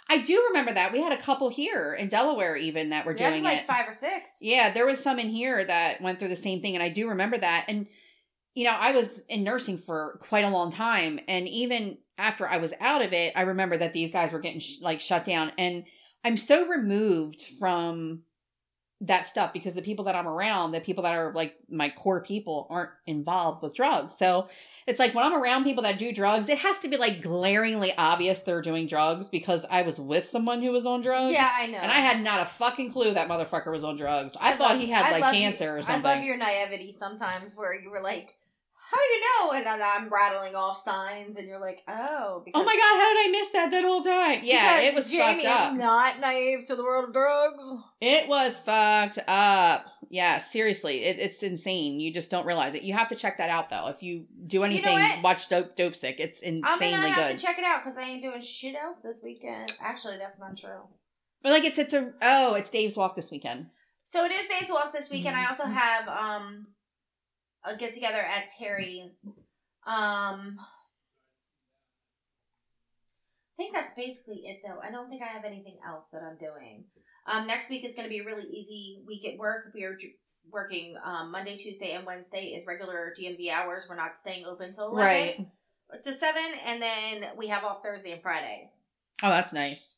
I 0.09 0.17
do 0.19 0.45
remember 0.49 0.73
that 0.73 0.91
we 0.91 1.01
had 1.01 1.11
a 1.11 1.21
couple 1.21 1.49
here 1.49 1.93
in 1.93 2.07
delaware 2.07 2.55
even 2.55 2.89
that 2.89 3.05
were 3.05 3.13
We 3.13 3.19
doing 3.19 3.43
like 3.43 3.61
it 3.61 3.67
five 3.67 3.87
or 3.87 3.91
six. 3.91 4.37
Yeah, 4.41 4.71
there 4.71 4.85
was 4.85 5.01
some 5.01 5.19
in 5.19 5.29
here 5.29 5.63
that 5.65 6.01
went 6.01 6.19
through 6.19 6.29
the 6.29 6.35
same 6.35 6.61
thing, 6.61 6.75
and 6.75 6.83
I 6.83 6.89
do 6.89 7.09
remember 7.09 7.37
that. 7.37 7.65
And 7.67 7.87
you 8.53 8.65
know, 8.65 8.75
I 8.77 8.91
was 8.91 9.19
in 9.29 9.43
nursing 9.43 9.79
for 9.79 10.19
quite 10.27 10.45
a 10.45 10.49
long 10.49 10.71
time, 10.71 11.19
and 11.27 11.47
even 11.47 11.97
after 12.17 12.47
I 12.47 12.57
was 12.57 12.73
out 12.79 13.01
of 13.01 13.11
it, 13.13 13.33
I 13.35 13.41
remember 13.41 13.77
that 13.77 13.93
these 13.93 14.11
guys 14.11 14.31
were 14.31 14.39
getting 14.39 14.59
sh- 14.59 14.81
like 14.81 15.01
shut 15.01 15.25
down, 15.25 15.51
and 15.57 15.85
I'm 16.23 16.37
so 16.37 16.67
removed 16.67 17.43
from 17.59 18.23
that 19.03 19.27
stuff 19.27 19.51
because 19.51 19.73
the 19.73 19.81
people 19.81 20.05
that 20.05 20.15
I'm 20.15 20.27
around, 20.27 20.71
the 20.71 20.79
people 20.79 21.03
that 21.03 21.13
are 21.15 21.33
like 21.33 21.55
my 21.69 21.89
core 21.89 22.21
people, 22.21 22.67
aren't 22.69 22.91
involved 23.05 23.61
with 23.61 23.75
drugs. 23.75 24.17
So 24.17 24.47
it's 24.87 24.97
like 24.97 25.13
when 25.13 25.25
I'm 25.25 25.33
around 25.33 25.65
people 25.65 25.83
that 25.83 25.99
do 25.99 26.13
drugs, 26.13 26.49
it 26.49 26.57
has 26.59 26.79
to 26.79 26.87
be 26.87 26.97
like 26.97 27.21
glaringly 27.21 27.93
obvious 27.97 28.41
they're 28.41 28.61
doing 28.61 28.87
drugs 28.87 29.27
because 29.27 29.65
I 29.69 29.81
was 29.81 29.99
with 29.99 30.29
someone 30.29 30.61
who 30.61 30.71
was 30.71 30.85
on 30.85 31.01
drugs. 31.01 31.33
Yeah, 31.33 31.49
I 31.53 31.67
know. 31.67 31.79
And 31.79 31.91
I 31.91 31.99
had 31.99 32.21
not 32.21 32.41
a 32.41 32.45
fucking 32.45 32.91
clue 32.91 33.13
that 33.13 33.27
motherfucker 33.27 33.71
was 33.71 33.83
on 33.83 33.97
drugs. 33.97 34.35
I, 34.39 34.53
thought 34.53 34.71
love- 34.71 34.79
he 34.79 34.89
had 34.89 35.05
I 35.05 35.19
like 35.19 35.33
cancer 35.33 35.77
or 35.77 35.81
something. 35.81 36.05
I 36.05 36.15
love 36.15 36.23
your 36.23 36.37
naivety 36.37 36.91
sometimes 36.91 37.57
where 37.57 37.77
you 37.77 37.89
were 37.89 38.01
like, 38.01 38.35
how 38.93 38.99
do 38.99 39.13
you 39.13 39.21
know? 39.21 39.51
And 39.53 39.65
then 39.65 39.81
I'm 39.81 40.09
rattling 40.09 40.55
off 40.55 40.77
signs 40.77 41.37
and 41.37 41.47
you're 41.47 41.59
like, 41.59 41.81
oh. 41.87 42.41
Because, 42.45 42.61
oh 42.61 42.63
my 42.63 42.73
god, 42.73 43.01
how 43.01 43.13
did 43.13 43.27
I 43.27 43.29
miss 43.31 43.49
that 43.51 43.71
that 43.71 43.83
whole 43.83 44.03
time? 44.03 44.41
Yeah, 44.43 44.81
it 44.81 44.95
was 44.95 45.09
Jamie 45.09 45.43
fucked 45.43 45.59
up. 45.59 45.73
is 45.73 45.79
not 45.79 46.19
naive 46.19 46.65
to 46.67 46.75
the 46.75 46.83
world 46.83 47.05
of 47.05 47.13
drugs. 47.13 47.73
it 48.01 48.27
was 48.27 48.57
fucked 48.59 49.19
up. 49.27 49.85
Yeah, 50.09 50.37
seriously, 50.37 51.05
it, 51.05 51.17
it's 51.17 51.41
insane. 51.41 51.99
You 51.99 52.13
just 52.13 52.29
don't 52.29 52.45
realize 52.45 52.75
it. 52.75 52.83
You 52.83 52.93
have 52.93 53.07
to 53.07 53.15
check 53.15 53.39
that 53.39 53.49
out 53.49 53.69
though. 53.69 53.87
If 53.87 54.03
you 54.03 54.27
do 54.45 54.59
know 54.59 54.65
anything, 54.65 54.99
what? 54.99 55.23
watch 55.23 55.49
Dope 55.49 55.75
Dope 55.75 55.95
Sick. 55.95 56.17
It's 56.19 56.41
I'm 56.43 56.57
insanely 56.57 56.91
gonna 56.91 57.07
have 57.09 57.31
good. 57.31 57.39
to 57.39 57.45
check 57.45 57.57
it 57.57 57.65
out 57.65 57.83
because 57.83 57.97
I 57.97 58.03
ain't 58.03 58.21
doing 58.21 58.39
shit 58.39 58.75
else 58.75 58.97
this 59.03 59.21
weekend. 59.23 59.73
Actually, 59.81 60.17
that's 60.17 60.39
not 60.39 60.55
true. 60.55 60.81
But 61.41 61.53
like 61.53 61.63
it's 61.63 61.79
it's 61.79 61.93
a 61.95 62.13
oh, 62.21 62.53
it's 62.53 62.69
Dave's 62.69 62.95
walk 62.95 63.15
this 63.15 63.31
weekend. 63.31 63.67
So 64.05 64.25
it 64.25 64.31
is 64.31 64.47
Dave's 64.47 64.69
Walk 64.69 64.91
this 64.91 65.09
weekend. 65.09 65.35
I 65.35 65.47
also 65.47 65.65
have 65.65 66.07
um 66.07 66.67
a 67.65 67.75
get 67.77 67.93
together 67.93 68.17
at 68.19 68.49
Terry's. 68.59 69.19
Um 69.85 70.59
I 73.53 73.55
think 73.57 73.73
that's 73.73 73.93
basically 73.93 74.43
it 74.45 74.61
though. 74.65 74.79
I 74.81 74.91
don't 74.91 75.09
think 75.09 75.21
I 75.21 75.27
have 75.27 75.45
anything 75.45 75.77
else 75.87 76.07
that 76.11 76.21
I'm 76.23 76.37
doing. 76.37 76.85
Um 77.27 77.47
next 77.47 77.69
week 77.69 77.85
is 77.85 77.95
going 77.95 78.05
to 78.07 78.09
be 78.13 78.19
a 78.19 78.25
really 78.25 78.47
easy 78.47 79.03
week 79.07 79.25
at 79.27 79.37
work. 79.37 79.71
We 79.73 79.83
are 79.83 79.97
working 80.51 80.95
um 81.03 81.31
Monday, 81.31 81.57
Tuesday, 81.57 81.91
and 81.91 82.05
Wednesday 82.05 82.47
is 82.47 82.65
regular 82.67 83.13
DMV 83.17 83.49
hours. 83.51 83.87
We're 83.89 83.95
not 83.95 84.17
staying 84.19 84.45
open 84.45 84.73
till 84.73 84.87
11 84.89 84.97
Right. 84.97 86.03
to 86.03 86.11
7 86.13 86.41
and 86.65 86.81
then 86.81 87.25
we 87.37 87.47
have 87.47 87.63
off 87.63 87.83
Thursday 87.83 88.11
and 88.11 88.21
Friday. 88.21 88.69
Oh, 89.21 89.29
that's 89.29 89.53
nice. 89.53 89.97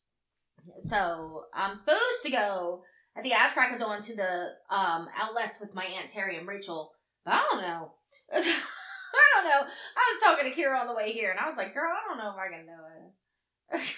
So 0.80 1.46
I'm 1.54 1.76
supposed 1.76 2.24
to 2.24 2.32
go. 2.32 2.84
I 3.18 3.22
think 3.22 3.34
I 3.34 3.38
asked 3.44 3.56
Cracker 3.56 3.78
Dawn 3.78 4.02
to 4.02 4.16
the 4.16 4.50
um, 4.70 5.08
outlets 5.18 5.62
with 5.62 5.74
my 5.74 5.86
aunt 5.86 6.10
Terry 6.10 6.36
and 6.38 6.46
Rachel, 6.48 6.92
I 7.26 7.48
don't 7.52 7.62
know. 7.62 7.92
I 8.34 9.26
don't 9.36 9.46
know. 9.46 9.62
I 9.62 10.14
was 10.14 10.24
talking 10.24 10.52
to 10.52 10.56
Kira 10.60 10.80
on 10.80 10.88
the 10.88 10.94
way 10.94 11.12
here, 11.12 11.32
and 11.32 11.40
I 11.40 11.48
was 11.48 11.58
like, 11.58 11.74
"Girl, 11.74 11.92
I 11.92 12.08
don't 12.08 12.18
know 12.18 12.32
if 12.32 12.38
I 12.38 12.50
can 12.50 12.66
do 12.66 13.80
it." 13.80 13.96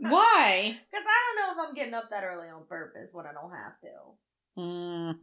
Why? 0.00 0.78
Because 0.90 1.06
I 1.06 1.18
don't 1.36 1.56
know 1.56 1.62
if 1.62 1.68
I'm 1.68 1.74
getting 1.74 1.94
up 1.94 2.10
that 2.10 2.24
early 2.24 2.48
on 2.48 2.64
purpose 2.68 3.10
when 3.14 3.26
I 3.26 3.32
don't 3.32 3.52
have 3.52 3.78
to. 3.82 4.60
Mm. 4.60 5.18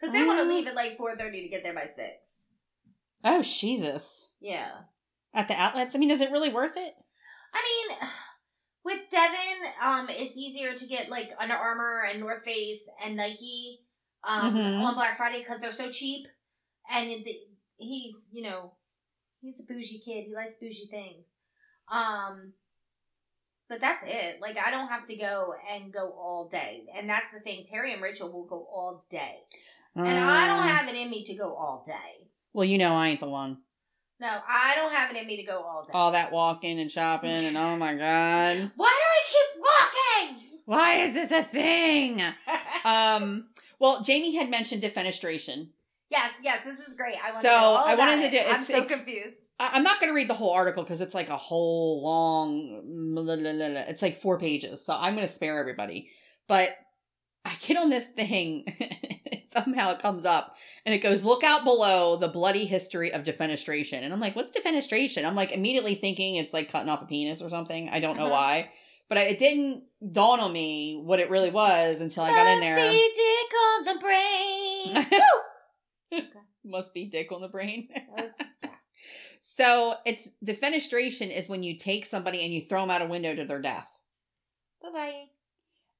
Because 0.00 0.12
they 0.12 0.24
want 0.24 0.38
to 0.40 0.44
Mm. 0.44 0.48
leave 0.48 0.66
at 0.68 0.74
like 0.74 0.96
4.30 0.98 1.42
to 1.42 1.48
get 1.48 1.62
there 1.62 1.74
by 1.74 1.86
6. 1.94 2.06
Oh 3.24 3.42
Jesus! 3.42 4.28
Yeah. 4.40 4.70
At 5.34 5.48
the 5.48 5.54
outlets. 5.54 5.94
I 5.94 5.98
mean, 5.98 6.10
is 6.10 6.20
it 6.20 6.30
really 6.30 6.52
worth 6.52 6.76
it? 6.76 6.94
I 7.52 7.62
mean, 7.90 8.08
with 8.84 9.00
Devin, 9.10 9.72
um, 9.82 10.06
it's 10.10 10.36
easier 10.36 10.74
to 10.74 10.86
get 10.86 11.08
like 11.08 11.30
Under 11.38 11.54
Armour 11.54 12.04
and 12.08 12.20
North 12.20 12.44
Face 12.44 12.88
and 13.02 13.16
Nike 13.16 13.80
um, 14.22 14.54
Mhm. 14.54 14.84
on 14.84 14.94
Black 14.94 15.16
Friday 15.16 15.38
because 15.38 15.60
they're 15.60 15.72
so 15.72 15.90
cheap. 15.90 16.26
And 16.90 17.08
it, 17.10 17.48
he's, 17.78 18.28
you 18.32 18.42
know, 18.42 18.72
he's 19.40 19.60
a 19.60 19.64
bougie 19.72 19.98
kid. 19.98 20.24
He 20.26 20.34
likes 20.34 20.54
bougie 20.56 20.86
things. 20.90 21.26
Um, 21.88 22.52
but 23.68 23.80
that's 23.80 24.04
it. 24.06 24.40
Like 24.40 24.56
I 24.64 24.70
don't 24.70 24.88
have 24.88 25.06
to 25.06 25.16
go 25.16 25.54
and 25.72 25.92
go 25.92 26.10
all 26.10 26.48
day, 26.48 26.84
and 26.96 27.08
that's 27.08 27.30
the 27.32 27.40
thing. 27.40 27.64
Terry 27.64 27.92
and 27.92 28.00
Rachel 28.02 28.30
will 28.30 28.44
go 28.46 28.66
all 28.72 29.04
day, 29.10 29.38
and 29.96 30.06
I 30.18 30.46
don't 30.46 30.66
Mm. 30.66 30.68
have 30.68 30.88
it 30.88 30.94
in 30.94 31.10
me 31.10 31.24
to 31.24 31.34
go 31.34 31.54
all 31.54 31.82
day. 31.84 32.28
Well, 32.52 32.64
you 32.64 32.78
know, 32.78 32.94
I 32.94 33.08
ain't 33.08 33.20
the 33.20 33.28
one. 33.28 33.58
No, 34.20 34.28
I 34.48 34.74
don't 34.76 34.92
have 34.92 35.10
it 35.14 35.20
in 35.20 35.26
me 35.26 35.36
to 35.36 35.42
go 35.42 35.60
all 35.62 35.84
day. 35.84 35.92
All 35.94 36.12
that 36.12 36.32
walking 36.32 36.78
and 36.80 36.90
shopping 36.90 37.30
and 37.30 37.56
oh 37.56 37.76
my 37.76 37.94
god. 37.94 38.70
Why 38.76 38.88
do 38.88 39.04
I 39.10 39.22
keep 39.28 39.60
walking? 39.60 40.60
Why 40.64 40.94
is 41.02 41.12
this 41.14 41.30
a 41.32 41.42
thing? 41.42 42.22
Um, 42.84 43.48
well, 43.80 44.02
Jamie 44.04 44.36
had 44.36 44.48
mentioned 44.48 44.80
defenestration. 44.80 45.70
Yes, 46.08 46.30
yes, 46.42 46.60
this 46.64 46.78
is 46.86 46.94
great. 46.96 47.16
I 47.24 47.32
want 47.32 47.42
So, 47.42 47.48
to 47.50 47.54
know 47.56 47.64
all 47.64 47.84
I 47.84 47.94
wanted 47.96 48.30
to 48.30 48.36
it. 48.36 48.44
do- 48.44 48.50
I'm 48.50 48.62
so 48.62 48.82
it- 48.82 48.88
confused. 48.88 49.50
I- 49.58 49.70
I'm 49.74 49.82
not 49.82 49.98
going 50.00 50.10
to 50.10 50.14
read 50.14 50.28
the 50.28 50.34
whole 50.34 50.52
article 50.52 50.82
because 50.84 51.00
it's 51.00 51.14
like 51.14 51.28
a 51.28 51.36
whole 51.36 52.02
long. 52.02 53.14
blah, 53.14 53.24
blah, 53.24 53.52
blah. 53.52 53.80
It's 53.88 54.02
like 54.02 54.20
four 54.20 54.38
pages, 54.38 54.84
so 54.84 54.92
I'm 54.94 55.16
going 55.16 55.26
to 55.26 55.32
spare 55.32 55.58
everybody. 55.58 56.10
But 56.46 56.70
I 57.44 57.54
get 57.60 57.76
on 57.76 57.90
this 57.90 58.06
thing, 58.08 58.66
somehow 59.52 59.92
it 59.94 59.98
comes 60.00 60.24
up, 60.24 60.54
and 60.84 60.94
it 60.94 60.98
goes, 60.98 61.24
"Look 61.24 61.42
out 61.42 61.64
below 61.64 62.16
the 62.18 62.28
bloody 62.28 62.66
history 62.66 63.12
of 63.12 63.24
defenestration." 63.24 64.02
And 64.04 64.12
I'm 64.12 64.20
like, 64.20 64.36
"What's 64.36 64.56
defenestration?" 64.56 65.24
I'm 65.24 65.34
like 65.34 65.50
immediately 65.50 65.96
thinking 65.96 66.36
it's 66.36 66.52
like 66.52 66.70
cutting 66.70 66.88
off 66.88 67.02
a 67.02 67.06
penis 67.06 67.42
or 67.42 67.50
something. 67.50 67.88
I 67.88 67.98
don't 67.98 68.16
know 68.16 68.26
Uh-huh. 68.26 68.32
why, 68.32 68.70
but 69.08 69.18
I, 69.18 69.22
it 69.22 69.38
didn't 69.40 69.84
dawn 70.12 70.38
on 70.38 70.52
me 70.52 71.00
what 71.04 71.18
it 71.18 71.30
really 71.30 71.50
was 71.50 71.98
until 71.98 72.22
I 72.22 72.30
got 72.30 72.46
in 72.46 72.60
there. 72.60 72.76
Be 72.76 73.12
dick 73.14 73.58
on 73.58 73.84
the 73.94 74.00
brain. 74.00 75.20
Must 76.64 76.92
be 76.94 77.06
dick 77.08 77.32
on 77.32 77.40
the 77.40 77.48
brain. 77.48 77.88
That 77.94 78.06
was- 78.18 78.32
yeah. 78.62 78.70
So 79.40 79.94
it's 80.04 80.28
defenestration 80.44 81.34
is 81.36 81.48
when 81.48 81.62
you 81.62 81.78
take 81.78 82.06
somebody 82.06 82.44
and 82.44 82.52
you 82.52 82.62
throw 82.62 82.80
them 82.80 82.90
out 82.90 83.02
a 83.02 83.06
window 83.06 83.34
to 83.34 83.44
their 83.44 83.60
death. 83.60 83.88
Bye-bye. 84.82 85.26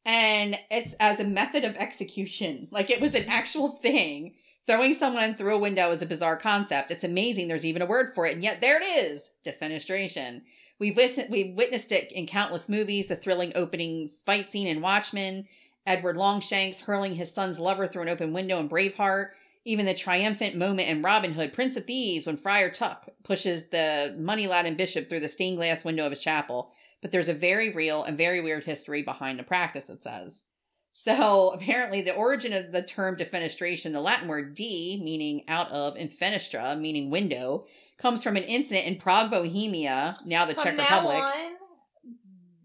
And 0.05 0.59
it's 0.71 0.95
as 1.01 1.21
a 1.21 1.25
method 1.25 1.65
of 1.65 1.77
execution. 1.77 2.69
Like 2.71 2.91
it 2.91 3.01
was 3.01 3.15
an 3.15 3.25
actual 3.29 3.69
thing. 3.69 4.35
Throwing 4.67 4.95
someone 4.95 5.37
through 5.37 5.55
a 5.55 5.61
window 5.61 5.91
is 5.91 6.03
a 6.03 6.07
bizarre 6.07 6.37
concept. 6.37 6.91
It's 6.91 7.05
amazing 7.05 7.47
there's 7.47 7.65
even 7.65 7.83
a 7.83 7.87
word 7.87 8.15
for 8.15 8.27
it. 8.27 8.35
And 8.35 8.43
yet 8.43 8.61
there 8.61 8.81
it 8.81 8.85
is 8.85 9.31
defenestration. 9.45 10.43
We've, 10.81 10.97
listened, 10.97 11.31
we've 11.31 11.55
witnessed 11.55 11.93
it 11.93 12.11
in 12.13 12.27
countless 12.27 12.69
movies 12.69 13.07
the 13.09 13.17
thrilling 13.17 13.53
opening 13.55 14.09
fight 14.27 14.49
scene 14.49 14.67
in 14.67 14.81
Watchmen, 14.83 15.47
Edward 15.87 16.17
Longshanks 16.17 16.81
hurling 16.81 17.15
his 17.15 17.33
son's 17.33 17.59
lover 17.61 17.87
through 17.87 18.03
an 18.03 18.09
open 18.09 18.33
window 18.33 18.59
in 18.59 18.69
Braveheart, 18.69 19.29
even 19.67 19.85
the 19.85 19.95
triumphant 19.95 20.55
moment 20.55 20.89
in 20.89 21.03
Robin 21.03 21.33
Hood, 21.33 21.53
Prince 21.53 21.77
of 21.77 21.87
Thieves, 21.87 22.25
when 22.25 22.37
Friar 22.37 22.71
Tuck 22.71 23.09
pushes 23.25 23.69
the 23.71 24.15
money 24.17 24.47
laden 24.47 24.77
bishop 24.77 25.09
through 25.09 25.21
the 25.21 25.29
stained 25.29 25.57
glass 25.57 25.85
window 25.85 26.07
of 26.07 26.13
his 26.13 26.23
chapel. 26.23 26.71
But 27.03 27.11
there's 27.11 27.29
a 27.29 27.35
very 27.35 27.75
real 27.75 28.05
and 28.05 28.17
very 28.17 28.41
weird 28.41 28.65
history 28.65 29.03
behind 29.03 29.41
the 29.41 29.43
practice, 29.43 29.91
it 29.91 30.05
says. 30.05 30.45
So 30.93 31.51
apparently, 31.55 32.01
the 32.01 32.15
origin 32.15 32.53
of 32.53 32.71
the 32.71 32.85
term 32.85 33.17
defenestration, 33.17 33.91
the 33.91 34.01
Latin 34.01 34.29
word 34.29 34.55
"de," 34.55 35.03
meaning 35.03 35.43
out 35.49 35.73
of, 35.73 35.97
and 35.97 36.11
fenestra, 36.11 36.81
meaning 36.81 37.11
window, 37.11 37.65
comes 37.99 38.23
from 38.23 38.37
an 38.37 38.45
incident 38.45 38.87
in 38.87 38.99
Prague, 38.99 39.33
Bohemia, 39.33 40.15
now 40.25 40.47
the 40.47 40.55
From 40.55 40.63
Czech 40.63 40.77
now 40.77 40.85
Republic. 40.85 41.17
on, 41.17 41.57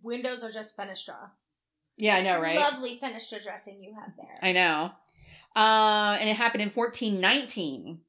windows 0.04 0.44
are 0.44 0.52
just 0.52 0.78
fenestra. 0.78 1.32
Yeah, 1.98 2.18
I 2.18 2.22
know, 2.22 2.40
right? 2.40 2.60
Lovely 2.60 3.00
fenestra 3.02 3.44
dressing 3.44 3.82
you 3.82 3.96
have 3.96 4.14
there. 4.18 4.36
I 4.44 4.52
know. 4.52 4.92
Uh, 5.56 6.18
and 6.20 6.30
it 6.30 6.36
happened 6.36 6.62
in 6.62 6.70
1419. 6.70 8.02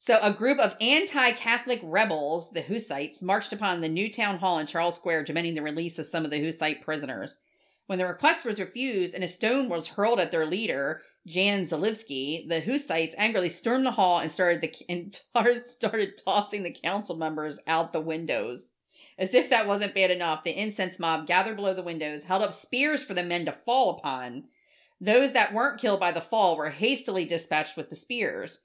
So 0.00 0.18
a 0.20 0.32
group 0.32 0.58
of 0.58 0.76
anti-Catholic 0.82 1.80
rebels, 1.82 2.50
the 2.50 2.60
Hussites, 2.60 3.22
marched 3.22 3.54
upon 3.54 3.80
the 3.80 3.88
new 3.88 4.12
town 4.12 4.38
hall 4.38 4.58
in 4.58 4.66
Charles 4.66 4.96
Square 4.96 5.24
demanding 5.24 5.54
the 5.54 5.62
release 5.62 5.98
of 5.98 6.04
some 6.04 6.26
of 6.26 6.30
the 6.30 6.44
Hussite 6.44 6.82
prisoners. 6.82 7.38
When 7.86 7.98
the 7.98 8.06
request 8.06 8.44
was 8.44 8.60
refused 8.60 9.14
and 9.14 9.24
a 9.24 9.28
stone 9.28 9.68
was 9.68 9.88
hurled 9.88 10.20
at 10.20 10.30
their 10.30 10.46
leader, 10.46 11.02
Jan 11.26 11.64
Želivský, 11.64 12.48
the 12.48 12.60
Hussites 12.60 13.14
angrily 13.16 13.48
stormed 13.48 13.86
the 13.86 13.92
hall 13.92 14.18
and 14.18 14.30
started 14.30 14.60
the 14.60 14.74
and 14.90 15.14
started, 15.14 15.66
started 15.66 16.20
tossing 16.22 16.62
the 16.62 16.70
council 16.70 17.16
members 17.16 17.58
out 17.66 17.94
the 17.94 18.00
windows. 18.00 18.74
As 19.16 19.32
if 19.32 19.48
that 19.50 19.66
wasn't 19.66 19.94
bad 19.94 20.10
enough, 20.10 20.44
the 20.44 20.58
incense 20.58 20.98
mob 20.98 21.26
gathered 21.26 21.56
below 21.56 21.72
the 21.72 21.82
windows, 21.82 22.24
held 22.24 22.42
up 22.42 22.52
spears 22.52 23.04
for 23.04 23.14
the 23.14 23.22
men 23.22 23.44
to 23.46 23.52
fall 23.52 23.96
upon. 23.96 24.48
Those 25.00 25.32
that 25.32 25.52
weren't 25.52 25.80
killed 25.80 26.00
by 26.00 26.12
the 26.12 26.20
fall 26.20 26.56
were 26.56 26.70
hastily 26.70 27.24
dispatched 27.24 27.76
with 27.76 27.90
the 27.90 27.96
spears. 27.96 28.60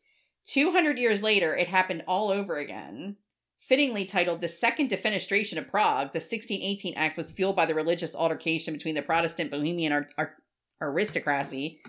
200 0.45 0.97
years 0.97 1.21
later, 1.21 1.55
it 1.55 1.67
happened 1.67 2.03
all 2.07 2.29
over 2.29 2.57
again. 2.57 3.17
Fittingly 3.59 4.05
titled 4.05 4.41
The 4.41 4.47
Second 4.47 4.89
Defenestration 4.89 5.57
of 5.57 5.67
Prague, 5.67 6.13
the 6.13 6.19
1618 6.19 6.95
Act 6.95 7.17
was 7.17 7.31
fueled 7.31 7.55
by 7.55 7.65
the 7.65 7.75
religious 7.75 8.15
altercation 8.15 8.73
between 8.73 8.95
the 8.95 9.01
Protestant 9.01 9.51
Bohemian 9.51 9.91
ar- 9.91 10.09
ar- 10.17 10.35
aristocracy. 10.81 11.81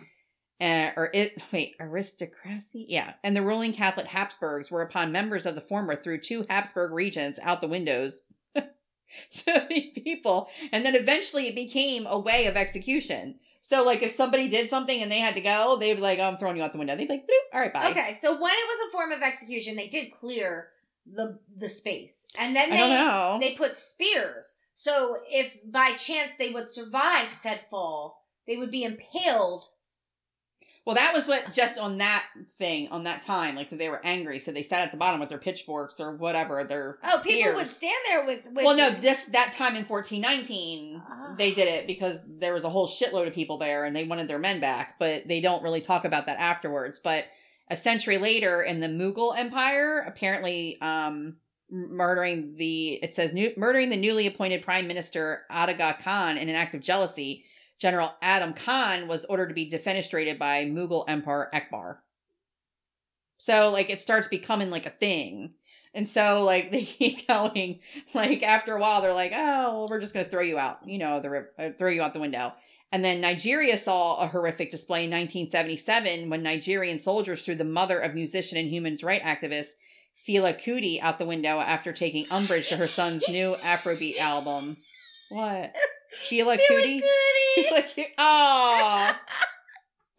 Uh, 0.60 0.90
or 0.94 1.10
it 1.14 1.42
wait 1.54 1.74
aristocracy 1.80 2.84
yeah 2.86 3.14
and 3.24 3.34
the 3.34 3.40
ruling 3.40 3.72
catholic 3.72 4.04
habsburgs 4.04 4.70
whereupon 4.70 5.10
members 5.10 5.46
of 5.46 5.54
the 5.54 5.60
former 5.62 5.96
threw 5.96 6.18
two 6.18 6.44
habsburg 6.50 6.92
regents 6.92 7.40
out 7.42 7.62
the 7.62 7.66
windows 7.66 8.20
so 9.30 9.58
these 9.70 9.90
people 9.92 10.50
and 10.70 10.84
then 10.84 10.94
eventually 10.94 11.48
it 11.48 11.54
became 11.54 12.06
a 12.06 12.18
way 12.18 12.44
of 12.44 12.58
execution 12.58 13.36
so 13.62 13.84
like 13.84 14.02
if 14.02 14.12
somebody 14.12 14.48
did 14.48 14.70
something 14.70 15.02
and 15.02 15.10
they 15.10 15.18
had 15.18 15.34
to 15.34 15.40
go 15.40 15.76
they'd 15.78 15.94
be 15.94 16.00
like 16.00 16.18
oh, 16.18 16.24
i'm 16.24 16.36
throwing 16.36 16.56
you 16.56 16.62
out 16.62 16.72
the 16.72 16.78
window 16.78 16.96
they'd 16.96 17.08
be 17.08 17.14
like 17.14 17.22
Bloop, 17.22 17.54
all 17.54 17.60
right 17.60 17.72
bye 17.72 17.90
Okay, 17.90 18.14
so 18.14 18.32
when 18.32 18.52
it 18.52 18.68
was 18.68 18.88
a 18.88 18.92
form 18.92 19.12
of 19.12 19.22
execution, 19.22 19.76
they 19.76 19.88
did 19.88 20.12
clear 20.12 20.68
the 21.06 21.38
the 21.56 21.68
space, 21.68 22.26
and 22.38 22.54
then 22.54 22.70
they 22.70 22.76
they 23.40 23.54
put 23.54 23.76
spears. 23.76 24.58
So 24.74 25.18
if 25.28 25.52
by 25.70 25.92
chance 25.92 26.32
they 26.38 26.50
would 26.50 26.70
survive 26.70 27.32
said 27.32 27.60
fall, 27.70 28.24
they 28.46 28.56
would 28.56 28.70
be 28.70 28.84
impaled. 28.84 29.66
Well 30.86 30.96
that 30.96 31.12
was 31.14 31.26
what 31.28 31.52
just 31.52 31.78
on 31.78 31.98
that 31.98 32.24
thing 32.58 32.88
on 32.88 33.04
that 33.04 33.22
time 33.22 33.54
like 33.54 33.70
they 33.70 33.88
were 33.88 34.00
angry 34.04 34.38
so 34.38 34.50
they 34.50 34.62
sat 34.62 34.80
at 34.80 34.90
the 34.90 34.96
bottom 34.96 35.20
with 35.20 35.28
their 35.28 35.38
pitchforks 35.38 36.00
or 36.00 36.16
whatever 36.16 36.64
their 36.64 36.98
Oh, 37.04 37.20
people 37.22 37.54
would 37.54 37.68
stand 37.68 37.94
there 38.08 38.24
with. 38.24 38.44
with 38.46 38.64
well 38.64 38.76
no 38.76 38.90
this 38.90 39.26
that 39.26 39.52
time 39.52 39.76
in 39.76 39.84
1419 39.84 41.02
Ah. 41.06 41.34
they 41.36 41.52
did 41.54 41.68
it 41.68 41.86
because 41.86 42.18
there 42.26 42.54
was 42.54 42.64
a 42.64 42.70
whole 42.70 42.88
shitload 42.88 43.26
of 43.26 43.34
people 43.34 43.58
there 43.58 43.84
and 43.84 43.94
they 43.94 44.04
wanted 44.04 44.28
their 44.28 44.38
men 44.38 44.60
back 44.60 44.96
but 44.98 45.28
they 45.28 45.40
don't 45.40 45.62
really 45.62 45.80
talk 45.80 46.04
about 46.04 46.26
that 46.26 46.38
afterwards 46.38 46.98
but 46.98 47.24
a 47.68 47.76
century 47.76 48.18
later 48.18 48.62
in 48.62 48.80
the 48.80 48.88
mughal 48.88 49.36
empire 49.38 50.00
apparently 50.08 50.78
um 50.80 51.36
murdering 51.72 52.54
the 52.56 52.94
it 52.94 53.14
says 53.14 53.32
new, 53.32 53.52
murdering 53.56 53.90
the 53.90 53.96
newly 53.96 54.26
appointed 54.26 54.62
prime 54.62 54.88
minister 54.88 55.42
Ataga 55.50 55.96
Khan 56.02 56.36
in 56.36 56.48
an 56.48 56.56
act 56.56 56.74
of 56.74 56.80
jealousy 56.80 57.44
general 57.80 58.12
adam 58.22 58.52
khan 58.52 59.08
was 59.08 59.24
ordered 59.24 59.48
to 59.48 59.54
be 59.54 59.70
defenestrated 59.70 60.38
by 60.38 60.64
mughal 60.64 61.04
emperor 61.08 61.52
akbar 61.54 62.02
so 63.38 63.70
like 63.70 63.90
it 63.90 64.00
starts 64.00 64.28
becoming 64.28 64.70
like 64.70 64.86
a 64.86 64.90
thing 64.90 65.54
and 65.94 66.06
so 66.06 66.44
like 66.44 66.70
they 66.72 66.84
keep 66.84 67.26
going 67.26 67.80
like 68.14 68.42
after 68.42 68.76
a 68.76 68.80
while 68.80 69.02
they're 69.02 69.14
like 69.14 69.32
oh 69.34 69.72
well 69.72 69.88
we're 69.88 70.00
just 70.00 70.14
going 70.14 70.24
to 70.24 70.30
throw 70.30 70.42
you 70.42 70.58
out 70.58 70.78
you 70.86 70.98
know 70.98 71.20
the 71.20 71.46
uh, 71.58 71.70
throw 71.78 71.90
you 71.90 72.02
out 72.02 72.14
the 72.14 72.20
window 72.20 72.52
and 72.92 73.04
then 73.04 73.20
nigeria 73.20 73.76
saw 73.76 74.16
a 74.18 74.28
horrific 74.28 74.70
display 74.70 75.04
in 75.04 75.10
1977 75.10 76.30
when 76.30 76.42
nigerian 76.42 76.98
soldiers 76.98 77.42
threw 77.42 77.54
the 77.54 77.64
mother 77.64 77.98
of 77.98 78.14
musician 78.14 78.58
and 78.58 78.68
human 78.68 78.96
rights 79.02 79.24
activist 79.24 79.70
Fela 80.26 80.54
Kuti 80.54 81.00
out 81.00 81.18
the 81.18 81.26
window 81.26 81.58
after 81.60 81.92
taking 81.92 82.26
umbrage 82.30 82.68
to 82.68 82.76
her 82.76 82.88
son's 82.88 83.26
new 83.28 83.56
Afrobeat 83.56 84.18
album. 84.18 84.76
What? 85.30 85.74
Kuti? 86.18 87.00
Goody. 87.00 87.68
Fela 87.68 87.82
Kuti. 87.82 88.06
Aw. 88.18 89.20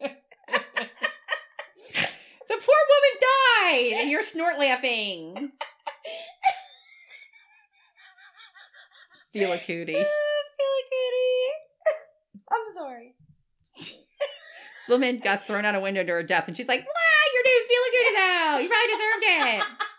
the 0.00 0.08
poor 2.48 2.80
woman 2.90 3.14
died, 3.20 3.92
and 3.96 4.10
you're 4.10 4.22
snort 4.22 4.58
laughing. 4.58 5.52
Fela 9.34 9.58
Kuti. 9.58 9.94
Fela 9.94 10.82
Goody. 10.90 11.48
I'm 12.50 12.74
sorry. 12.74 13.14
This 13.76 14.88
woman 14.88 15.18
got 15.22 15.46
thrown 15.46 15.64
out 15.64 15.74
a 15.74 15.80
window 15.80 16.02
to 16.02 16.12
her 16.12 16.22
death, 16.22 16.48
and 16.48 16.56
she's 16.56 16.68
like, 16.68 16.80
"Wow, 16.80 17.24
your 17.34 17.44
name's 17.44 17.66
Fela 17.68 17.88
Kuti, 17.94 18.12
though. 18.16 18.58
You 18.58 18.68
probably 18.68 18.92
deserved 18.94 19.24
it." 19.24 19.88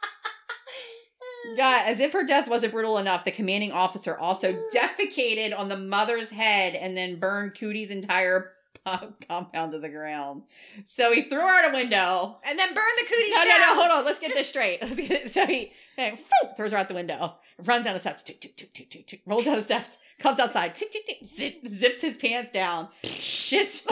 God, 1.57 1.83
as 1.85 1.99
if 1.99 2.13
her 2.13 2.23
death 2.23 2.47
wasn't 2.47 2.73
brutal 2.73 2.97
enough, 2.97 3.25
the 3.25 3.31
commanding 3.31 3.71
officer 3.71 4.17
also 4.17 4.53
mm. 4.53 4.61
defecated 4.73 5.57
on 5.57 5.69
the 5.69 5.77
mother's 5.77 6.31
head 6.31 6.75
and 6.75 6.95
then 6.95 7.19
burned 7.19 7.53
Kuti's 7.53 7.89
entire 7.89 8.53
compound 9.27 9.71
to 9.71 9.79
the 9.79 9.89
ground. 9.89 10.43
So 10.85 11.11
he 11.11 11.23
threw 11.23 11.39
her 11.39 11.47
out 11.65 11.71
a 11.71 11.73
window. 11.73 12.37
And 12.43 12.57
then 12.57 12.73
burn 12.73 12.83
the 12.97 13.03
cooties 13.03 13.31
No, 13.31 13.45
down. 13.45 13.47
no, 13.47 13.67
no, 13.67 13.75
hold 13.75 13.91
on. 13.91 14.05
Let's 14.05 14.19
get 14.19 14.33
this 14.33 14.49
straight. 14.49 14.81
Get 14.95 15.11
it. 15.11 15.29
So 15.29 15.45
he 15.45 15.71
hey, 15.95 16.15
phew, 16.15 16.49
throws 16.55 16.71
her 16.71 16.77
out 16.77 16.87
the 16.87 16.93
window, 16.93 17.35
runs 17.59 17.85
down 17.85 17.93
the 17.93 17.99
steps, 17.99 18.23
tick, 18.23 18.41
tick, 18.41 18.55
tick, 18.55 18.73
tick, 18.73 18.89
tick, 18.89 19.07
tick, 19.07 19.21
rolls 19.25 19.45
down 19.45 19.55
the 19.55 19.61
steps, 19.61 19.97
comes 20.19 20.39
outside, 20.39 20.75
tick, 20.75 20.91
tick, 20.91 21.05
tick, 21.05 21.25
zip, 21.25 21.55
zips 21.67 22.01
his 22.01 22.17
pants 22.17 22.51
down, 22.51 22.89
shits, 23.03 23.85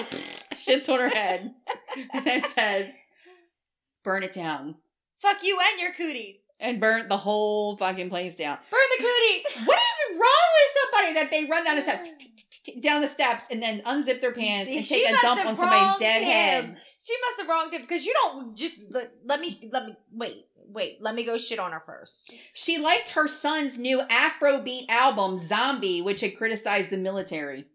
shits 0.68 0.90
on 0.92 1.00
her 1.00 1.10
head, 1.10 1.54
and 2.14 2.26
then 2.26 2.44
says, 2.44 2.92
burn 4.04 4.24
it 4.24 4.34
down. 4.34 4.76
Fuck 5.20 5.44
you 5.44 5.60
and 5.72 5.80
your 5.80 5.94
cooties. 5.94 6.40
And 6.62 6.80
burnt 6.80 7.10
the 7.10 7.18
whole 7.18 7.76
fucking 7.76 8.10
place 8.10 8.36
down. 8.36 8.60
Burn 8.70 8.80
the 8.98 9.04
cootie. 9.04 9.66
What 9.66 9.80
is 9.80 10.20
wrong 10.20 10.48
with 10.56 10.78
somebody 10.84 11.14
that 11.16 11.32
they 11.32 11.46
run 11.46 11.66
down 11.66 11.76
the 11.76 11.82
steps, 11.82 12.10
down 12.80 13.02
the 13.02 13.08
steps, 13.08 13.46
and 13.50 13.62
then 13.62 13.82
unzip 13.82 14.22
their 14.22 14.32
pants 14.32 14.72
and 14.72 14.86
She 14.86 15.04
take 15.04 15.10
a 15.10 15.22
dump 15.22 15.44
on 15.46 15.58
somebody's 15.58 15.98
dead 15.98 16.22
him. 16.22 16.30
head? 16.30 16.78
She 17.00 17.16
must 17.22 17.40
have 17.40 17.50
wronged 17.50 17.74
him 17.74 17.82
because 17.82 18.06
you 18.06 18.14
don't 18.14 18.56
just 18.56 18.84
let, 18.92 19.12
let 19.26 19.40
me 19.40 19.68
let 19.72 19.88
me 19.88 19.96
wait 20.14 20.46
wait 20.68 20.98
let 21.02 21.16
me 21.16 21.26
go 21.26 21.38
shit 21.38 21.58
on 21.58 21.72
her 21.72 21.82
first. 21.84 22.34
She 22.54 22.78
liked 22.78 23.10
her 23.10 23.28
son's 23.28 23.80
new 23.80 24.02
Afrobeat 24.04 24.88
album, 24.90 25.40
Zombie, 25.40 26.02
which 26.04 26.22
had 26.22 26.38
criticized 26.38 26.92
the 26.92 26.98
military. 26.98 27.66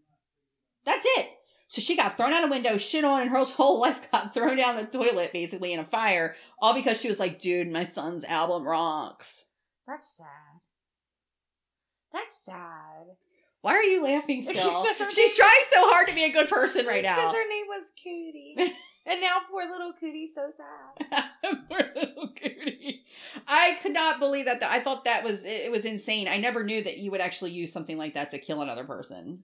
That's 0.84 1.04
it. 1.04 1.30
So 1.68 1.80
she 1.82 1.96
got 1.96 2.16
thrown 2.16 2.32
out 2.32 2.44
a 2.44 2.48
window, 2.48 2.76
shit 2.76 3.04
on, 3.04 3.22
and 3.22 3.30
her 3.30 3.38
whole 3.44 3.80
life 3.80 4.00
got 4.12 4.32
thrown 4.34 4.56
down 4.56 4.76
the 4.76 4.84
toilet, 4.84 5.32
basically 5.32 5.72
in 5.72 5.80
a 5.80 5.84
fire, 5.84 6.34
all 6.60 6.74
because 6.74 7.00
she 7.00 7.08
was 7.08 7.18
like, 7.18 7.40
"Dude, 7.40 7.70
my 7.70 7.84
son's 7.84 8.24
album 8.24 8.66
rocks." 8.66 9.44
That's 9.86 10.08
sad. 10.16 10.26
That's 12.12 12.38
sad. 12.44 13.16
Why 13.62 13.72
are 13.72 13.82
you 13.82 14.02
laughing 14.02 14.42
still? 14.48 14.84
She's 15.10 15.36
trying 15.36 15.50
so 15.64 15.88
hard 15.90 16.08
to 16.08 16.14
be 16.14 16.24
a 16.24 16.32
good 16.32 16.48
person 16.48 16.86
right 16.86 17.02
now. 17.02 17.16
Because 17.16 17.34
her 17.34 17.48
name 17.48 17.64
was 17.68 17.92
Cootie. 18.02 18.54
and 19.06 19.20
now 19.20 19.38
poor 19.50 19.68
little 19.68 19.92
Cootie's 19.92 20.34
so 20.34 20.50
sad. 20.56 21.24
Poor 21.68 21.80
little 21.96 22.28
Cootie. 22.40 23.04
I 23.48 23.76
could 23.82 23.92
not 23.92 24.20
believe 24.20 24.44
that. 24.44 24.62
I 24.62 24.80
thought 24.80 25.04
that 25.04 25.24
was 25.24 25.44
it 25.44 25.70
was 25.70 25.84
insane. 25.84 26.28
I 26.28 26.38
never 26.38 26.62
knew 26.62 26.82
that 26.84 26.98
you 26.98 27.10
would 27.10 27.20
actually 27.20 27.50
use 27.50 27.72
something 27.72 27.98
like 27.98 28.14
that 28.14 28.30
to 28.30 28.38
kill 28.38 28.62
another 28.62 28.84
person. 28.84 29.42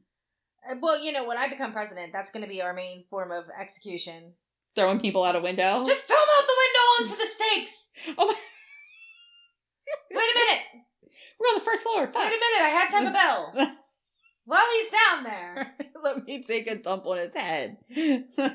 Uh, 0.68 0.76
Well, 0.80 1.00
you 1.02 1.12
know, 1.12 1.24
when 1.26 1.38
I 1.38 1.48
become 1.48 1.72
president, 1.72 2.12
that's 2.12 2.30
going 2.30 2.42
to 2.42 2.48
be 2.48 2.62
our 2.62 2.72
main 2.74 3.04
form 3.10 3.30
of 3.32 3.44
execution. 3.58 4.32
Throwing 4.74 5.00
people 5.00 5.22
out 5.24 5.36
a 5.36 5.40
window. 5.40 5.84
Just 5.84 6.04
throw 6.04 6.16
them 6.16 6.28
out 6.38 6.46
the 6.46 6.54
window 6.64 7.12
onto 7.12 7.22
the 7.22 7.28
stakes. 7.28 7.90
oh 8.18 8.26
my, 8.26 8.34
Wait 10.16 10.30
a 10.30 10.38
minute. 10.38 10.62
we're 11.38 11.46
on 11.48 11.54
the 11.58 11.64
first 11.64 11.82
floor. 11.82 12.04
Wait 12.06 12.14
a 12.14 12.18
minute. 12.30 12.62
I 12.62 12.68
had 12.68 12.90
Taco 12.90 13.12
Bell. 13.56 13.76
While 14.44 14.64
he's 14.72 14.90
down 14.90 15.24
there. 15.24 15.74
Let 16.02 16.24
me 16.26 16.42
take 16.42 16.66
a 16.68 16.74
dump 16.76 17.06
on 17.06 17.18
his 17.18 17.32
head, 17.34 17.76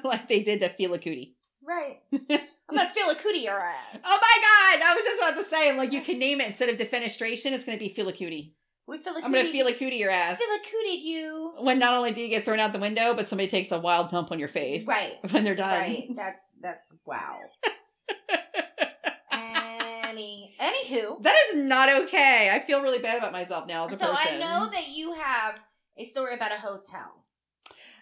like 0.03 0.27
they 0.27 0.43
did 0.43 0.59
to 0.59 0.69
Fela 0.69 1.01
Cootie. 1.01 1.35
Right. 1.65 1.99
I'm 2.11 2.75
going 2.75 2.87
to 2.87 2.93
feel 2.93 3.09
a 3.09 3.15
cootie 3.15 3.39
your 3.39 3.57
ass. 3.59 4.01
Oh 4.03 4.19
my 4.21 4.77
god! 4.79 4.85
I 4.85 4.93
was 4.95 5.03
just 5.03 5.17
about 5.21 5.41
to 5.43 5.49
say, 5.49 5.77
like, 5.77 5.91
you 5.93 6.01
can 6.01 6.17
name 6.19 6.41
it 6.41 6.47
instead 6.47 6.67
of 6.69 6.77
defenestration. 6.77 7.51
It's 7.53 7.63
going 7.65 7.77
to 7.77 7.83
be 7.83 7.93
Fela 7.93 8.11
Cootie. 8.17 8.53
We 8.87 8.97
feel 8.97 9.13
I'm 9.21 9.33
to 9.33 9.43
cootie. 9.43 9.59
Fela 9.59 9.77
Cootie 9.77 9.97
your 9.97 10.09
ass. 10.09 10.37
feel 10.37 10.47
a 10.47 10.59
cootie 10.59 11.05
you. 11.05 11.53
When 11.59 11.77
not 11.77 11.93
only 11.93 12.13
do 12.13 12.21
you 12.21 12.29
get 12.29 12.45
thrown 12.45 12.59
out 12.59 12.71
the 12.71 12.79
window, 12.79 13.13
but 13.13 13.27
somebody 13.27 13.49
takes 13.49 13.71
a 13.71 13.79
wild 13.79 14.09
dump 14.09 14.31
on 14.31 14.39
your 14.39 14.47
face. 14.47 14.85
Right. 14.85 15.15
When 15.31 15.43
they're 15.43 15.55
done. 15.55 15.79
Right. 15.81 16.07
That's, 16.15 16.55
that's, 16.61 16.95
wow. 17.05 17.39
Any, 19.31 20.55
anywho. 20.59 21.21
That 21.21 21.35
is 21.49 21.55
not 21.57 21.89
okay. 22.03 22.49
I 22.49 22.65
feel 22.65 22.81
really 22.81 22.99
bad 22.99 23.17
about 23.17 23.33
myself 23.33 23.67
now 23.67 23.85
as 23.85 23.93
a 23.93 23.97
So 23.97 24.15
person. 24.15 24.35
I 24.35 24.39
know 24.39 24.69
that 24.71 24.87
you 24.87 25.13
have 25.13 25.59
a 25.97 26.05
story 26.05 26.33
about 26.33 26.53
a 26.53 26.55
hotel. 26.55 27.25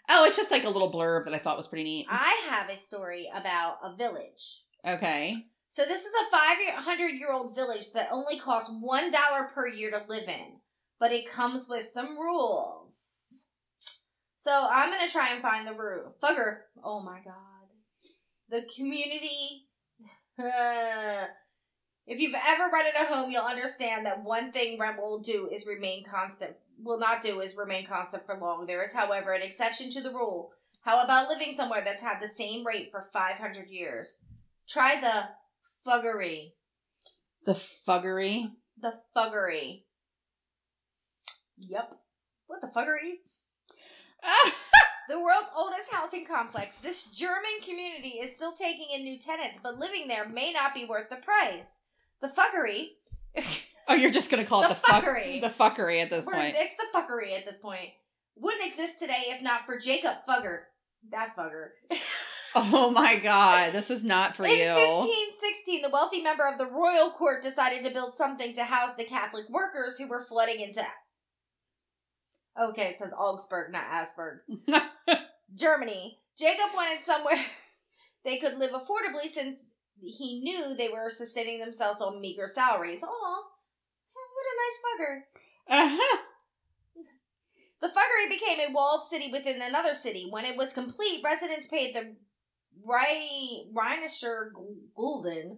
Oh, 0.08 0.26
it's 0.26 0.38
just 0.38 0.52
like 0.52 0.66
a 0.66 0.70
little 0.70 0.94
blurb 0.94 1.26
that 1.26 1.34
I 1.34 1.40
thought 1.40 1.58
was 1.58 1.68
pretty 1.68 1.84
neat. 1.84 2.06
I 2.10 2.42
have 2.50 2.70
a 2.70 2.78
story 2.78 3.28
about 3.34 3.78
a 3.84 3.96
village. 3.96 4.62
Okay. 4.88 5.36
So 5.68 5.84
this 5.84 6.06
is 6.06 6.14
a 6.14 6.32
500 6.32 7.08
year 7.10 7.32
old 7.32 7.56
village 7.56 7.88
that 7.96 8.10
only 8.12 8.40
costs 8.40 8.72
$1 8.72 9.54
per 9.54 9.68
year 9.68 9.92
to 9.92 10.04
live 10.08 10.28
in, 10.30 10.60
but 11.00 11.12
it 11.12 11.30
comes 11.30 11.68
with 11.70 11.86
some 11.86 12.18
rules. 12.18 13.02
So 14.36 14.68
I'm 14.70 14.92
going 14.92 15.06
to 15.06 15.12
try 15.12 15.34
and 15.34 15.42
find 15.42 15.68
the 15.68 15.74
rule. 15.74 16.16
Fugger. 16.22 16.58
Oh 16.84 17.02
my 17.02 17.20
god. 17.26 17.34
The 18.50 18.62
community. 18.76 19.66
if 22.06 22.20
you've 22.20 22.36
ever 22.36 22.70
rented 22.72 22.94
a 22.94 23.06
home, 23.06 23.32
you'll 23.32 23.42
understand 23.42 24.06
that 24.06 24.24
one 24.24 24.52
thing 24.52 24.78
rent 24.78 24.98
will 24.98 25.20
do 25.20 25.50
is 25.52 25.66
remain 25.66 26.04
constant. 26.04 26.52
Will 26.78 27.00
not 27.00 27.22
do 27.22 27.40
is 27.40 27.58
remain 27.58 27.88
constant 27.88 28.26
for 28.26 28.38
long. 28.38 28.68
There 28.68 28.84
is, 28.84 28.94
however, 28.94 29.34
an 29.34 29.42
exception 29.42 29.90
to 29.92 30.02
the 30.02 30.12
rule. 30.12 30.52
How 30.82 31.04
about 31.04 31.30
living 31.30 31.54
somewhere 31.56 31.82
that's 31.84 32.04
had 32.04 32.20
the 32.22 32.28
same 32.28 32.64
rate 32.64 32.90
for 32.92 33.10
500 33.12 33.68
years? 33.70 34.20
Try 34.68 35.02
the 35.02 35.30
fuggery. 35.90 36.52
The 37.46 37.54
fuggery. 37.54 38.52
The 38.80 38.94
fuggery. 39.16 39.85
Yep. 41.60 41.96
What 42.48 42.62
the 42.62 42.68
fuggery? 42.68 43.22
The 45.08 45.20
world's 45.20 45.52
oldest 45.56 45.92
housing 45.92 46.26
complex, 46.26 46.78
this 46.78 47.12
German 47.12 47.62
community 47.64 48.18
is 48.18 48.36
still 48.36 48.54
taking 48.54 48.88
in 48.92 49.04
new 49.04 49.20
tenants, 49.20 49.60
but 49.62 49.78
living 49.78 50.08
there 50.08 50.28
may 50.28 50.52
not 50.52 50.74
be 50.74 50.84
worth 50.86 51.12
the 51.12 51.18
price. 51.18 51.70
The 52.22 52.28
fuckery. 52.28 52.88
oh, 53.88 53.94
you're 53.94 54.10
just 54.10 54.32
gonna 54.32 54.46
call 54.46 54.64
it 54.64 54.70
The 54.70 54.74
the, 54.74 54.80
fuck- 54.80 55.04
fuckery. 55.06 55.42
the 55.42 55.50
fuckery 55.50 56.02
at 56.02 56.10
this 56.10 56.26
We're- 56.26 56.40
point. 56.40 56.56
It's 56.58 56.74
the 56.78 56.88
fuckery 56.98 57.38
at 57.38 57.46
this 57.46 57.60
point. 57.60 57.90
Wouldn't 58.36 58.66
exist 58.66 58.98
today 58.98 59.26
if 59.28 59.44
not 59.44 59.68
for 59.68 59.78
Jacob 59.78 60.16
Fugger. 60.28 60.62
That 61.12 61.36
Fugger. 61.38 61.68
Oh 62.58 62.90
my 62.90 63.18
god, 63.20 63.74
this 63.74 63.92
is 63.92 64.06
not 64.06 64.34
for 64.38 64.48
you. 64.48 64.54
In 64.54 64.60
you. 64.60 64.74
1516, 64.74 65.82
the 65.82 65.90
wealthy 65.90 66.22
member 66.22 66.48
of 66.48 66.58
the 66.58 66.66
royal 66.66 67.12
court 67.12 67.44
decided 67.44 67.84
to 67.84 67.90
build 67.92 68.16
something 68.16 68.54
to 68.54 68.64
house 68.64 68.92
the 68.98 69.04
Catholic 69.04 69.44
workers 69.50 69.98
who 69.98 70.08
were 70.08 70.22
flooding 70.24 70.62
into. 70.62 70.82
Okay, 72.62 72.88
it 72.88 72.98
says 72.98 73.14
Augsburg, 73.18 73.72
not 73.72 73.86
Asperg. 73.92 74.40
Germany. 75.56 76.20
Jacob 76.38 76.70
wanted 76.74 77.04
somewhere 77.04 77.38
they 78.26 78.38
could 78.38 78.58
live 78.58 78.72
affordably 78.72 79.28
since 79.28 79.74
he 80.02 80.42
knew 80.42 80.76
they 80.76 80.90
were 80.90 81.10
sustaining 81.10 81.60
themselves 81.60 82.02
on 82.02 82.20
meager 82.20 82.48
salaries. 82.48 83.04
Aw, 83.04 83.44
what 84.34 84.46
a 84.46 84.56
nice 84.62 84.80
fugger. 84.84 85.22
Uh-huh. 85.68 86.18
The 87.82 87.90
Fuggery 87.90 88.30
became 88.30 88.60
a 88.60 88.72
walled 88.74 89.04
city 89.04 89.30
within 89.32 89.62
another 89.62 89.94
city. 89.94 90.28
When 90.30 90.46
it 90.46 90.58
was 90.58 90.74
complete, 90.74 91.22
residents 91.24 91.68
paid 91.68 91.94
the 91.94 92.16
Rheinischer 92.84 94.52
Gulden, 94.98 95.58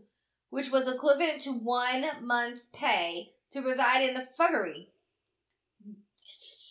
which 0.50 0.72
was 0.72 0.88
equivalent 0.88 1.42
to 1.42 1.54
one 1.54 2.06
month's 2.22 2.68
pay, 2.74 3.34
to 3.52 3.62
reside 3.62 4.02
in 4.02 4.14
the 4.14 4.28
Fuggery. 4.38 4.88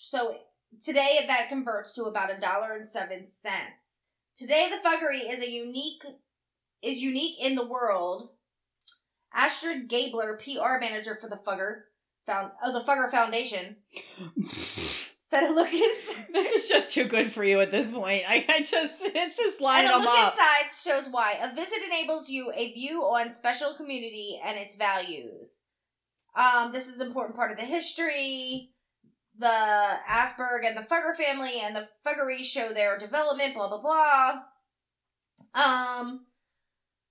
So 0.09 0.37
today 0.85 1.25
that 1.27 1.49
converts 1.49 1.93
to 1.95 2.05
about 2.05 2.31
a 2.31 2.39
dollar 2.39 2.77
and 2.77 2.89
seven 2.89 3.27
cents. 3.27 4.03
Today 4.37 4.71
the 4.71 4.89
Fuggery 4.89 5.29
is 5.33 5.43
a 5.43 5.51
unique 5.51 6.05
is 6.81 7.03
unique 7.03 7.43
in 7.45 7.57
the 7.57 7.67
world. 7.67 8.31
Astrid 9.35 9.89
Gabler, 9.89 10.39
PR 10.39 10.79
manager 10.79 11.19
for 11.21 11.29
the 11.29 11.37
Fugger, 11.37 11.81
found 12.25 12.53
oh 12.63 12.73
the 12.73 12.85
Fugger 12.85 13.11
Foundation, 13.11 13.77
said 15.21 15.43
a 15.51 15.53
look 15.53 15.73
inside. 15.73 16.27
this 16.33 16.53
is 16.53 16.69
just 16.69 16.91
too 16.91 17.05
good 17.05 17.33
for 17.33 17.43
you 17.43 17.59
at 17.61 17.73
this 17.73 17.91
point. 17.91 18.23
I, 18.29 18.45
I 18.49 18.59
just, 18.61 18.95
it's 19.01 19.37
just 19.37 19.59
And 19.59 19.65
lining 19.65 19.91
a 19.91 19.99
look 19.99 20.07
up. 20.07 20.35
inside 20.35 20.73
shows 20.73 21.13
why. 21.13 21.37
A 21.43 21.53
visit 21.53 21.79
enables 21.85 22.31
you 22.31 22.53
a 22.55 22.73
view 22.75 23.01
on 23.03 23.33
special 23.33 23.75
community 23.75 24.41
and 24.45 24.57
its 24.57 24.77
values. 24.77 25.63
Um, 26.37 26.71
this 26.73 26.87
is 26.87 27.01
an 27.01 27.09
important 27.09 27.35
part 27.35 27.51
of 27.51 27.57
the 27.57 27.65
history. 27.65 28.71
The 29.39 29.99
Asperg 30.09 30.64
and 30.64 30.76
the 30.76 30.82
Fugger 30.82 31.14
family 31.14 31.61
and 31.61 31.76
the 31.76 31.89
Fuggery 32.07 32.43
show 32.43 32.68
their 32.70 32.97
development, 32.97 33.55
blah 33.55 33.68
blah 33.68 33.80
blah. 33.80 34.43
Um, 35.55 36.26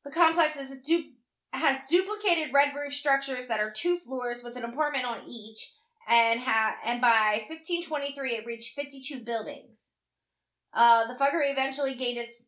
the 0.04 0.12
complex 0.12 0.56
is 0.56 0.82
du- 0.82 1.12
has 1.54 1.82
duplicated 1.90 2.54
red 2.54 2.74
roof 2.76 2.94
structures 2.94 3.48
that 3.48 3.60
are 3.60 3.72
two 3.72 3.98
floors 3.98 4.44
with 4.44 4.56
an 4.56 4.64
apartment 4.64 5.06
on 5.06 5.20
each, 5.28 5.74
and 6.08 6.40
ha- 6.40 6.78
and 6.86 7.02
by 7.02 7.46
1523 7.48 8.32
it 8.32 8.46
reached 8.46 8.76
52 8.76 9.24
buildings. 9.24 9.96
Uh, 10.74 11.08
the 11.08 11.18
Fuggery 11.18 11.52
eventually 11.52 11.96
gained 11.96 12.18
its 12.18 12.48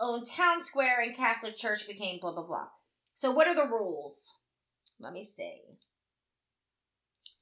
own 0.00 0.24
town 0.24 0.62
square 0.62 1.00
and 1.00 1.16
Catholic 1.16 1.56
Church 1.56 1.86
became 1.86 2.18
blah 2.20 2.32
blah 2.32 2.42
blah. 2.42 2.68
So 3.14 3.30
what 3.30 3.48
are 3.48 3.54
the 3.54 3.66
rules? 3.68 4.32
Let 4.98 5.12
me 5.12 5.24
see. 5.24 5.60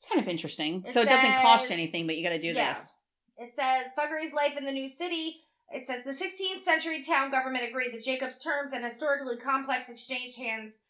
It's 0.05 0.13
kind 0.13 0.23
of 0.23 0.29
interesting. 0.29 0.83
It 0.87 0.93
so 0.93 1.01
it 1.01 1.09
doesn't 1.09 1.41
cost 1.41 1.71
anything, 1.71 2.07
but 2.07 2.17
you 2.17 2.23
got 2.23 2.35
to 2.35 2.41
do 2.41 2.49
Yeah. 2.49 2.75
this. 2.75 2.95
It 3.39 3.55
says 3.55 3.95
Fuggery's 3.99 4.35
life 4.35 4.55
in 4.59 4.65
the 4.67 4.73
new 4.73 4.87
city. 4.87 5.47
It 5.71 5.87
says 5.87 6.05
the 6.05 6.13
16th 6.13 6.63
century 6.63 7.03
town 7.03 7.31
government 7.31 7.65
agreed 7.65 7.95
that 7.95 8.05
Jacob's 8.05 8.39
terms 8.39 8.73
and 8.73 8.85
historically 8.85 9.39
complex 9.39 9.89
exchange 9.89 10.37
hands 10.37 10.85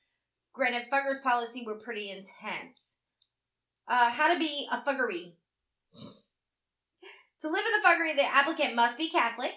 granted 0.52 0.90
Fugger's 0.90 1.20
policy 1.20 1.64
were 1.64 1.78
pretty 1.78 2.10
intense. 2.10 2.98
Uh, 3.86 4.10
how 4.10 4.32
to 4.32 4.38
be 4.38 4.68
a 4.72 4.78
Fuggery. 4.82 5.34
To 7.40 7.50
live 7.50 7.64
in 7.66 7.72
the 7.72 7.86
Fuggery, 7.86 8.16
the 8.16 8.24
applicant 8.24 8.74
must 8.74 8.96
be 8.96 9.10
Catholic, 9.10 9.52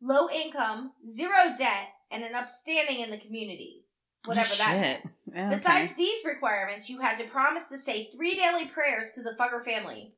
low 0.00 0.30
income, 0.30 0.92
zero 1.10 1.52
debt, 1.58 1.88
and 2.08 2.22
an 2.22 2.36
upstanding 2.36 3.00
in 3.00 3.10
the 3.10 3.18
community. 3.18 3.81
Whatever 4.24 4.50
Oh, 4.52 4.56
that. 4.58 5.02
Okay. 5.28 5.48
Besides 5.50 5.94
these 5.96 6.24
requirements, 6.24 6.88
you 6.88 7.00
had 7.00 7.16
to 7.16 7.24
promise 7.24 7.64
to 7.68 7.78
say 7.78 8.04
three 8.04 8.34
daily 8.34 8.66
prayers 8.66 9.10
to 9.14 9.22
the 9.22 9.34
fucker 9.38 9.64
family. 9.64 10.14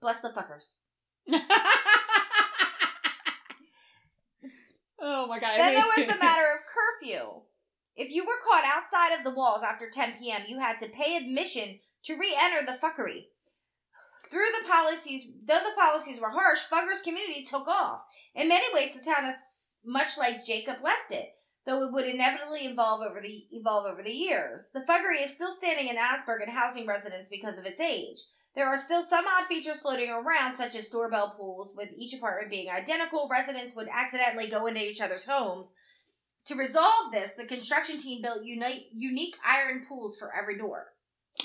Bless 0.00 0.20
the 0.20 0.30
fuckers. 0.30 0.78
oh 5.00 5.26
my 5.26 5.38
god. 5.40 5.58
Then 5.58 5.74
there 5.74 5.84
was 5.84 6.06
the 6.06 6.18
matter 6.20 6.44
of 6.54 6.60
curfew. 6.66 7.42
If 7.96 8.10
you 8.12 8.24
were 8.24 8.38
caught 8.44 8.64
outside 8.64 9.16
of 9.16 9.24
the 9.24 9.34
walls 9.34 9.62
after 9.62 9.88
10 9.88 10.14
p.m., 10.18 10.42
you 10.48 10.58
had 10.58 10.78
to 10.80 10.88
pay 10.88 11.16
admission 11.16 11.78
to 12.04 12.16
re-enter 12.16 12.66
the 12.66 12.78
fuckery. 12.78 13.26
Through 14.30 14.46
the 14.60 14.66
policies, 14.66 15.30
though 15.44 15.60
the 15.60 15.76
policies 15.80 16.20
were 16.20 16.30
harsh, 16.30 16.60
Fugger's 16.70 17.02
community 17.02 17.44
took 17.44 17.68
off. 17.68 18.00
In 18.34 18.48
many 18.48 18.66
ways, 18.74 18.94
the 18.94 19.00
town 19.00 19.26
is 19.26 19.78
much 19.84 20.18
like 20.18 20.44
Jacob 20.44 20.82
left 20.82 21.12
it. 21.12 21.34
Though 21.66 21.82
it 21.84 21.92
would 21.92 22.06
inevitably 22.06 22.66
evolve 22.66 23.02
over 23.02 23.20
the 23.20 23.46
evolve 23.52 23.86
over 23.86 24.02
the 24.02 24.12
years. 24.12 24.70
The 24.72 24.84
Fuggery 24.88 25.22
is 25.22 25.32
still 25.32 25.50
standing 25.50 25.88
in 25.88 25.96
Asperg 25.96 26.42
and 26.42 26.50
housing 26.50 26.86
residents 26.86 27.28
because 27.28 27.58
of 27.58 27.66
its 27.66 27.80
age. 27.80 28.20
There 28.54 28.66
are 28.68 28.76
still 28.76 29.02
some 29.02 29.24
odd 29.26 29.46
features 29.46 29.80
floating 29.80 30.10
around, 30.10 30.52
such 30.52 30.76
as 30.76 30.88
doorbell 30.88 31.34
pools, 31.36 31.74
with 31.76 31.90
each 31.96 32.14
apartment 32.14 32.50
being 32.50 32.70
identical. 32.70 33.28
Residents 33.28 33.74
would 33.74 33.88
accidentally 33.92 34.48
go 34.48 34.66
into 34.66 34.84
each 34.84 35.00
other's 35.00 35.24
homes. 35.24 35.74
To 36.46 36.54
resolve 36.54 37.10
this, 37.10 37.32
the 37.32 37.46
construction 37.46 37.98
team 37.98 38.22
built 38.22 38.44
uni- 38.44 38.90
unique 38.92 39.36
iron 39.44 39.84
pools 39.88 40.16
for 40.16 40.32
every 40.34 40.56
door. 40.56 40.92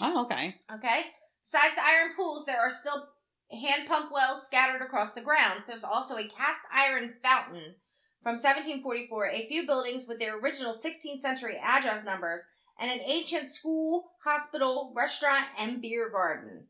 Oh, 0.01 0.23
okay. 0.25 0.57
Okay? 0.75 1.05
Besides 1.43 1.75
the 1.75 1.81
iron 1.83 2.11
pools, 2.15 2.45
there 2.45 2.59
are 2.59 2.69
still 2.69 3.07
hand 3.49 3.87
pump 3.87 4.11
wells 4.11 4.45
scattered 4.45 4.81
across 4.81 5.13
the 5.13 5.21
grounds. 5.21 5.63
There's 5.65 5.83
also 5.83 6.17
a 6.17 6.27
cast 6.27 6.61
iron 6.71 7.15
fountain 7.23 7.75
from 8.23 8.33
1744, 8.35 9.27
a 9.29 9.47
few 9.47 9.65
buildings 9.65 10.07
with 10.07 10.19
their 10.19 10.37
original 10.39 10.73
16th 10.73 11.19
century 11.21 11.57
address 11.63 12.03
numbers, 12.03 12.43
and 12.79 12.89
an 12.91 12.99
ancient 13.05 13.49
school, 13.49 14.11
hospital, 14.23 14.93
restaurant, 14.95 15.45
and 15.57 15.81
beer 15.81 16.09
garden. 16.09 16.65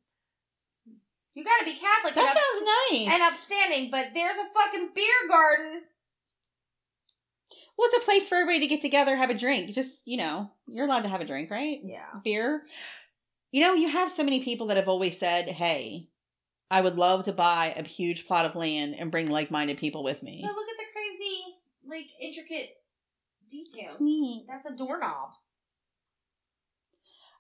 You 1.35 1.43
gotta 1.43 1.65
be 1.65 1.73
Catholic 1.73 2.15
That 2.15 2.29
ups- 2.29 2.39
sounds 2.39 2.69
nice. 2.91 3.13
and 3.13 3.21
upstanding, 3.23 3.91
but 3.91 4.09
there's 4.13 4.35
a 4.37 4.45
fucking 4.53 4.89
beer 4.95 5.27
garden. 5.29 5.83
well, 7.77 7.87
it's 7.93 8.03
a 8.03 8.05
place 8.05 8.27
for 8.27 8.35
everybody 8.35 8.59
to 8.59 8.67
get 8.67 8.81
together, 8.81 9.15
have 9.15 9.29
a 9.29 9.33
drink. 9.33 9.73
Just, 9.73 10.01
you 10.05 10.17
know, 10.17 10.51
you're 10.67 10.85
allowed 10.85 11.03
to 11.03 11.07
have 11.09 11.21
a 11.21 11.25
drink, 11.25 11.49
right? 11.49 11.79
Yeah. 11.83 12.03
Beer. 12.25 12.63
You 13.51 13.61
know, 13.61 13.73
you 13.73 13.87
have 13.89 14.11
so 14.11 14.23
many 14.23 14.43
people 14.43 14.67
that 14.67 14.77
have 14.77 14.89
always 14.89 15.17
said, 15.17 15.47
hey, 15.47 16.07
I 16.69 16.81
would 16.81 16.95
love 16.95 17.25
to 17.25 17.31
buy 17.31 17.73
a 17.75 17.83
huge 17.83 18.27
plot 18.27 18.45
of 18.45 18.55
land 18.55 18.95
and 18.99 19.11
bring 19.11 19.29
like 19.29 19.49
minded 19.49 19.77
people 19.77 20.03
with 20.03 20.21
me. 20.21 20.41
But 20.45 20.55
look 20.55 20.67
at 20.69 20.77
like, 21.89 22.07
intricate 22.21 22.69
details. 23.49 23.93
It's 23.93 24.01
neat. 24.01 24.45
That's 24.47 24.67
a 24.67 24.75
doorknob. 24.75 25.31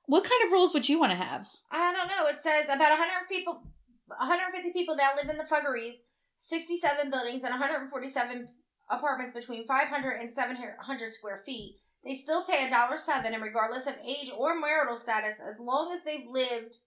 What 0.05 0.23
kind 0.23 0.41
of 0.45 0.51
rules 0.51 0.73
would 0.73 0.89
you 0.89 0.99
want 0.99 1.11
to 1.11 1.17
have? 1.17 1.47
I 1.71 1.93
don't 1.93 2.07
know. 2.07 2.27
It 2.27 2.39
says 2.39 2.65
about 2.65 2.97
100 2.97 3.29
people, 3.29 3.61
150 4.07 4.73
people 4.73 4.95
now 4.95 5.11
live 5.15 5.29
in 5.29 5.37
the 5.37 5.43
Fuggeries, 5.43 5.97
67 6.37 7.11
buildings, 7.11 7.43
and 7.43 7.51
147 7.51 8.47
apartments 8.89 9.33
between 9.33 9.67
500 9.67 10.19
and 10.19 10.31
700 10.31 11.13
square 11.13 11.43
feet. 11.45 11.77
They 12.03 12.13
still 12.13 12.45
pay 12.45 12.65
a 12.65 12.69
dollar 12.69 12.97
seven, 12.97 13.33
and 13.33 13.43
regardless 13.43 13.85
of 13.85 13.95
age 14.03 14.31
or 14.35 14.59
marital 14.59 14.95
status, 14.95 15.39
as 15.45 15.59
long 15.59 15.93
as 15.93 16.03
they've 16.03 16.27
lived 16.27 16.77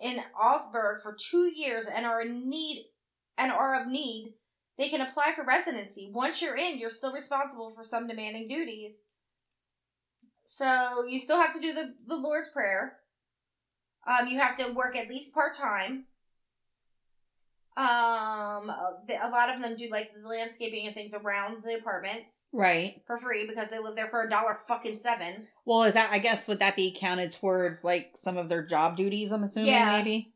in 0.00 0.20
Augsburg 0.40 1.02
for 1.02 1.16
two 1.30 1.52
years 1.54 1.86
and 1.86 2.06
are 2.06 2.22
in 2.22 2.48
need 2.48 2.86
and 3.36 3.52
are 3.52 3.80
of 3.80 3.88
need, 3.88 4.34
they 4.80 4.88
can 4.88 5.02
apply 5.02 5.32
for 5.36 5.44
residency. 5.44 6.10
Once 6.12 6.40
you're 6.40 6.56
in, 6.56 6.78
you're 6.78 6.88
still 6.88 7.12
responsible 7.12 7.70
for 7.70 7.84
some 7.84 8.06
demanding 8.08 8.48
duties. 8.48 9.04
So 10.46 11.04
you 11.06 11.18
still 11.18 11.36
have 11.38 11.52
to 11.54 11.60
do 11.60 11.74
the, 11.74 11.94
the 12.06 12.16
Lord's 12.16 12.48
Prayer. 12.48 12.96
Um, 14.06 14.26
you 14.26 14.40
have 14.40 14.56
to 14.56 14.72
work 14.72 14.96
at 14.96 15.10
least 15.10 15.34
part 15.34 15.52
time. 15.54 16.06
Um, 17.76 18.68
a 18.68 19.30
lot 19.30 19.52
of 19.54 19.60
them 19.60 19.76
do 19.76 19.88
like 19.90 20.10
the 20.20 20.26
landscaping 20.28 20.86
and 20.86 20.94
things 20.94 21.14
around 21.14 21.62
the 21.62 21.76
apartments 21.78 22.48
Right. 22.52 23.00
for 23.06 23.16
free 23.16 23.46
because 23.46 23.68
they 23.68 23.78
live 23.78 23.96
there 23.96 24.08
for 24.08 24.22
a 24.22 24.30
dollar 24.30 24.54
fucking 24.54 24.96
seven. 24.96 25.46
Well, 25.66 25.84
is 25.84 25.94
that, 25.94 26.10
I 26.10 26.18
guess, 26.18 26.48
would 26.48 26.58
that 26.58 26.74
be 26.74 26.94
counted 26.98 27.32
towards 27.32 27.84
like 27.84 28.12
some 28.16 28.36
of 28.38 28.48
their 28.48 28.64
job 28.66 28.96
duties? 28.96 29.30
I'm 29.30 29.44
assuming, 29.44 29.70
Yeah. 29.70 29.96
maybe? 29.98 30.32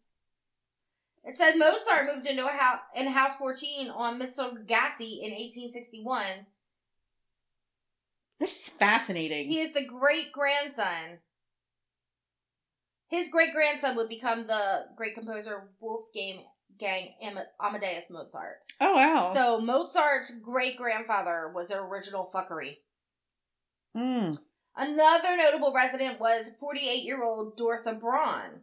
It 1.24 1.36
said 1.36 1.56
Mozart 1.56 2.14
moved 2.14 2.26
into 2.26 2.44
a 2.46 2.50
house 2.50 2.80
in 2.94 3.06
House 3.06 3.36
14 3.36 3.88
on 3.90 4.18
Mittelgasse 4.20 5.22
in 5.22 5.32
1861. 5.32 6.46
This 8.38 8.66
is 8.66 8.68
fascinating. 8.68 9.48
He 9.48 9.60
is 9.60 9.72
the 9.72 9.84
great 9.84 10.32
grandson. 10.32 11.20
His 13.08 13.28
great 13.28 13.54
grandson 13.54 13.96
would 13.96 14.08
become 14.08 14.46
the 14.46 14.86
great 14.96 15.14
composer 15.14 15.70
Wolfgang 15.80 16.44
Gang 16.78 17.14
Amadeus 17.62 18.10
Mozart. 18.10 18.56
oh, 18.80 18.94
wow. 18.94 19.30
So 19.32 19.60
Mozart's 19.60 20.32
great 20.40 20.76
grandfather 20.76 21.52
was 21.54 21.70
an 21.70 21.78
original 21.78 22.30
fuckery. 22.34 22.78
Mm. 23.96 24.36
Another 24.76 25.36
notable 25.36 25.72
resident 25.72 26.18
was 26.18 26.50
48 26.58 27.04
year 27.04 27.22
old 27.22 27.56
Dorothea 27.56 27.94
Braun. 27.94 28.62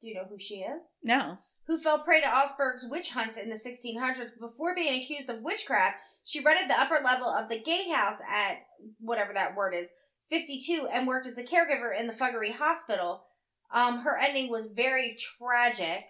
Do 0.00 0.08
you 0.08 0.14
know 0.14 0.24
who 0.28 0.38
she 0.38 0.56
is? 0.56 0.96
No. 1.02 1.38
Who 1.66 1.78
fell 1.78 2.00
prey 2.00 2.20
to 2.20 2.26
Osberg's 2.26 2.86
witch 2.90 3.10
hunts 3.10 3.38
in 3.38 3.48
the 3.48 3.56
1600s. 3.56 4.38
Before 4.38 4.74
being 4.74 5.02
accused 5.02 5.30
of 5.30 5.42
witchcraft, 5.42 5.96
she 6.22 6.40
rented 6.40 6.68
the 6.68 6.80
upper 6.80 7.00
level 7.02 7.26
of 7.26 7.48
the 7.48 7.60
gatehouse 7.60 8.18
at 8.30 8.58
whatever 8.98 9.32
that 9.32 9.56
word 9.56 9.74
is, 9.74 9.90
52, 10.30 10.88
and 10.92 11.06
worked 11.06 11.26
as 11.26 11.38
a 11.38 11.42
caregiver 11.42 11.98
in 11.98 12.06
the 12.06 12.12
Fuggery 12.12 12.52
Hospital. 12.52 13.24
Um, 13.72 14.00
her 14.00 14.18
ending 14.18 14.50
was 14.50 14.72
very 14.72 15.16
tragic. 15.18 16.06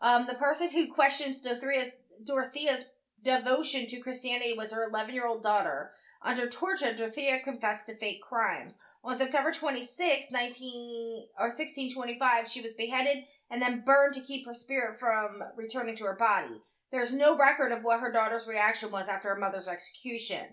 Um, 0.00 0.26
the 0.26 0.34
person 0.34 0.70
who 0.70 0.92
questions 0.92 1.42
Dorothea's, 1.42 2.02
Dorothea's 2.24 2.92
devotion 3.24 3.86
to 3.86 4.00
Christianity 4.00 4.54
was 4.56 4.72
her 4.72 4.88
11 4.88 5.14
year 5.14 5.26
old 5.26 5.42
daughter. 5.42 5.90
Under 6.22 6.48
torture, 6.48 6.94
Dorothea 6.94 7.40
confessed 7.40 7.86
to 7.86 7.96
fake 7.96 8.20
crimes. 8.22 8.78
On 9.02 9.16
September 9.16 9.50
26, 9.50 10.30
19 10.30 11.26
or 11.38 11.46
1625, 11.46 12.46
she 12.48 12.60
was 12.60 12.74
beheaded 12.74 13.24
and 13.50 13.62
then 13.62 13.82
burned 13.86 14.12
to 14.14 14.20
keep 14.20 14.44
her 14.46 14.52
spirit 14.52 14.98
from 15.00 15.42
returning 15.56 15.94
to 15.96 16.04
her 16.04 16.16
body. 16.16 16.60
There's 16.92 17.14
no 17.14 17.36
record 17.38 17.72
of 17.72 17.82
what 17.82 18.00
her 18.00 18.12
daughter's 18.12 18.46
reaction 18.46 18.90
was 18.90 19.08
after 19.08 19.28
her 19.30 19.36
mother's 19.40 19.68
execution. 19.68 20.44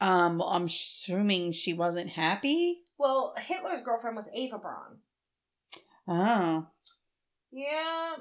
Um, 0.00 0.42
I'm 0.42 0.64
assuming 0.64 1.52
she 1.52 1.72
wasn't 1.72 2.10
happy. 2.10 2.78
Well, 2.98 3.34
Hitler's 3.38 3.80
girlfriend 3.80 4.16
was 4.16 4.28
Ava 4.34 4.58
Braun. 4.58 4.98
Oh. 6.08 6.66
Yeah, 7.52 8.14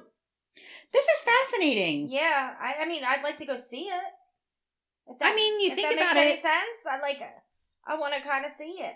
This 0.94 1.06
is 1.06 1.24
fascinating. 1.24 2.10
yeah. 2.10 2.54
I, 2.62 2.84
I 2.84 2.86
mean, 2.86 3.04
I'd 3.08 3.24
like 3.24 3.38
to 3.38 3.46
go 3.46 3.56
see 3.56 3.86
it. 3.86 4.04
If 5.08 5.18
I 5.22 5.34
mean, 5.36 5.60
you 5.62 5.74
think 5.74 5.90
that 5.90 5.96
about 5.96 6.16
makes 6.16 6.40
it- 6.40 6.46
Any 6.46 6.56
sense? 6.56 6.86
I 6.90 7.00
like. 7.02 7.22
I 7.88 7.98
want 7.98 8.14
to 8.14 8.22
kind 8.22 8.46
of 8.46 8.52
see 8.52 8.82
it. 8.82 8.94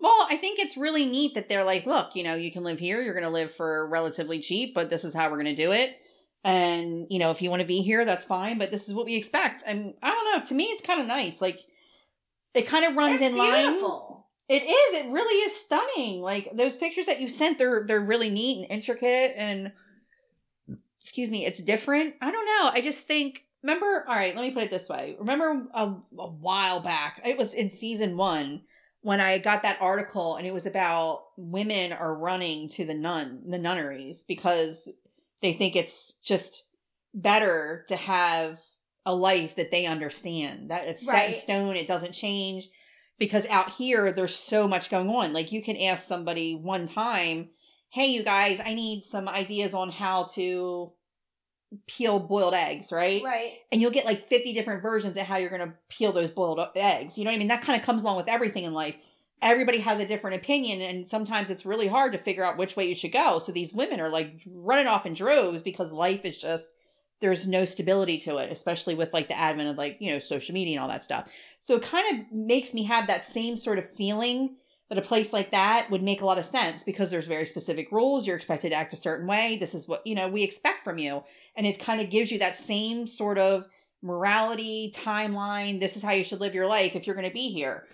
Well, 0.00 0.26
I 0.30 0.36
think 0.36 0.60
it's 0.60 0.76
really 0.76 1.04
neat 1.04 1.34
that 1.34 1.48
they're 1.48 1.64
like, 1.64 1.86
look, 1.86 2.14
you 2.14 2.22
know, 2.22 2.34
you 2.34 2.52
can 2.52 2.62
live 2.62 2.78
here, 2.78 3.02
you're 3.02 3.14
going 3.14 3.24
to 3.24 3.30
live 3.30 3.52
for 3.52 3.88
relatively 3.88 4.40
cheap, 4.40 4.74
but 4.74 4.90
this 4.90 5.04
is 5.04 5.12
how 5.12 5.28
we're 5.28 5.42
going 5.42 5.56
to 5.56 5.62
do 5.62 5.72
it. 5.72 5.96
And, 6.44 7.06
you 7.10 7.18
know, 7.18 7.32
if 7.32 7.42
you 7.42 7.50
want 7.50 7.62
to 7.62 7.68
be 7.68 7.82
here, 7.82 8.04
that's 8.04 8.24
fine, 8.24 8.58
but 8.58 8.70
this 8.70 8.88
is 8.88 8.94
what 8.94 9.06
we 9.06 9.16
expect. 9.16 9.62
And 9.66 9.94
I 10.02 10.10
don't 10.10 10.40
know, 10.40 10.46
to 10.46 10.54
me, 10.54 10.64
it's 10.66 10.86
kind 10.86 11.00
of 11.00 11.06
nice. 11.08 11.40
Like, 11.40 11.58
it 12.54 12.66
kind 12.66 12.84
of 12.84 12.96
runs 12.96 13.20
in 13.20 13.36
line. 13.36 13.80
It 14.48 14.62
is. 14.62 15.04
It 15.04 15.10
really 15.10 15.44
is 15.44 15.54
stunning. 15.54 16.22
Like 16.22 16.50
those 16.54 16.76
pictures 16.76 17.06
that 17.06 17.20
you 17.20 17.28
sent, 17.28 17.58
they're 17.58 17.84
they're 17.86 18.00
really 18.00 18.30
neat 18.30 18.62
and 18.62 18.70
intricate 18.70 19.34
and 19.36 19.72
excuse 21.00 21.30
me, 21.30 21.44
it's 21.44 21.62
different. 21.62 22.14
I 22.20 22.30
don't 22.30 22.46
know. 22.46 22.70
I 22.72 22.80
just 22.80 23.06
think 23.06 23.44
remember, 23.62 24.04
all 24.08 24.14
right, 24.14 24.34
let 24.34 24.42
me 24.42 24.50
put 24.50 24.62
it 24.62 24.70
this 24.70 24.88
way. 24.88 25.16
Remember 25.18 25.66
a, 25.74 25.94
a 26.18 26.30
while 26.30 26.82
back, 26.82 27.20
it 27.24 27.36
was 27.36 27.52
in 27.52 27.70
season 27.70 28.16
1 28.16 28.62
when 29.02 29.20
I 29.20 29.38
got 29.38 29.62
that 29.62 29.80
article 29.80 30.36
and 30.36 30.46
it 30.46 30.54
was 30.54 30.66
about 30.66 31.24
women 31.36 31.92
are 31.92 32.14
running 32.14 32.68
to 32.70 32.84
the 32.84 32.94
nun 32.94 33.42
the 33.48 33.58
nunneries 33.58 34.24
because 34.26 34.88
they 35.42 35.52
think 35.52 35.76
it's 35.76 36.14
just 36.24 36.68
better 37.14 37.84
to 37.88 37.96
have 37.96 38.60
a 39.06 39.14
life 39.14 39.54
that 39.56 39.70
they 39.70 39.86
understand 39.86 40.70
that 40.70 40.86
it's 40.86 41.06
set 41.06 41.30
in 41.30 41.34
stone 41.34 41.76
it 41.76 41.88
doesn't 41.88 42.12
change 42.12 42.68
because 43.18 43.46
out 43.46 43.70
here 43.70 44.12
there's 44.12 44.36
so 44.36 44.68
much 44.68 44.90
going 44.90 45.08
on. 45.08 45.32
Like 45.32 45.50
you 45.50 45.62
can 45.62 45.76
ask 45.76 46.06
somebody 46.06 46.54
one 46.54 46.86
time 46.86 47.50
hey 47.90 48.06
you 48.06 48.22
guys 48.22 48.60
i 48.64 48.74
need 48.74 49.02
some 49.02 49.28
ideas 49.28 49.74
on 49.74 49.90
how 49.90 50.24
to 50.24 50.92
peel 51.86 52.18
boiled 52.18 52.54
eggs 52.54 52.90
right 52.90 53.22
Right. 53.22 53.58
and 53.70 53.80
you'll 53.80 53.90
get 53.90 54.06
like 54.06 54.26
50 54.26 54.54
different 54.54 54.82
versions 54.82 55.16
of 55.16 55.22
how 55.24 55.36
you're 55.36 55.50
going 55.50 55.68
to 55.68 55.74
peel 55.90 56.12
those 56.12 56.30
boiled 56.30 56.60
eggs. 56.74 57.18
You 57.18 57.24
know 57.24 57.30
what 57.30 57.36
I 57.36 57.38
mean? 57.38 57.48
That 57.48 57.62
kind 57.62 57.78
of 57.78 57.84
comes 57.84 58.02
along 58.02 58.16
with 58.16 58.28
everything 58.28 58.64
in 58.64 58.72
life. 58.72 58.96
Everybody 59.40 59.78
has 59.80 60.00
a 60.00 60.08
different 60.08 60.42
opinion, 60.42 60.80
and 60.80 61.06
sometimes 61.06 61.48
it's 61.48 61.64
really 61.64 61.86
hard 61.86 62.12
to 62.12 62.18
figure 62.18 62.42
out 62.42 62.56
which 62.56 62.74
way 62.74 62.88
you 62.88 62.96
should 62.96 63.12
go. 63.12 63.38
So 63.38 63.52
these 63.52 63.72
women 63.72 64.00
are 64.00 64.08
like 64.08 64.40
running 64.46 64.88
off 64.88 65.06
in 65.06 65.14
droves 65.14 65.62
because 65.62 65.92
life 65.92 66.24
is 66.24 66.40
just, 66.40 66.64
there's 67.20 67.46
no 67.46 67.64
stability 67.64 68.18
to 68.20 68.38
it, 68.38 68.50
especially 68.50 68.94
with 68.96 69.12
like 69.12 69.28
the 69.28 69.38
advent 69.38 69.68
of 69.68 69.76
like, 69.76 69.98
you 70.00 70.10
know, 70.10 70.18
social 70.18 70.54
media 70.54 70.74
and 70.76 70.82
all 70.82 70.88
that 70.88 71.04
stuff. 71.04 71.30
So 71.60 71.76
it 71.76 71.82
kind 71.82 72.18
of 72.18 72.32
makes 72.32 72.74
me 72.74 72.82
have 72.84 73.06
that 73.06 73.24
same 73.26 73.56
sort 73.56 73.78
of 73.78 73.88
feeling 73.88 74.56
that 74.88 74.98
a 74.98 75.02
place 75.02 75.32
like 75.32 75.50
that 75.50 75.90
would 75.90 76.02
make 76.02 76.22
a 76.22 76.26
lot 76.26 76.38
of 76.38 76.46
sense 76.46 76.82
because 76.82 77.10
there's 77.10 77.26
very 77.26 77.44
specific 77.44 77.92
rules. 77.92 78.26
You're 78.26 78.36
expected 78.36 78.70
to 78.70 78.74
act 78.74 78.94
a 78.94 78.96
certain 78.96 79.26
way. 79.26 79.58
This 79.58 79.74
is 79.74 79.86
what, 79.86 80.06
you 80.06 80.14
know, 80.14 80.28
we 80.28 80.42
expect 80.42 80.82
from 80.82 80.98
you. 80.98 81.22
And 81.56 81.66
it 81.66 81.78
kind 81.78 82.00
of 82.00 82.10
gives 82.10 82.32
you 82.32 82.38
that 82.38 82.56
same 82.56 83.06
sort 83.06 83.36
of 83.36 83.66
morality, 84.02 84.92
timeline. 84.96 85.80
This 85.80 85.96
is 85.96 86.02
how 86.02 86.12
you 86.12 86.24
should 86.24 86.40
live 86.40 86.54
your 86.54 86.66
life 86.66 86.96
if 86.96 87.06
you're 87.06 87.16
going 87.16 87.28
to 87.28 87.34
be 87.34 87.50
here. 87.50 87.84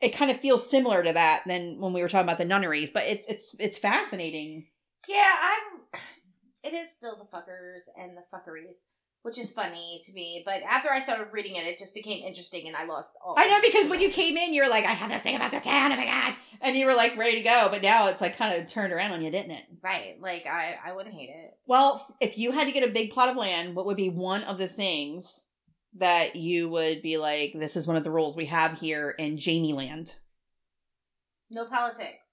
It 0.00 0.14
kind 0.14 0.30
of 0.30 0.38
feels 0.38 0.68
similar 0.68 1.02
to 1.02 1.12
that 1.12 1.42
than 1.46 1.80
when 1.80 1.92
we 1.92 2.02
were 2.02 2.08
talking 2.08 2.26
about 2.26 2.38
the 2.38 2.44
nunneries, 2.44 2.90
but 2.90 3.04
it's 3.04 3.26
it's 3.26 3.56
it's 3.58 3.78
fascinating. 3.78 4.66
Yeah, 5.08 5.34
I'm. 5.40 6.00
It 6.64 6.72
is 6.72 6.90
still 6.90 7.18
the 7.18 7.36
fuckers 7.36 7.90
and 7.94 8.16
the 8.16 8.22
fuckeries, 8.34 8.76
which 9.24 9.38
is 9.38 9.50
funny 9.50 9.98
to 10.04 10.12
me. 10.12 10.42
But 10.44 10.62
after 10.68 10.90
I 10.90 10.98
started 10.98 11.28
reading 11.32 11.56
it, 11.56 11.66
it 11.66 11.78
just 11.78 11.94
became 11.94 12.22
interesting, 12.24 12.66
and 12.68 12.76
I 12.76 12.84
lost 12.84 13.14
all. 13.24 13.34
I 13.38 13.48
know 13.48 13.58
because 13.62 13.88
when 13.88 14.00
you 14.00 14.10
came 14.10 14.36
in, 14.36 14.52
you're 14.52 14.68
like, 14.68 14.84
I 14.84 14.92
have 14.92 15.10
this 15.10 15.22
thing 15.22 15.34
about 15.34 15.50
the 15.50 15.60
town. 15.60 15.92
Oh 15.92 15.96
my 15.96 16.04
god! 16.04 16.34
And 16.60 16.76
you 16.76 16.84
were 16.84 16.94
like 16.94 17.16
ready 17.16 17.38
to 17.38 17.42
go, 17.42 17.68
but 17.70 17.80
now 17.82 18.08
it's 18.08 18.20
like 18.20 18.36
kind 18.36 18.62
of 18.62 18.68
turned 18.68 18.92
around 18.92 19.12
on 19.12 19.22
you, 19.22 19.30
didn't 19.30 19.52
it? 19.52 19.64
right, 19.82 20.16
like 20.20 20.46
I, 20.46 20.76
I 20.84 20.92
wouldn't 20.92 21.14
hate 21.14 21.30
it. 21.30 21.54
Well, 21.66 22.14
if 22.20 22.36
you 22.38 22.52
had 22.52 22.66
to 22.66 22.72
get 22.72 22.86
a 22.88 22.92
big 22.92 23.10
plot 23.12 23.30
of 23.30 23.36
land, 23.36 23.74
what 23.74 23.86
would 23.86 23.96
be 23.96 24.10
one 24.10 24.42
of 24.44 24.58
the 24.58 24.68
things 24.68 25.40
that 25.96 26.36
you 26.36 26.68
would 26.68 27.00
be 27.02 27.16
like, 27.16 27.52
this 27.54 27.76
is 27.76 27.86
one 27.86 27.96
of 27.96 28.04
the 28.04 28.10
rules 28.10 28.36
we 28.36 28.46
have 28.46 28.78
here 28.78 29.10
in 29.18 29.38
Jamie 29.38 29.72
Land? 29.72 30.14
No 31.50 31.64
politics. 31.66 32.24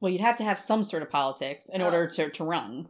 Well, 0.00 0.12
you'd 0.12 0.20
have 0.20 0.36
to 0.38 0.44
have 0.44 0.58
some 0.58 0.84
sort 0.84 1.02
of 1.02 1.10
politics 1.10 1.68
in 1.72 1.80
Oh. 1.80 1.86
order 1.86 2.08
to, 2.10 2.30
to 2.30 2.44
run. 2.44 2.88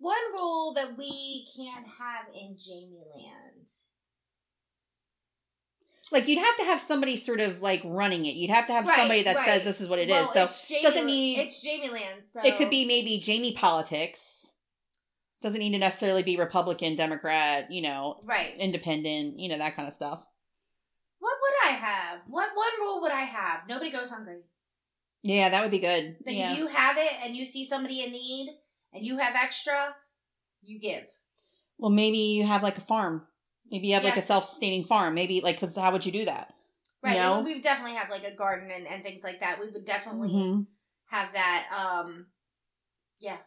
One 0.00 0.32
rule 0.32 0.72
that 0.74 0.96
we 0.96 1.46
can't 1.54 1.86
have 1.86 2.34
in 2.34 2.56
Jamie 2.58 3.02
Land. 3.14 3.68
Like 6.10 6.26
you'd 6.26 6.38
have 6.42 6.56
to 6.56 6.64
have 6.64 6.80
somebody 6.80 7.16
sort 7.16 7.38
of 7.40 7.60
like 7.60 7.82
running 7.84 8.24
it. 8.24 8.34
You'd 8.34 8.50
have 8.50 8.66
to 8.66 8.72
have 8.72 8.88
Right, 8.88 8.98
somebody 8.98 9.22
that 9.24 9.36
right. 9.36 9.44
says 9.44 9.62
this 9.62 9.80
is 9.80 9.88
what 9.88 9.98
it 9.98 10.08
is. 10.08 10.10
well, 10.10 10.26
So 10.32 10.44
it's 10.44 10.66
Jamie, 10.66 10.82
doesn't 10.82 11.06
need- 11.06 11.38
it's 11.38 11.62
Jamie 11.62 11.88
Land. 11.90 12.24
So 12.24 12.40
it 12.42 12.56
could 12.56 12.70
be 12.70 12.84
maybe 12.84 13.20
Jamie 13.20 13.52
politics. 13.54 14.20
Doesn't 15.42 15.60
need 15.60 15.72
to 15.72 15.78
necessarily 15.78 16.22
be 16.22 16.36
Republican, 16.36 16.96
Democrat, 16.96 17.70
you 17.70 17.80
know, 17.82 18.20
right. 18.24 18.56
independent, 18.58 19.38
you 19.38 19.48
know, 19.48 19.58
that 19.58 19.76
kind 19.76 19.86
of 19.88 19.94
stuff. 19.94 20.22
What 21.18 21.36
would 21.40 21.70
I 21.70 21.76
have? 21.76 22.20
What 22.26 22.50
one 22.54 22.68
rule 22.80 23.02
would 23.02 23.12
I 23.12 23.22
have? 23.24 23.60
Nobody 23.68 23.90
goes 23.90 24.10
hungry. 24.10 24.40
Yeah, 25.22 25.50
that 25.50 25.62
would 25.62 25.70
be 25.70 25.78
good. 25.78 26.16
Like 26.26 26.36
yeah. 26.36 26.52
if 26.52 26.58
you 26.58 26.66
have 26.66 26.96
it 26.96 27.12
and 27.22 27.36
you 27.36 27.44
see 27.46 27.64
somebody 27.66 28.02
in 28.02 28.12
need 28.12 28.58
and 28.92 29.04
you 29.04 29.18
have 29.18 29.34
extra, 29.34 29.94
you 30.62 30.78
give. 30.78 31.04
Well, 31.78 31.90
maybe 31.90 32.18
you 32.18 32.46
have 32.46 32.62
like 32.62 32.78
a 32.78 32.82
farm. 32.82 33.26
Maybe 33.70 33.88
you 33.88 33.94
have 33.94 34.04
like 34.04 34.16
a 34.16 34.22
self-sustaining 34.22 34.84
farm. 34.84 35.14
Maybe 35.14 35.40
like 35.40 35.58
because 35.60 35.76
how 35.76 35.92
would 35.92 36.04
you 36.04 36.12
do 36.12 36.24
that? 36.24 36.52
Right. 37.02 37.14
No. 37.14 37.36
and 37.36 37.44
We 37.46 37.60
definitely 37.60 37.94
have 37.96 38.10
like 38.10 38.24
a 38.24 38.34
garden 38.34 38.70
and, 38.70 38.86
and 38.86 39.02
things 39.02 39.22
like 39.24 39.40
that. 39.40 39.58
We 39.60 39.70
would 39.70 39.84
definitely 39.84 40.28
Mhm. 40.30 40.66
have 41.06 41.32
that. 41.32 41.66
Um, 41.72 42.26
yeah. 43.18 43.38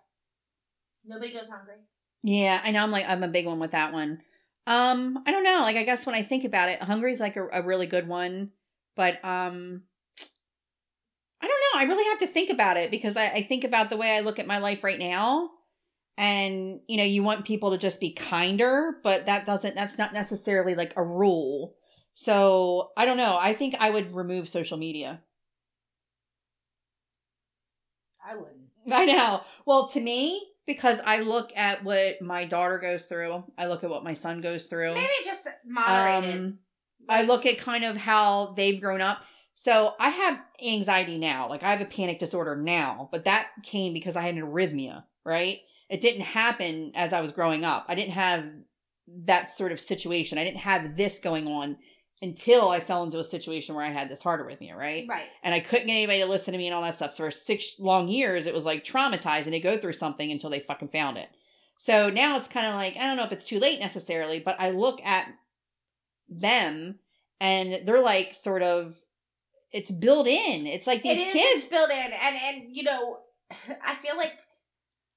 Nobody 1.06 1.34
goes 1.34 1.50
hungry. 1.50 1.76
Yeah, 2.24 2.62
I 2.64 2.72
know. 2.72 2.82
I'm 2.82 2.92
like 2.92 3.08
I'm 3.08 3.24
a 3.24 3.28
big 3.28 3.46
one 3.46 3.60
with 3.60 3.72
that 3.72 3.92
one. 3.92 4.22
Um, 4.66 5.22
I 5.26 5.32
don't 5.32 5.44
know. 5.44 5.60
Like 5.60 5.76
I 5.76 5.84
guess 5.84 6.06
when 6.06 6.16
I 6.16 6.24
think 6.24 6.46
about 6.46 6.70
it, 6.70 6.82
hungry 6.82 7.12
is 7.12 7.20
like 7.20 7.36
a, 7.36 7.48
a 7.52 7.62
really 7.62 7.86
good 7.86 8.08
one, 8.08 8.52
but 8.96 9.24
um, 9.26 9.84
I 11.44 11.48
don't 11.48 11.60
know. 11.74 11.82
I 11.82 11.94
really 11.94 12.10
have 12.10 12.20
to 12.20 12.28
think 12.28 12.50
about 12.50 12.78
it 12.78 12.90
because 12.90 13.18
I, 13.18 13.28
I 13.28 13.44
think 13.44 13.66
about 13.66 13.90
the 13.90 13.98
way 13.98 14.16
I 14.16 14.22
look 14.22 14.40
at 14.40 14.48
my 14.48 14.60
life 14.60 14.82
right 14.82 14.98
now, 14.98 15.50
and 16.18 16.80
you 16.88 16.96
know, 16.96 17.04
you 17.04 17.22
want 17.22 17.44
people 17.44 17.72
to 17.72 17.78
just 17.78 18.00
be 18.00 18.14
kinder, 18.14 18.96
but 19.04 19.26
that 19.26 19.46
doesn't. 19.46 19.76
That's 19.76 19.98
not 19.98 20.14
necessarily 20.14 20.74
like 20.74 20.94
a 20.96 21.04
rule. 21.04 21.76
So 22.14 22.92
I 22.96 23.04
don't 23.04 23.18
know. 23.18 23.38
I 23.38 23.54
think 23.54 23.76
I 23.78 23.90
would 23.90 24.16
remove 24.16 24.48
social 24.48 24.78
media. 24.78 25.22
I 28.26 28.38
wouldn't. 28.38 28.70
I 28.94 29.04
know. 29.04 29.42
Well, 29.66 29.90
to 29.90 30.00
me, 30.00 30.48
because 30.66 31.02
I 31.06 31.20
look 31.20 31.52
at 31.58 31.84
what 31.84 32.22
my 32.22 32.46
daughter 32.46 32.80
goes 32.80 33.04
through, 33.04 33.44
I 33.58 33.68
look 33.68 33.84
at 33.84 33.90
what 33.90 34.06
my 34.06 34.14
son 34.14 34.40
goes 34.40 34.68
through. 34.68 34.94
Maybe 34.94 35.10
just 35.26 35.46
moderated. 35.66 36.36
Um, 36.36 36.60
I 37.10 37.24
look 37.24 37.46
at 37.46 37.58
kind 37.58 37.84
of 37.84 37.98
how 37.98 38.54
they've 38.56 38.80
grown 38.80 39.02
up. 39.02 39.26
So 39.56 39.94
I 40.00 40.10
have 40.10 40.42
anxiety 40.64 41.18
now. 41.18 41.48
Like 41.50 41.64
I 41.64 41.72
have 41.72 41.82
a 41.82 41.86
panic 41.86 42.20
disorder 42.20 42.56
now, 42.56 43.10
but 43.12 43.26
that 43.26 43.50
came 43.64 43.94
because 43.94 44.16
I 44.16 44.22
had 44.22 44.36
an 44.36 44.42
arrhythmia, 44.42 45.04
right? 45.26 45.60
It 45.90 46.02
didn't 46.02 46.22
happen 46.22 46.92
as 46.96 47.14
I 47.14 47.22
was 47.22 47.32
growing 47.32 47.64
up. 47.64 47.86
I 47.88 47.96
didn't 47.96 48.14
have 48.14 48.46
that 49.26 49.52
sort 49.56 49.72
of 49.72 49.80
situation. 49.80 50.38
I 50.38 50.44
didn't 50.44 50.60
have 50.60 50.96
this 50.96 51.20
going 51.20 51.48
on 51.48 51.78
until 52.22 52.70
I 52.70 52.80
fell 52.80 53.04
into 53.04 53.20
a 53.20 53.24
situation 53.24 53.76
where 53.76 53.86
I 53.86 53.92
had 53.92 54.10
this 54.10 54.22
heart 54.24 54.42
arrhythmia, 54.42 54.76
right? 54.76 55.06
right. 55.10 55.28
and 55.44 55.54
I 55.54 55.60
couldn't 55.60 55.88
get 55.88 55.94
anybody 55.94 56.20
to 56.20 56.26
listen 56.26 56.54
to 56.54 56.58
me 56.58 56.68
and 56.68 56.74
all 56.74 56.82
that 56.82 56.96
stuff. 56.96 57.16
So 57.16 57.26
for 57.26 57.32
six 57.32 57.80
long 57.80 58.08
years, 58.08 58.48
it 58.48 58.54
was 58.54 58.64
like 58.64 58.86
traumatizing 58.86 59.52
to 59.52 59.60
go 59.60 59.78
through 59.78 59.94
something 59.94 60.32
until 60.32 60.50
they 60.50 60.62
fucking 60.62 60.88
found 60.88 61.18
it. 61.18 61.28
So 61.78 62.10
now 62.10 62.38
it's 62.38 62.48
kind 62.48 62.66
of 62.66 62.76
like, 62.76 62.96
I 62.96 63.08
don't 63.08 63.18
know 63.18 63.26
if 63.26 63.34
it's 63.34 63.44
too 63.44 63.60
late 63.60 63.82
necessarily, 63.82 64.40
but 64.40 64.56
I 64.58 64.70
look 64.70 65.02
at 65.04 65.28
them 66.30 67.00
and 67.42 67.86
they're 67.86 68.00
like 68.00 68.34
sort 68.36 68.62
of, 68.62 68.96
it's 69.74 69.92
built 69.92 70.28
in. 70.28 70.68
It's 70.68 70.88
like 70.88 71.04
these 71.04 71.18
it 71.18 71.28
is 71.28 71.34
kids. 71.34 71.64
it's 71.64 71.66
built 71.68 71.90
in 71.90 71.98
and 72.14 72.36
and 72.38 72.76
you 72.76 72.84
know 72.84 73.20
i 73.86 73.96
feel 73.96 74.16
like 74.16 74.34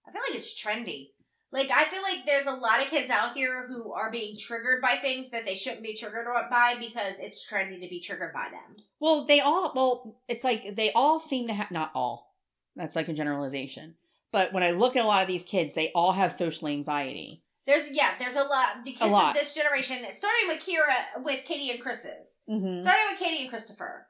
i 0.07 0.11
feel 0.12 0.22
like 0.28 0.36
it's 0.36 0.61
trendy 0.61 1.11
like 1.52 1.70
i 1.70 1.84
feel 1.84 2.02
like 2.02 2.26
there's 2.26 2.46
a 2.46 2.52
lot 2.52 2.80
of 2.82 2.88
kids 2.88 3.11
out 3.11 3.34
here 3.34 3.66
who 3.68 3.92
are 3.92 4.11
being 4.11 4.36
triggered 4.36 4.80
by 4.82 4.96
things 4.96 5.30
that 5.30 5.46
they 5.46 5.54
shouldn't 5.54 5.82
be 5.82 5.94
triggered 5.94 6.26
by 6.50 6.74
because 6.78 7.14
it's 7.18 7.46
trendy 7.50 7.80
to 7.80 7.88
be 7.88 8.00
triggered 8.00 8.32
by 8.32 8.48
them 8.50 8.76
Well, 9.00 9.24
they 9.26 9.40
all, 9.40 9.72
well, 9.76 10.18
it's 10.28 10.42
like 10.44 10.74
they 10.74 10.90
all 10.92 11.20
seem 11.20 11.46
to 11.48 11.54
have, 11.54 11.70
not 11.70 11.90
all, 11.94 12.34
that's 12.74 12.96
like 12.96 13.09
a 13.09 13.12
generalization. 13.14 13.94
But 14.32 14.52
when 14.52 14.62
I 14.62 14.72
look 14.72 14.96
at 14.96 15.04
a 15.04 15.07
lot 15.07 15.22
of 15.22 15.28
these 15.28 15.44
kids, 15.44 15.72
they 15.74 15.92
all 15.94 16.12
have 16.12 16.32
social 16.32 16.68
anxiety. 16.68 17.42
there's 17.66 17.90
yeah 17.90 18.11
there's 18.18 18.36
a 18.36 18.44
lot 18.44 18.84
the 18.84 18.92
kids 18.92 19.11
lot. 19.11 19.34
of 19.34 19.40
this 19.40 19.54
generation 19.54 19.98
starting 20.11 20.48
with 20.48 20.61
kira 20.61 21.22
with 21.24 21.44
katie 21.44 21.70
and 21.70 21.80
chris's 21.80 22.40
Mm-hmm. 22.50 22.80
starting 22.82 23.04
with 23.11 23.18
katie 23.20 23.42
and 23.42 23.50
christopher 23.50 24.07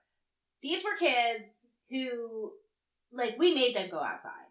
these 0.66 0.82
were 0.84 0.96
kids 0.98 1.66
who 1.90 2.52
like 3.12 3.38
we 3.38 3.54
made 3.54 3.74
them 3.76 3.88
go 3.90 4.00
outside 4.00 4.48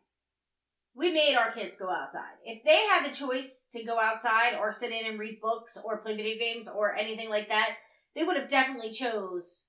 we 0.95 1.11
made 1.11 1.36
our 1.36 1.51
kids 1.51 1.78
go 1.78 1.89
outside 1.89 2.36
if 2.45 2.63
they 2.63 2.82
had 2.91 3.05
the 3.05 3.13
choice 3.16 3.66
to 3.74 3.84
go 3.84 3.99
outside 3.99 4.53
or 4.59 4.72
sit 4.72 4.91
in 4.91 5.05
and 5.05 5.20
read 5.20 5.41
books 5.41 5.78
or 5.84 5.97
play 5.97 6.16
video 6.16 6.38
games 6.39 6.70
or 6.70 6.95
anything 6.95 7.30
like 7.30 7.49
that 7.49 7.72
they 8.16 8.24
would 8.24 8.38
have 8.38 8.49
definitely 8.49 8.91
chose 8.91 9.68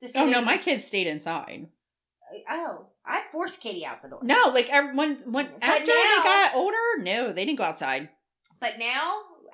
to 0.00 0.06
sit 0.08 0.20
Oh 0.20 0.26
no, 0.26 0.38
in- 0.38 0.44
my 0.44 0.56
kids 0.58 0.84
stayed 0.86 1.08
inside. 1.08 1.66
oh 2.48 2.86
i 3.04 3.22
forced 3.32 3.60
katie 3.60 3.84
out 3.86 4.02
the 4.02 4.08
door 4.08 4.20
No, 4.22 4.50
like 4.54 4.68
everyone 4.70 5.16
when 5.26 5.46
But 5.46 5.62
after 5.62 5.86
now- 5.86 5.92
they 5.92 6.22
got 6.24 6.54
older, 6.54 6.76
no, 6.98 7.32
they 7.32 7.44
didn't 7.44 7.58
go 7.58 7.64
outside. 7.64 8.08
but 8.60 8.78
now 8.78 9.04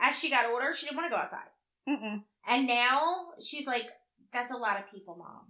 as 0.01 0.19
she 0.19 0.29
got 0.29 0.51
older 0.51 0.73
she 0.75 0.85
didn't 0.87 0.99
want 0.99 1.09
to 1.11 1.17
go 1.17 1.23
outside 1.23 1.51
Mm-mm. 1.89 2.23
and 2.47 2.67
now 2.67 3.29
she's 3.41 3.67
like 3.67 3.89
that's 4.33 4.53
a 4.53 4.57
lot 4.57 4.79
of 4.79 4.91
people 4.91 5.17
mom 5.17 5.43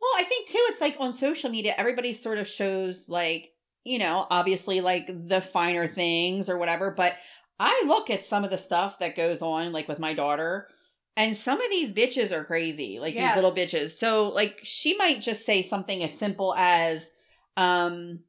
Well, 0.00 0.10
I 0.16 0.24
think 0.24 0.48
too, 0.48 0.64
it's 0.68 0.80
like 0.80 0.96
on 0.98 1.12
social 1.12 1.50
media, 1.50 1.74
everybody 1.76 2.12
sort 2.12 2.38
of 2.38 2.48
shows 2.48 3.08
like 3.08 3.50
you 3.82 3.98
know, 3.98 4.26
obviously 4.28 4.80
like 4.82 5.06
the 5.06 5.40
finer 5.40 5.86
things 5.86 6.50
or 6.50 6.58
whatever. 6.58 6.92
But 6.94 7.14
I 7.58 7.82
look 7.86 8.10
at 8.10 8.24
some 8.24 8.44
of 8.44 8.50
the 8.50 8.58
stuff 8.58 8.98
that 8.98 9.16
goes 9.16 9.40
on, 9.42 9.72
like 9.72 9.88
with 9.88 9.98
my 9.98 10.12
daughter, 10.14 10.68
and 11.16 11.36
some 11.36 11.60
of 11.60 11.70
these 11.70 11.92
bitches 11.92 12.30
are 12.32 12.44
crazy, 12.44 12.98
like 13.00 13.14
Yeah. 13.14 13.28
these 13.28 13.36
little 13.36 13.54
bitches. 13.54 13.90
So 13.90 14.28
like 14.28 14.60
she 14.62 14.96
might 14.96 15.20
just 15.20 15.44
say 15.46 15.62
something 15.62 16.02
as 16.02 16.16
simple 16.16 16.54
as, 16.56 17.10
um, 17.56 18.20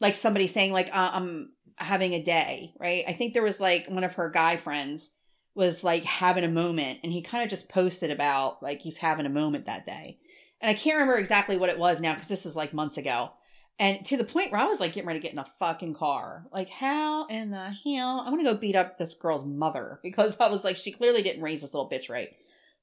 like 0.00 0.16
somebody 0.16 0.46
saying 0.46 0.72
like 0.72 0.88
uh, 0.94 1.10
I'm 1.12 1.52
having 1.76 2.14
a 2.14 2.22
day, 2.22 2.72
right? 2.78 3.04
I 3.06 3.12
think 3.12 3.34
there 3.34 3.42
was 3.42 3.60
like 3.60 3.86
one 3.88 4.04
of 4.04 4.14
her 4.14 4.30
guy 4.30 4.56
friends 4.56 5.10
was 5.54 5.82
like 5.84 6.04
having 6.04 6.44
a 6.44 6.48
moment, 6.48 7.00
and 7.02 7.12
he 7.12 7.22
kind 7.22 7.44
of 7.44 7.50
just 7.50 7.68
posted 7.68 8.10
about 8.10 8.62
like 8.62 8.80
he's 8.80 8.96
having 8.96 9.26
a 9.26 9.30
moment 9.30 9.66
that 9.66 9.86
day. 9.86 10.18
And 10.60 10.70
I 10.70 10.74
can't 10.74 10.96
remember 10.96 11.18
exactly 11.18 11.56
what 11.56 11.68
it 11.68 11.78
was 11.78 12.00
now 12.00 12.14
because 12.14 12.28
this 12.28 12.44
was 12.44 12.56
like 12.56 12.74
months 12.74 12.98
ago. 12.98 13.30
And 13.78 14.04
to 14.06 14.16
the 14.16 14.24
point 14.24 14.50
where 14.50 14.60
I 14.60 14.64
was 14.64 14.80
like 14.80 14.92
getting 14.92 15.06
ready 15.06 15.20
to 15.20 15.22
get 15.22 15.32
in 15.32 15.38
a 15.38 15.46
fucking 15.58 15.94
car. 15.94 16.46
Like, 16.52 16.68
how 16.68 17.26
in 17.26 17.50
the 17.50 17.70
hell? 17.70 18.24
I'm 18.26 18.32
gonna 18.32 18.42
go 18.42 18.56
beat 18.56 18.74
up 18.74 18.98
this 18.98 19.14
girl's 19.14 19.46
mother 19.46 20.00
because 20.02 20.38
I 20.40 20.48
was 20.48 20.64
like, 20.64 20.76
she 20.76 20.92
clearly 20.92 21.22
didn't 21.22 21.42
raise 21.42 21.62
this 21.62 21.74
little 21.74 21.88
bitch 21.88 22.10
right. 22.10 22.30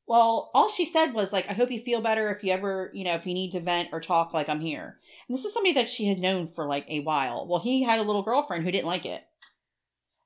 Well, 0.07 0.51
all 0.53 0.69
she 0.69 0.85
said 0.85 1.13
was 1.13 1.33
like, 1.33 1.49
I 1.49 1.53
hope 1.53 1.71
you 1.71 1.79
feel 1.79 1.99
better 1.99 2.29
if 2.29 2.43
you 2.43 2.51
ever, 2.53 2.91
you 2.93 3.03
know, 3.03 3.15
if 3.15 3.25
you 3.25 3.33
need 3.33 3.51
to 3.53 3.59
vent 3.59 3.89
or 3.91 3.99
talk, 3.99 4.33
like 4.33 4.47
I'm 4.49 4.59
here. 4.59 4.99
And 5.27 5.35
this 5.35 5.45
is 5.45 5.53
somebody 5.53 5.73
that 5.73 5.89
she 5.89 6.05
had 6.05 6.19
known 6.19 6.47
for 6.53 6.67
like 6.67 6.85
a 6.87 6.99
while. 6.99 7.47
Well, 7.47 7.59
he 7.59 7.81
had 7.81 7.99
a 7.99 8.03
little 8.03 8.21
girlfriend 8.21 8.63
who 8.63 8.71
didn't 8.71 8.85
like 8.85 9.05
it. 9.05 9.23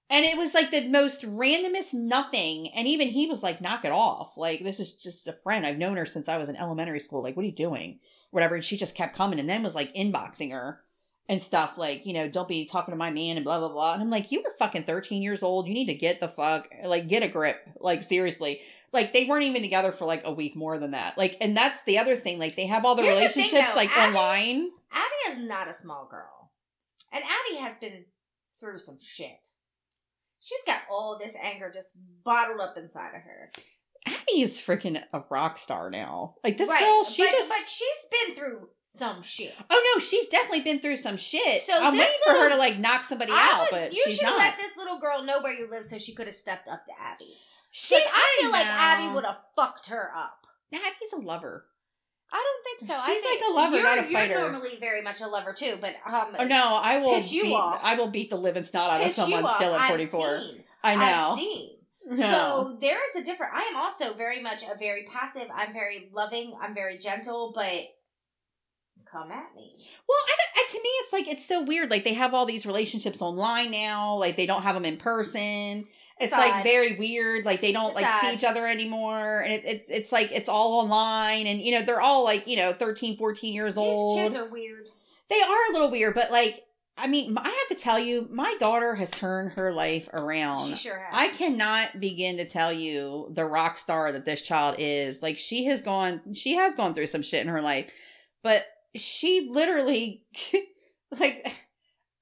And 0.10 0.26
it 0.26 0.38
was 0.38 0.54
like 0.56 0.72
the 0.72 0.88
most 0.90 1.22
randomest 1.22 1.94
nothing. 1.94 2.70
And 2.70 2.88
even 2.88 3.10
he 3.10 3.28
was 3.28 3.44
like, 3.44 3.62
knock 3.62 3.86
it 3.86 3.92
off. 3.92 4.38
Like, 4.38 4.64
this 4.64 4.80
is 4.80 4.96
just 4.98 5.28
a 5.28 5.34
friend. 5.44 5.66
I've 5.66 5.78
known 5.78 5.98
her 5.98 6.08
since 6.08 6.28
I 6.28 6.38
was 6.38 6.50
in 6.50 6.56
elementary 6.56 7.00
school. 7.00 7.22
Like, 7.22 7.36
what 7.36 7.44
are 7.44 7.48
you 7.48 7.56
doing? 7.56 8.00
Whatever. 8.32 8.56
And 8.56 8.66
she 8.66 8.76
just 8.76 8.96
kept 8.96 9.16
coming 9.16 9.40
and 9.40 9.48
then 9.48 9.62
was 9.62 9.76
like 9.76 9.94
inboxing 9.94 10.52
her 10.52 10.82
and 11.28 11.42
stuff. 11.42 11.78
Like, 11.78 12.08
you 12.08 12.14
know, 12.14 12.28
don't 12.28 12.48
be 12.48 12.66
talking 12.66 12.92
to 12.92 12.98
my 12.98 13.12
man 13.12 13.38
and 13.38 13.44
blah, 13.44 13.60
blah, 13.60 13.70
blah. 13.70 13.94
And 13.94 14.02
I'm 14.02 14.10
like, 14.10 14.32
you 14.32 14.42
were 14.44 14.54
fucking 14.58 14.84
13 14.84 15.22
years 15.22 15.44
old. 15.44 15.68
You 15.68 15.76
need 15.76 15.86
to 15.86 15.94
get 15.94 16.20
the 16.20 16.28
fuck, 16.28 16.68
like, 16.84 17.08
get 17.08 17.22
a 17.22 17.28
grip. 17.28 17.60
Like, 17.80 18.02
seriously. 18.02 18.62
Like, 18.92 19.14
they 19.14 19.26
weren't 19.26 19.44
even 19.44 19.62
together 19.62 19.92
for 19.92 20.06
like 20.06 20.24
a 20.26 20.34
week 20.34 20.56
more 20.56 20.80
than 20.80 20.92
that. 20.92 21.20
Like, 21.20 21.38
and 21.40 21.56
that's 21.56 21.84
the 21.84 22.00
other 22.00 22.16
thing. 22.16 22.40
Like, 22.40 22.56
they 22.56 22.66
have 22.66 22.84
all 22.84 22.96
the 22.96 23.04
Here's 23.04 23.20
the 23.20 23.30
thing, 23.30 23.44
relationships 23.44 23.76
like 23.76 23.96
Abby- 23.96 24.18
online. 24.18 24.70
Abby 24.92 25.34
is 25.34 25.48
not 25.48 25.68
a 25.68 25.74
small 25.74 26.08
girl. 26.10 26.50
And 27.12 27.24
Abby 27.24 27.58
has 27.60 27.76
been 27.80 28.06
through 28.60 28.80
some 28.80 28.98
shit. 29.00 29.49
She's 30.42 30.62
got 30.66 30.82
all 30.90 31.18
this 31.20 31.36
anger 31.42 31.72
just 31.74 31.98
bottled 32.24 32.60
up 32.62 32.78
inside 32.78 33.16
of 33.16 33.22
her. 33.22 33.50
Abby 34.06 34.42
is 34.42 34.60
freaking 34.60 35.02
a 35.12 35.24
rock 35.30 35.58
star 35.58 35.90
now. 35.90 36.36
Like 36.44 36.58
this 36.58 36.70
Right, 36.70 36.80
girl, 36.80 37.04
she 37.04 37.24
but, 37.24 37.32
just. 37.32 37.50
but 37.50 37.68
she's 37.68 38.26
been 38.28 38.36
through 38.36 38.70
some 38.86 39.22
shit. 39.22 39.54
oh 39.70 39.94
no, 39.96 40.00
she's 40.02 40.28
definitely 40.30 40.62
been 40.62 40.80
through 40.80 40.96
some 40.98 41.18
shit. 41.18 41.64
So 41.64 41.74
I'm 41.76 41.92
waiting 41.94 42.08
for 42.26 42.32
her 42.32 42.50
to 42.50 42.56
like 42.56 42.80
knock 42.80 43.04
somebody 43.04 43.34
I 43.34 43.52
out, 43.54 43.60
would- 43.64 43.70
but 43.72 43.94
you 43.94 44.04
should 44.10 44.24
not. 44.24 44.38
let 44.38 44.56
this 44.58 44.78
little 44.78 45.00
girl 45.00 45.24
know 45.24 45.42
where 45.42 45.54
you 45.54 45.70
live 45.70 45.86
so 45.86 45.98
she 45.98 46.14
could 46.16 46.28
have 46.28 46.36
stepped 46.36 46.68
up 46.70 46.86
to 46.86 46.92
Abby. 47.00 47.36
she, 47.72 47.96
Because 47.96 48.10
I 48.14 48.38
feel 48.42 48.52
like. 48.52 48.66
Abby 48.66 49.14
would 49.14 49.26
have 49.26 49.38
fucked 49.56 49.90
her 49.90 50.12
up. 50.16 50.46
Abby's 50.74 51.14
a 51.14 51.18
lover. 51.18 51.66
I 52.32 52.44
don't 52.44 52.64
think 52.64 52.92
so. 52.92 52.96
I 52.96 53.14
She's 53.14 53.24
think 53.24 53.42
like 53.42 53.50
a 53.50 53.54
lover, 53.54 53.76
you're, 53.76 53.86
not 53.86 53.98
a 53.98 54.02
you're 54.04 54.20
fighter. 54.20 54.40
normally 54.40 54.78
very 54.80 55.02
much 55.02 55.22
a 55.22 55.28
lover 55.28 55.54
too, 55.54 55.78
but 55.82 55.96
um, 56.06 56.36
Oh 56.38 56.46
no, 56.46 56.80
I 56.82 57.00
will 57.00 57.14
Piss 57.16 57.34
you 57.34 57.44
beat, 57.44 57.54
off. 57.54 57.82
I 57.84 57.96
will 57.96 58.12
beat 58.12 58.30
the 58.30 58.38
living 58.38 58.64
snot 58.64 58.90
out 58.90 59.06
of 59.06 59.12
someone 59.12 59.48
still 59.56 59.76
at 59.76 59.90
44. 59.90 60.40
I 60.84 60.96
know. 60.96 61.02
I've 61.02 61.38
seen. 61.38 61.70
No. 62.06 62.16
So 62.16 62.78
there 62.82 62.98
is 63.10 63.22
a 63.22 63.26
different. 63.26 63.54
I 63.54 63.64
am 63.64 63.76
also 63.76 64.14
very 64.14 64.42
much 64.42 64.64
a 64.64 64.78
very 64.78 65.08
passive. 65.12 65.48
I'm 65.54 65.74
very 65.74 66.10
loving. 66.14 66.54
I'm 66.60 66.74
very 66.74 66.98
gentle, 66.98 67.52
but 67.54 67.88
come 69.12 69.32
at 69.32 69.56
me. 69.56 69.76
Well, 70.08 70.18
I 70.28 70.60
I, 70.60 70.68
to 70.72 70.78
me, 70.78 70.90
it's 70.90 71.14
like 71.14 71.28
it's 71.28 71.48
so 71.48 71.64
weird. 71.64 71.92
Like 71.92 72.04
they 72.04 72.14
have 72.14 72.34
all 72.34 72.46
these 72.46 72.66
relationships 72.66 73.22
online 73.22 73.72
now. 73.72 74.16
Like 74.16 74.38
they 74.38 74.46
don't 74.46 74.64
have 74.64 74.76
them 74.76 74.86
in 74.86 74.98
person. 74.98 75.88
It's 76.20 76.34
It's 76.34 76.34
like 76.34 76.64
very 76.64 76.98
weird. 76.98 77.46
Like 77.46 77.62
they 77.62 77.72
don't 77.72 77.92
It's 77.92 78.02
like 78.02 78.22
see 78.22 78.34
each 78.34 78.44
other 78.44 78.68
anymore, 78.68 79.42
and 79.42 79.54
it, 79.54 79.62
it's 79.66 79.90
it's 79.90 80.12
like 80.12 80.32
it's 80.32 80.50
all 80.50 80.80
online. 80.82 81.48
And 81.48 81.62
you 81.62 81.72
know 81.72 81.82
they're 81.82 82.02
all 82.02 82.24
like 82.24 82.48
you 82.48 82.58
know 82.58 82.74
13, 82.74 83.18
14 83.18 83.54
years 83.54 83.78
old. 83.78 84.18
These 84.18 84.24
kids 84.24 84.36
are 84.36 84.50
weird. 84.50 84.88
they 85.30 85.42
are 85.42 85.70
a 85.70 85.74
little 85.74 85.90
weird, 85.90 86.16
but 86.16 86.32
like 86.32 86.64
I 86.98 87.08
mean, 87.08 87.38
I 87.38 87.48
have 87.48 87.78
to 87.78 87.82
tell 87.82 87.98
you, 87.98 88.28
my 88.30 88.54
daughter 88.60 88.94
has 88.96 89.10
turned 89.10 89.54
her 89.54 89.72
life 89.72 90.10
around. 90.12 90.68
She 90.68 90.76
sure 90.76 91.00
has. 91.00 91.08
I 91.14 91.30
cannot 91.30 92.02
begin 92.02 92.36
to 92.38 92.46
tell 92.46 92.74
you 92.74 93.32
the 93.34 93.46
rock 93.46 93.78
star 93.78 94.12
that 94.12 94.26
this 94.26 94.42
child 94.42 94.76
is. 94.78 95.22
Like 95.24 95.38
she 95.38 95.66
has 95.66 95.82
gone 95.82 96.34
she 96.34 96.56
has 96.56 96.76
gone 96.76 96.94
through 96.94 97.08
some 97.08 97.22
shit 97.22 97.42
in 97.42 97.48
her 97.48 97.62
life. 97.62 97.90
But 98.44 98.66
she 98.96 99.50
literally 99.50 100.26
like 101.20 101.54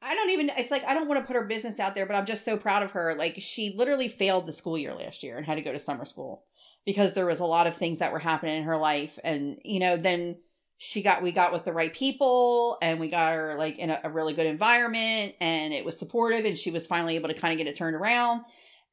I 0.01 0.15
don't 0.15 0.29
even 0.29 0.51
it's 0.57 0.71
like 0.71 0.83
I 0.85 0.93
don't 0.93 1.07
want 1.07 1.19
to 1.19 1.25
put 1.25 1.35
her 1.35 1.45
business 1.45 1.79
out 1.79 1.95
there, 1.95 2.05
but 2.05 2.15
I'm 2.15 2.25
just 2.25 2.45
so 2.45 2.57
proud 2.57 2.83
of 2.83 2.91
her. 2.91 3.15
Like 3.15 3.35
she 3.39 3.73
literally 3.75 4.07
failed 4.07 4.45
the 4.45 4.53
school 4.53 4.77
year 4.77 4.93
last 4.93 5.23
year 5.23 5.37
and 5.37 5.45
had 5.45 5.55
to 5.55 5.61
go 5.61 5.73
to 5.73 5.79
summer 5.79 6.05
school 6.05 6.43
because 6.85 7.13
there 7.13 7.25
was 7.25 7.39
a 7.39 7.45
lot 7.45 7.67
of 7.67 7.75
things 7.75 7.99
that 7.99 8.11
were 8.11 8.19
happening 8.19 8.57
in 8.57 8.63
her 8.63 8.77
life. 8.77 9.17
And 9.23 9.59
you 9.63 9.79
know, 9.79 9.97
then 9.97 10.37
she 10.77 11.01
got 11.01 11.23
we 11.23 11.31
got 11.31 11.51
with 11.51 11.65
the 11.65 11.73
right 11.73 11.93
people 11.93 12.77
and 12.81 12.99
we 12.99 13.09
got 13.09 13.33
her 13.33 13.55
like 13.57 13.79
in 13.79 13.89
a, 13.89 13.99
a 14.03 14.09
really 14.09 14.33
good 14.33 14.45
environment 14.45 15.33
and 15.41 15.73
it 15.73 15.83
was 15.83 15.97
supportive 15.97 16.45
and 16.45 16.57
she 16.57 16.69
was 16.69 16.85
finally 16.85 17.15
able 17.15 17.29
to 17.29 17.33
kind 17.33 17.51
of 17.51 17.57
get 17.57 17.67
it 17.67 17.75
turned 17.75 17.95
around. 17.95 18.41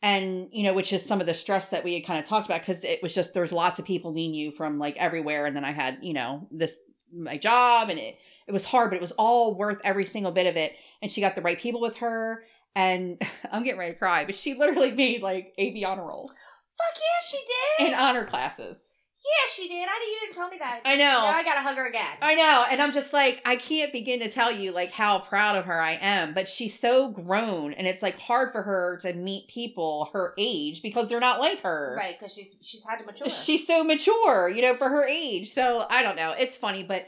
And 0.00 0.48
you 0.52 0.64
know 0.64 0.72
which 0.72 0.92
is 0.92 1.04
some 1.04 1.20
of 1.20 1.26
the 1.26 1.34
stress 1.34 1.68
that 1.70 1.84
we 1.84 1.94
had 1.94 2.06
kind 2.06 2.18
of 2.18 2.24
talked 2.24 2.46
about 2.46 2.60
because 2.60 2.82
it 2.82 3.02
was 3.02 3.14
just 3.14 3.34
there's 3.34 3.52
lots 3.52 3.78
of 3.78 3.84
people 3.84 4.12
needing 4.12 4.34
you 4.34 4.50
from 4.50 4.78
like 4.78 4.96
everywhere. 4.96 5.44
And 5.44 5.54
then 5.54 5.64
i 5.64 5.72
had 5.72 5.98
you 6.00 6.14
know 6.14 6.48
this 6.50 6.80
my 7.14 7.36
job 7.36 7.88
and 7.88 7.98
it 7.98 8.18
it 8.46 8.52
was 8.52 8.64
hard 8.64 8.90
but 8.90 8.96
it 8.96 9.02
was 9.02 9.12
all 9.12 9.56
worth 9.56 9.80
every 9.84 10.04
single 10.04 10.32
bit 10.32 10.46
of 10.46 10.56
it. 10.56 10.72
And 11.02 11.10
she 11.12 11.20
got 11.20 11.34
the 11.34 11.42
right 11.42 11.58
people 11.58 11.80
with 11.80 11.96
her 11.98 12.44
and 12.74 13.20
i'm 13.52 13.62
getting 13.62 13.78
ready 13.78 13.92
to 13.92 13.98
cry 13.98 14.24
but 14.24 14.34
she 14.36 14.54
literally 14.54 14.92
made 14.92 15.22
like 15.22 15.54
ap 15.58 15.74
honor 15.86 16.06
roll. 16.06 16.28
Fuck 16.76 16.96
yeah, 16.96 17.26
she 17.26 17.38
did. 17.84 17.88
in 17.88 17.94
honor 17.94 18.24
classes 18.24 18.93
yeah, 19.24 19.50
she 19.50 19.68
did. 19.68 19.88
I 19.88 20.04
you 20.06 20.20
didn't 20.20 20.34
tell 20.34 20.48
me 20.50 20.58
that. 20.58 20.80
i 20.84 20.96
know 20.96 21.04
Now 21.04 21.26
I 21.28 21.42
gotta 21.42 21.60
hug 21.60 21.76
her 21.76 21.86
again. 21.86 22.16
I 22.20 22.34
know, 22.34 22.66
and 22.70 22.82
I'm 22.82 22.92
just 22.92 23.12
like 23.12 23.40
I 23.46 23.56
can't 23.56 23.92
begin 23.92 24.20
to 24.20 24.28
tell 24.28 24.52
you 24.52 24.72
like 24.72 24.92
how 24.92 25.20
proud 25.20 25.56
of 25.56 25.64
her 25.64 25.80
I 25.80 25.98
am, 26.00 26.34
but 26.34 26.48
she's 26.48 26.78
so 26.78 27.08
grown 27.08 27.72
and 27.72 27.86
it's 27.86 28.02
like 28.02 28.18
hard 28.20 28.52
for 28.52 28.62
her 28.62 28.98
to 29.02 29.12
meet 29.14 29.48
people 29.48 30.10
her 30.12 30.34
age 30.36 30.82
because 30.82 31.08
they're 31.08 31.20
not 31.20 31.40
like 31.40 31.60
her. 31.62 31.94
right, 31.96 32.18
because 32.18 32.34
she's 32.34 32.58
she's 32.62 32.84
had 32.84 32.98
to 32.98 33.04
mature. 33.06 33.30
She's 33.30 33.66
so 33.66 33.82
mature, 33.82 34.48
you 34.48 34.60
know, 34.62 34.76
for 34.76 34.88
her 34.88 35.06
age. 35.06 35.52
So, 35.52 35.86
I 35.88 36.02
don't 36.02 36.16
know. 36.16 36.34
It's 36.38 36.56
funny, 36.56 36.84
but 36.84 37.06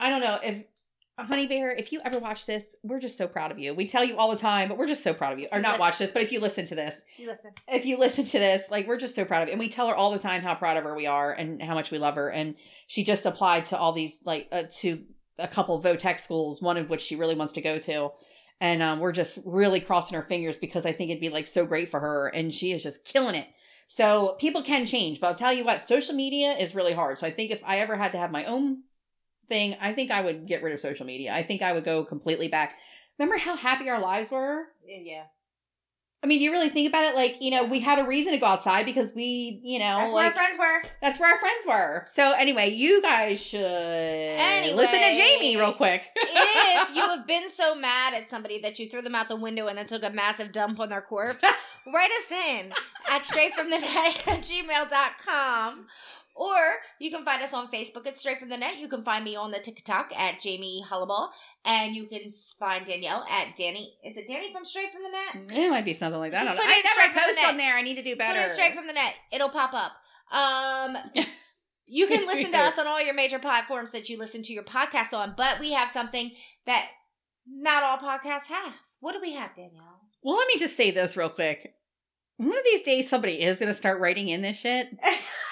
I 0.00 0.10
don't 0.10 0.20
know 0.20 0.38
if 0.42 0.64
Honey 1.18 1.46
Bear, 1.46 1.72
if 1.72 1.90
you 1.92 2.00
ever 2.04 2.18
watch 2.18 2.46
this, 2.46 2.62
we're 2.82 3.00
just 3.00 3.18
so 3.18 3.26
proud 3.26 3.50
of 3.50 3.58
you. 3.58 3.74
We 3.74 3.88
tell 3.88 4.04
you 4.04 4.16
all 4.16 4.30
the 4.30 4.36
time, 4.36 4.68
but 4.68 4.78
we're 4.78 4.86
just 4.86 5.02
so 5.02 5.12
proud 5.12 5.32
of 5.32 5.38
you. 5.40 5.48
Or 5.50 5.58
not 5.60 5.72
Yes. 5.72 5.80
watch 5.80 5.98
this, 5.98 6.10
but 6.12 6.22
if 6.22 6.30
you 6.30 6.38
listen 6.40 6.64
to 6.66 6.74
this, 6.74 6.94
you 7.16 7.26
listen. 7.26 7.52
if 7.66 7.84
you 7.84 7.98
listen 7.98 8.24
to 8.24 8.38
this, 8.38 8.62
like 8.70 8.86
we're 8.86 8.98
just 8.98 9.14
so 9.14 9.24
proud 9.24 9.42
of 9.42 9.48
it. 9.48 9.52
And 9.52 9.58
we 9.58 9.68
tell 9.68 9.88
her 9.88 9.94
all 9.96 10.10
the 10.12 10.18
time 10.18 10.42
how 10.42 10.54
proud 10.54 10.76
of 10.76 10.84
her 10.84 10.94
we 10.94 11.06
are 11.06 11.32
and 11.32 11.60
how 11.62 11.74
much 11.74 11.90
we 11.90 11.98
love 11.98 12.14
her. 12.14 12.30
And 12.30 12.54
she 12.86 13.02
just 13.02 13.26
applied 13.26 13.66
to 13.66 13.78
all 13.78 13.92
these 13.92 14.20
like 14.24 14.48
uh, 14.52 14.64
to 14.78 15.02
a 15.38 15.48
couple 15.48 15.82
Votech 15.82 16.20
schools, 16.20 16.62
one 16.62 16.76
of 16.76 16.88
which 16.88 17.02
she 17.02 17.16
really 17.16 17.34
wants 17.34 17.52
to 17.54 17.60
go 17.60 17.78
to. 17.80 18.10
And 18.60 18.82
um, 18.82 18.98
we're 18.98 19.12
just 19.12 19.38
really 19.44 19.80
crossing 19.80 20.16
our 20.16 20.24
fingers 20.24 20.56
because 20.56 20.84
I 20.86 20.92
think 20.92 21.10
it'd 21.10 21.20
be 21.20 21.28
like 21.28 21.46
so 21.46 21.64
great 21.64 21.88
for 21.90 22.00
her, 22.00 22.26
and 22.28 22.52
she 22.52 22.72
is 22.72 22.82
just 22.82 23.04
killing 23.04 23.36
it. 23.36 23.46
So 23.86 24.36
people 24.40 24.62
can 24.62 24.84
change, 24.84 25.20
but 25.20 25.28
I'll 25.28 25.34
tell 25.34 25.52
you 25.52 25.64
what, 25.64 25.84
social 25.84 26.14
media 26.14 26.52
is 26.52 26.74
really 26.74 26.92
hard. 26.92 27.18
So 27.18 27.26
I 27.26 27.30
think 27.30 27.50
if 27.50 27.60
I 27.64 27.78
ever 27.78 27.96
had 27.96 28.12
to 28.12 28.18
have 28.18 28.30
my 28.32 28.44
own 28.44 28.82
thing, 29.48 29.76
I 29.80 29.92
think 29.92 30.10
I 30.10 30.22
would 30.22 30.46
get 30.46 30.62
rid 30.62 30.74
of 30.74 30.80
social 30.80 31.06
media. 31.06 31.32
I 31.32 31.42
think 31.42 31.62
I 31.62 31.72
would 31.72 31.84
go 31.84 32.04
completely 32.04 32.48
back. 32.48 32.74
Remember 33.18 33.38
how 33.38 33.56
happy 33.56 33.88
our 33.88 34.00
lives 34.00 34.30
were? 34.30 34.66
Yeah, 34.86 35.24
I 36.20 36.26
mean, 36.26 36.40
you 36.40 36.50
really 36.50 36.68
think 36.68 36.88
about 36.88 37.04
it, 37.04 37.14
like, 37.14 37.36
you 37.40 37.52
know, 37.52 37.64
we 37.64 37.78
had 37.78 38.00
a 38.00 38.04
reason 38.04 38.32
to 38.32 38.38
go 38.38 38.46
outside 38.46 38.84
because 38.84 39.14
we, 39.14 39.60
you 39.62 39.78
know, 39.78 39.98
that's 39.98 40.12
where 40.12 40.24
like, 40.24 40.36
our 40.36 40.42
friends 40.42 40.58
were. 40.58 40.90
that's 41.00 41.20
where 41.20 41.32
our 41.32 41.38
friends 41.38 41.66
were. 41.66 42.04
So 42.08 42.32
anyway, 42.32 42.70
you 42.70 43.00
guys 43.00 43.40
should 43.40 43.60
listen 43.62 44.98
to 44.98 45.14
Jamie 45.14 45.56
real 45.56 45.72
quick. 45.72 46.02
if 46.16 46.94
you 46.96 47.02
have 47.02 47.24
been 47.24 47.48
so 47.48 47.76
mad 47.76 48.14
at 48.14 48.28
somebody 48.28 48.58
that 48.62 48.80
you 48.80 48.88
threw 48.88 49.00
them 49.00 49.14
out 49.14 49.28
the 49.28 49.36
window 49.36 49.68
and 49.68 49.78
then 49.78 49.86
took 49.86 50.02
a 50.02 50.10
massive 50.10 50.50
dump 50.50 50.80
on 50.80 50.88
their 50.88 51.02
corpse, 51.02 51.44
write 51.94 52.10
us 52.10 52.32
in 52.32 52.72
at 53.12 53.22
straightfromthenet 53.22 54.26
at 54.26 54.40
gmail.com. 54.40 55.86
Or 56.38 56.54
you 57.00 57.10
can 57.10 57.24
find 57.24 57.42
us 57.42 57.52
on 57.52 57.66
Facebook 57.66 58.06
at 58.06 58.16
Straight 58.16 58.38
From 58.38 58.48
The 58.48 58.56
Net. 58.56 58.78
You 58.78 58.88
can 58.88 59.02
find 59.02 59.24
me 59.24 59.34
on 59.34 59.50
the 59.50 59.58
TikTok 59.58 60.12
at 60.16 60.38
Jamie 60.38 60.84
Hullaball. 60.88 61.30
And 61.64 61.96
you 61.96 62.06
can 62.06 62.30
find 62.60 62.86
Danielle 62.86 63.26
at 63.28 63.56
Danny. 63.56 63.94
Is 64.04 64.16
it 64.16 64.28
Danny 64.28 64.52
from 64.52 64.64
Straight 64.64 64.92
From 64.92 65.02
The 65.02 65.46
Net? 65.48 65.58
It 65.58 65.70
might 65.70 65.84
be 65.84 65.94
something 65.94 66.20
like 66.20 66.30
that. 66.30 66.44
Just 66.44 66.54
I, 66.54 66.56
put 66.56 66.64
I 66.64 66.82
never 66.84 67.12
from 67.12 67.12
the 67.12 67.34
post 67.34 67.48
on 67.48 67.56
there. 67.56 67.74
I 67.74 67.82
need 67.82 67.96
to 67.96 68.04
do 68.04 68.14
better. 68.14 68.38
Put 68.38 68.50
it 68.50 68.52
Straight 68.52 68.76
From 68.76 68.86
The 68.86 68.92
Net. 68.92 69.14
It'll 69.32 69.48
pop 69.48 69.74
up. 69.74 69.92
Um, 70.30 70.96
you 71.86 72.06
can 72.06 72.24
listen 72.28 72.52
to 72.52 72.58
us 72.58 72.78
on 72.78 72.86
all 72.86 73.02
your 73.02 73.14
major 73.14 73.40
platforms 73.40 73.90
that 73.90 74.08
you 74.08 74.16
listen 74.16 74.42
to 74.42 74.52
your 74.52 74.62
podcast 74.62 75.12
on. 75.12 75.34
But 75.36 75.58
we 75.58 75.72
have 75.72 75.90
something 75.90 76.30
that 76.66 76.86
not 77.48 77.82
all 77.82 77.98
podcasts 77.98 78.46
have. 78.46 78.74
What 79.00 79.12
do 79.12 79.18
we 79.20 79.32
have, 79.32 79.56
Danielle? 79.56 80.02
well, 80.22 80.36
let 80.36 80.46
me 80.46 80.58
just 80.58 80.76
say 80.76 80.92
this 80.92 81.16
real 81.16 81.30
quick. 81.30 81.74
One 82.36 82.56
of 82.56 82.64
these 82.64 82.82
days, 82.82 83.10
somebody 83.10 83.42
is 83.42 83.58
going 83.58 83.68
to 83.68 83.74
start 83.74 84.00
writing 84.00 84.28
in 84.28 84.42
this 84.42 84.60
shit. 84.60 84.86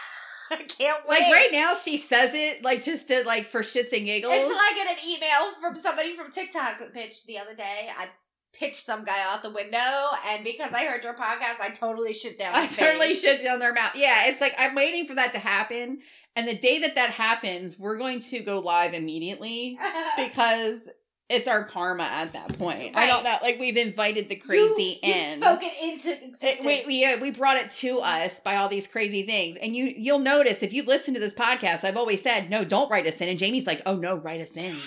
I 0.51 0.63
can't 0.63 1.07
wait. 1.09 1.21
Like 1.21 1.33
right 1.33 1.49
now, 1.53 1.75
she 1.75 1.97
says 1.97 2.31
it 2.35 2.63
like 2.63 2.83
just 2.83 3.09
to 3.09 3.25
like 3.25 3.47
for 3.47 3.63
shits 3.63 3.93
and 3.93 4.07
giggles. 4.07 4.35
Until 4.35 4.57
I 4.57 4.73
get 4.75 4.99
an 4.99 5.09
email 5.09 5.53
from 5.61 5.75
somebody 5.75 6.17
from 6.17 6.31
TikTok 6.31 6.93
pitched 6.93 7.27
the 7.27 7.39
other 7.39 7.55
day. 7.55 7.91
I 7.97 8.09
pitched 8.53 8.77
some 8.77 9.05
guy 9.05 9.21
out 9.21 9.43
the 9.43 9.51
window, 9.51 9.79
and 10.27 10.45
because 10.45 10.73
I 10.73 10.87
heard 10.87 11.05
your 11.05 11.15
podcast, 11.15 11.61
I 11.61 11.71
totally 11.71 12.13
shit 12.13 12.39
down. 12.39 12.55
I 12.55 12.67
totally 12.67 13.15
shit 13.15 13.43
down 13.43 13.59
their 13.59 13.73
mouth. 13.73 13.93
Yeah, 13.95 14.29
it's 14.29 14.41
like 14.41 14.55
I'm 14.59 14.75
waiting 14.75 15.07
for 15.07 15.15
that 15.15 15.33
to 15.35 15.39
happen, 15.39 16.01
and 16.35 16.49
the 16.49 16.57
day 16.57 16.81
that 16.81 16.95
that 16.95 17.11
happens, 17.11 17.79
we're 17.79 17.99
going 17.99 18.21
to 18.21 18.41
go 18.41 18.61
live 18.61 18.95
immediately 18.95 19.79
because 20.17 20.81
it's 21.29 21.49
our 21.49 21.65
karma 21.65 22.05
at 22.05 22.33
that 22.35 22.59
point. 22.59 22.97
I 22.97 23.07
don't 23.07 23.25
know, 23.25 23.37
like 23.43 23.59
we've 23.59 23.77
invited 23.77 24.29
the 24.29 24.37
crazy 24.37 25.01
you, 25.03 25.13
in. 25.13 25.31
You 25.31 25.37
spoke 25.43 25.61
it 25.63 25.73
into 25.83 26.11
It- 26.11 26.23
existence. 26.29 26.65
we, 26.67 26.85
we, 26.87 27.05
uh, 27.05 27.19
we 27.19 27.31
brought 27.33 27.57
it 27.57 27.71
to 27.71 27.99
us 28.01 28.39
by 28.41 28.57
all 28.57 28.69
these 28.69 28.87
crazy 28.87 29.25
things 29.25 29.59
and 29.61 29.75
you 29.75 29.87
you'll 29.97 30.19
notice 30.21 30.63
if 30.63 30.73
you've 30.73 30.87
listened 30.87 31.15
to 31.17 31.21
this 31.21 31.35
podcast 31.35 31.85
i've 31.85 31.97
always 31.97 32.23
said 32.23 32.49
no 32.51 32.65
don't 32.65 32.91
write 32.91 33.07
us 33.07 33.21
in 33.21 33.29
and 33.29 33.39
jamie's 33.39 33.67
like 33.67 33.83
oh 33.87 33.97
no 33.97 34.17
write 34.17 34.41
us 34.41 34.57
in 34.57 34.79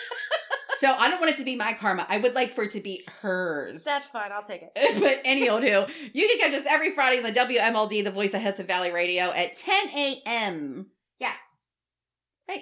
so 0.80 0.92
i 0.94 1.08
don't 1.10 1.20
want 1.20 1.30
it 1.32 1.38
to 1.38 1.44
be 1.44 1.56
my 1.56 1.72
karma 1.72 2.06
i 2.08 2.18
would 2.18 2.34
like 2.34 2.52
for 2.52 2.64
it 2.64 2.70
to 2.72 2.80
be 2.80 3.04
hers 3.20 3.82
That's 3.82 4.10
fine. 4.10 4.32
I'll 4.32 4.42
take 4.42 4.62
it. 4.62 4.72
but 5.00 5.20
any 5.24 5.48
old 5.48 5.62
who 5.62 5.86
you 6.12 6.28
can 6.28 6.38
catch 6.38 6.58
us 6.60 6.66
every 6.68 6.94
friday 6.94 7.18
on 7.18 7.22
the 7.24 7.32
wmld 7.32 7.88
the 8.04 8.10
voice 8.10 8.34
of 8.34 8.42
hudson 8.42 8.66
valley 8.66 8.90
radio 8.92 9.30
at 9.32 9.56
10 9.56 9.88
a.m 9.90 10.74
right 10.76 10.86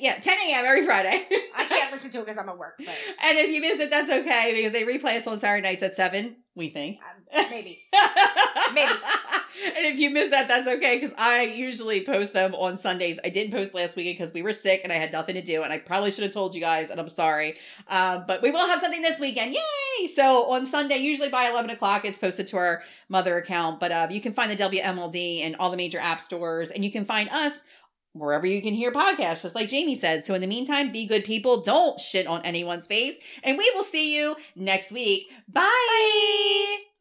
yeah 0.01 0.19
10 0.19 0.39
a.m 0.47 0.65
every 0.65 0.85
friday 0.85 1.27
I 1.55 1.65
can't 1.69 1.93
listen 1.93 2.11
to 2.13 2.19
it 2.19 2.27
because 2.27 2.39
I'm 2.39 2.49
at 2.49 2.59
work, 2.59 2.75
but 2.79 2.95
and 3.23 3.39
if 3.39 3.51
you 3.51 3.61
miss 3.61 3.81
it 3.81 3.91
that's 3.91 4.11
okay 4.11 4.53
because 4.55 4.73
they 4.73 4.85
replay 4.85 5.17
us 5.17 5.27
on 5.27 5.39
saturday 5.39 5.63
nights 5.63 5.83
at 5.83 5.97
7 5.97 6.37
we 6.55 6.69
think 6.69 6.99
um, 6.99 7.25
maybe. 7.51 7.83
Maybe. 8.75 8.91
and 9.77 9.87
if 9.87 9.99
you 9.99 10.11
miss 10.11 10.31
that, 10.31 10.47
that's 10.47 10.69
okay 10.69 10.97
because 10.99 11.15
I 11.19 11.43
usually 11.43 12.05
post 12.05 12.33
them 12.33 12.55
on 12.55 12.79
Sundays. 12.79 13.19
I 13.25 13.29
didn't 13.29 13.53
post 13.53 13.75
last 13.75 13.97
weekend 13.97 14.19
because 14.19 14.33
we 14.33 14.43
were 14.43 14.53
sick 14.53 14.83
and 14.85 14.93
I 14.93 14.97
had 14.97 15.11
nothing 15.13 15.35
to 15.35 15.43
do, 15.43 15.63
and 15.63 15.73
I 15.73 15.79
probably 15.79 16.13
should 16.13 16.25
have 16.25 16.33
told 16.33 16.55
you 16.55 16.61
guys, 16.61 16.91
and 16.91 17.01
I'm 17.01 17.09
sorry. 17.09 17.57
Um, 17.89 18.25
but 18.27 18.43
we 18.43 18.51
will 18.51 18.67
have 18.67 18.81
something 18.81 19.03
this 19.03 19.19
weekend. 19.19 19.55
Yay! 19.55 20.07
So 20.09 20.51
on 20.51 20.67
Sunday, 20.67 20.99
usually 20.99 21.29
by 21.29 21.49
11 21.51 21.71
o'clock, 21.71 22.05
it's 22.05 22.19
posted 22.19 22.47
to 22.49 22.57
our 22.57 22.83
mother 23.09 23.37
account. 23.39 23.81
But 23.81 23.91
uh, 23.91 24.09
you 24.11 24.21
can 24.21 24.33
find 24.33 24.51
the 24.51 24.57
WMLD 24.57 25.41
in 25.41 25.57
all 25.57 25.71
the 25.71 25.77
major 25.77 25.99
app 25.99 26.21
stores, 26.21 26.71
and 26.71 26.85
you 26.85 26.93
can 26.93 27.05
find 27.05 27.29
us 27.31 27.63
wherever 28.15 28.47
you 28.47 28.63
can 28.63 28.75
hear 28.75 28.93
podcasts, 28.93 29.43
just 29.43 29.55
like 29.55 29.69
Jamie 29.69 29.97
said. 29.97 30.25
So 30.25 30.35
in 30.35 30.41
the 30.41 30.47
meantime, 30.47 30.91
be 30.91 31.07
good 31.07 31.25
people. 31.25 31.63
Don't 31.63 32.01
shit 32.01 32.27
on 32.27 32.43
anyone's 32.45 32.87
face, 32.87 33.17
and 33.43 33.59
we 33.59 33.71
will 33.75 33.85
see 33.85 34.17
you 34.17 34.37
next 34.57 34.91
week. 34.91 35.31
Bye. 35.49 36.85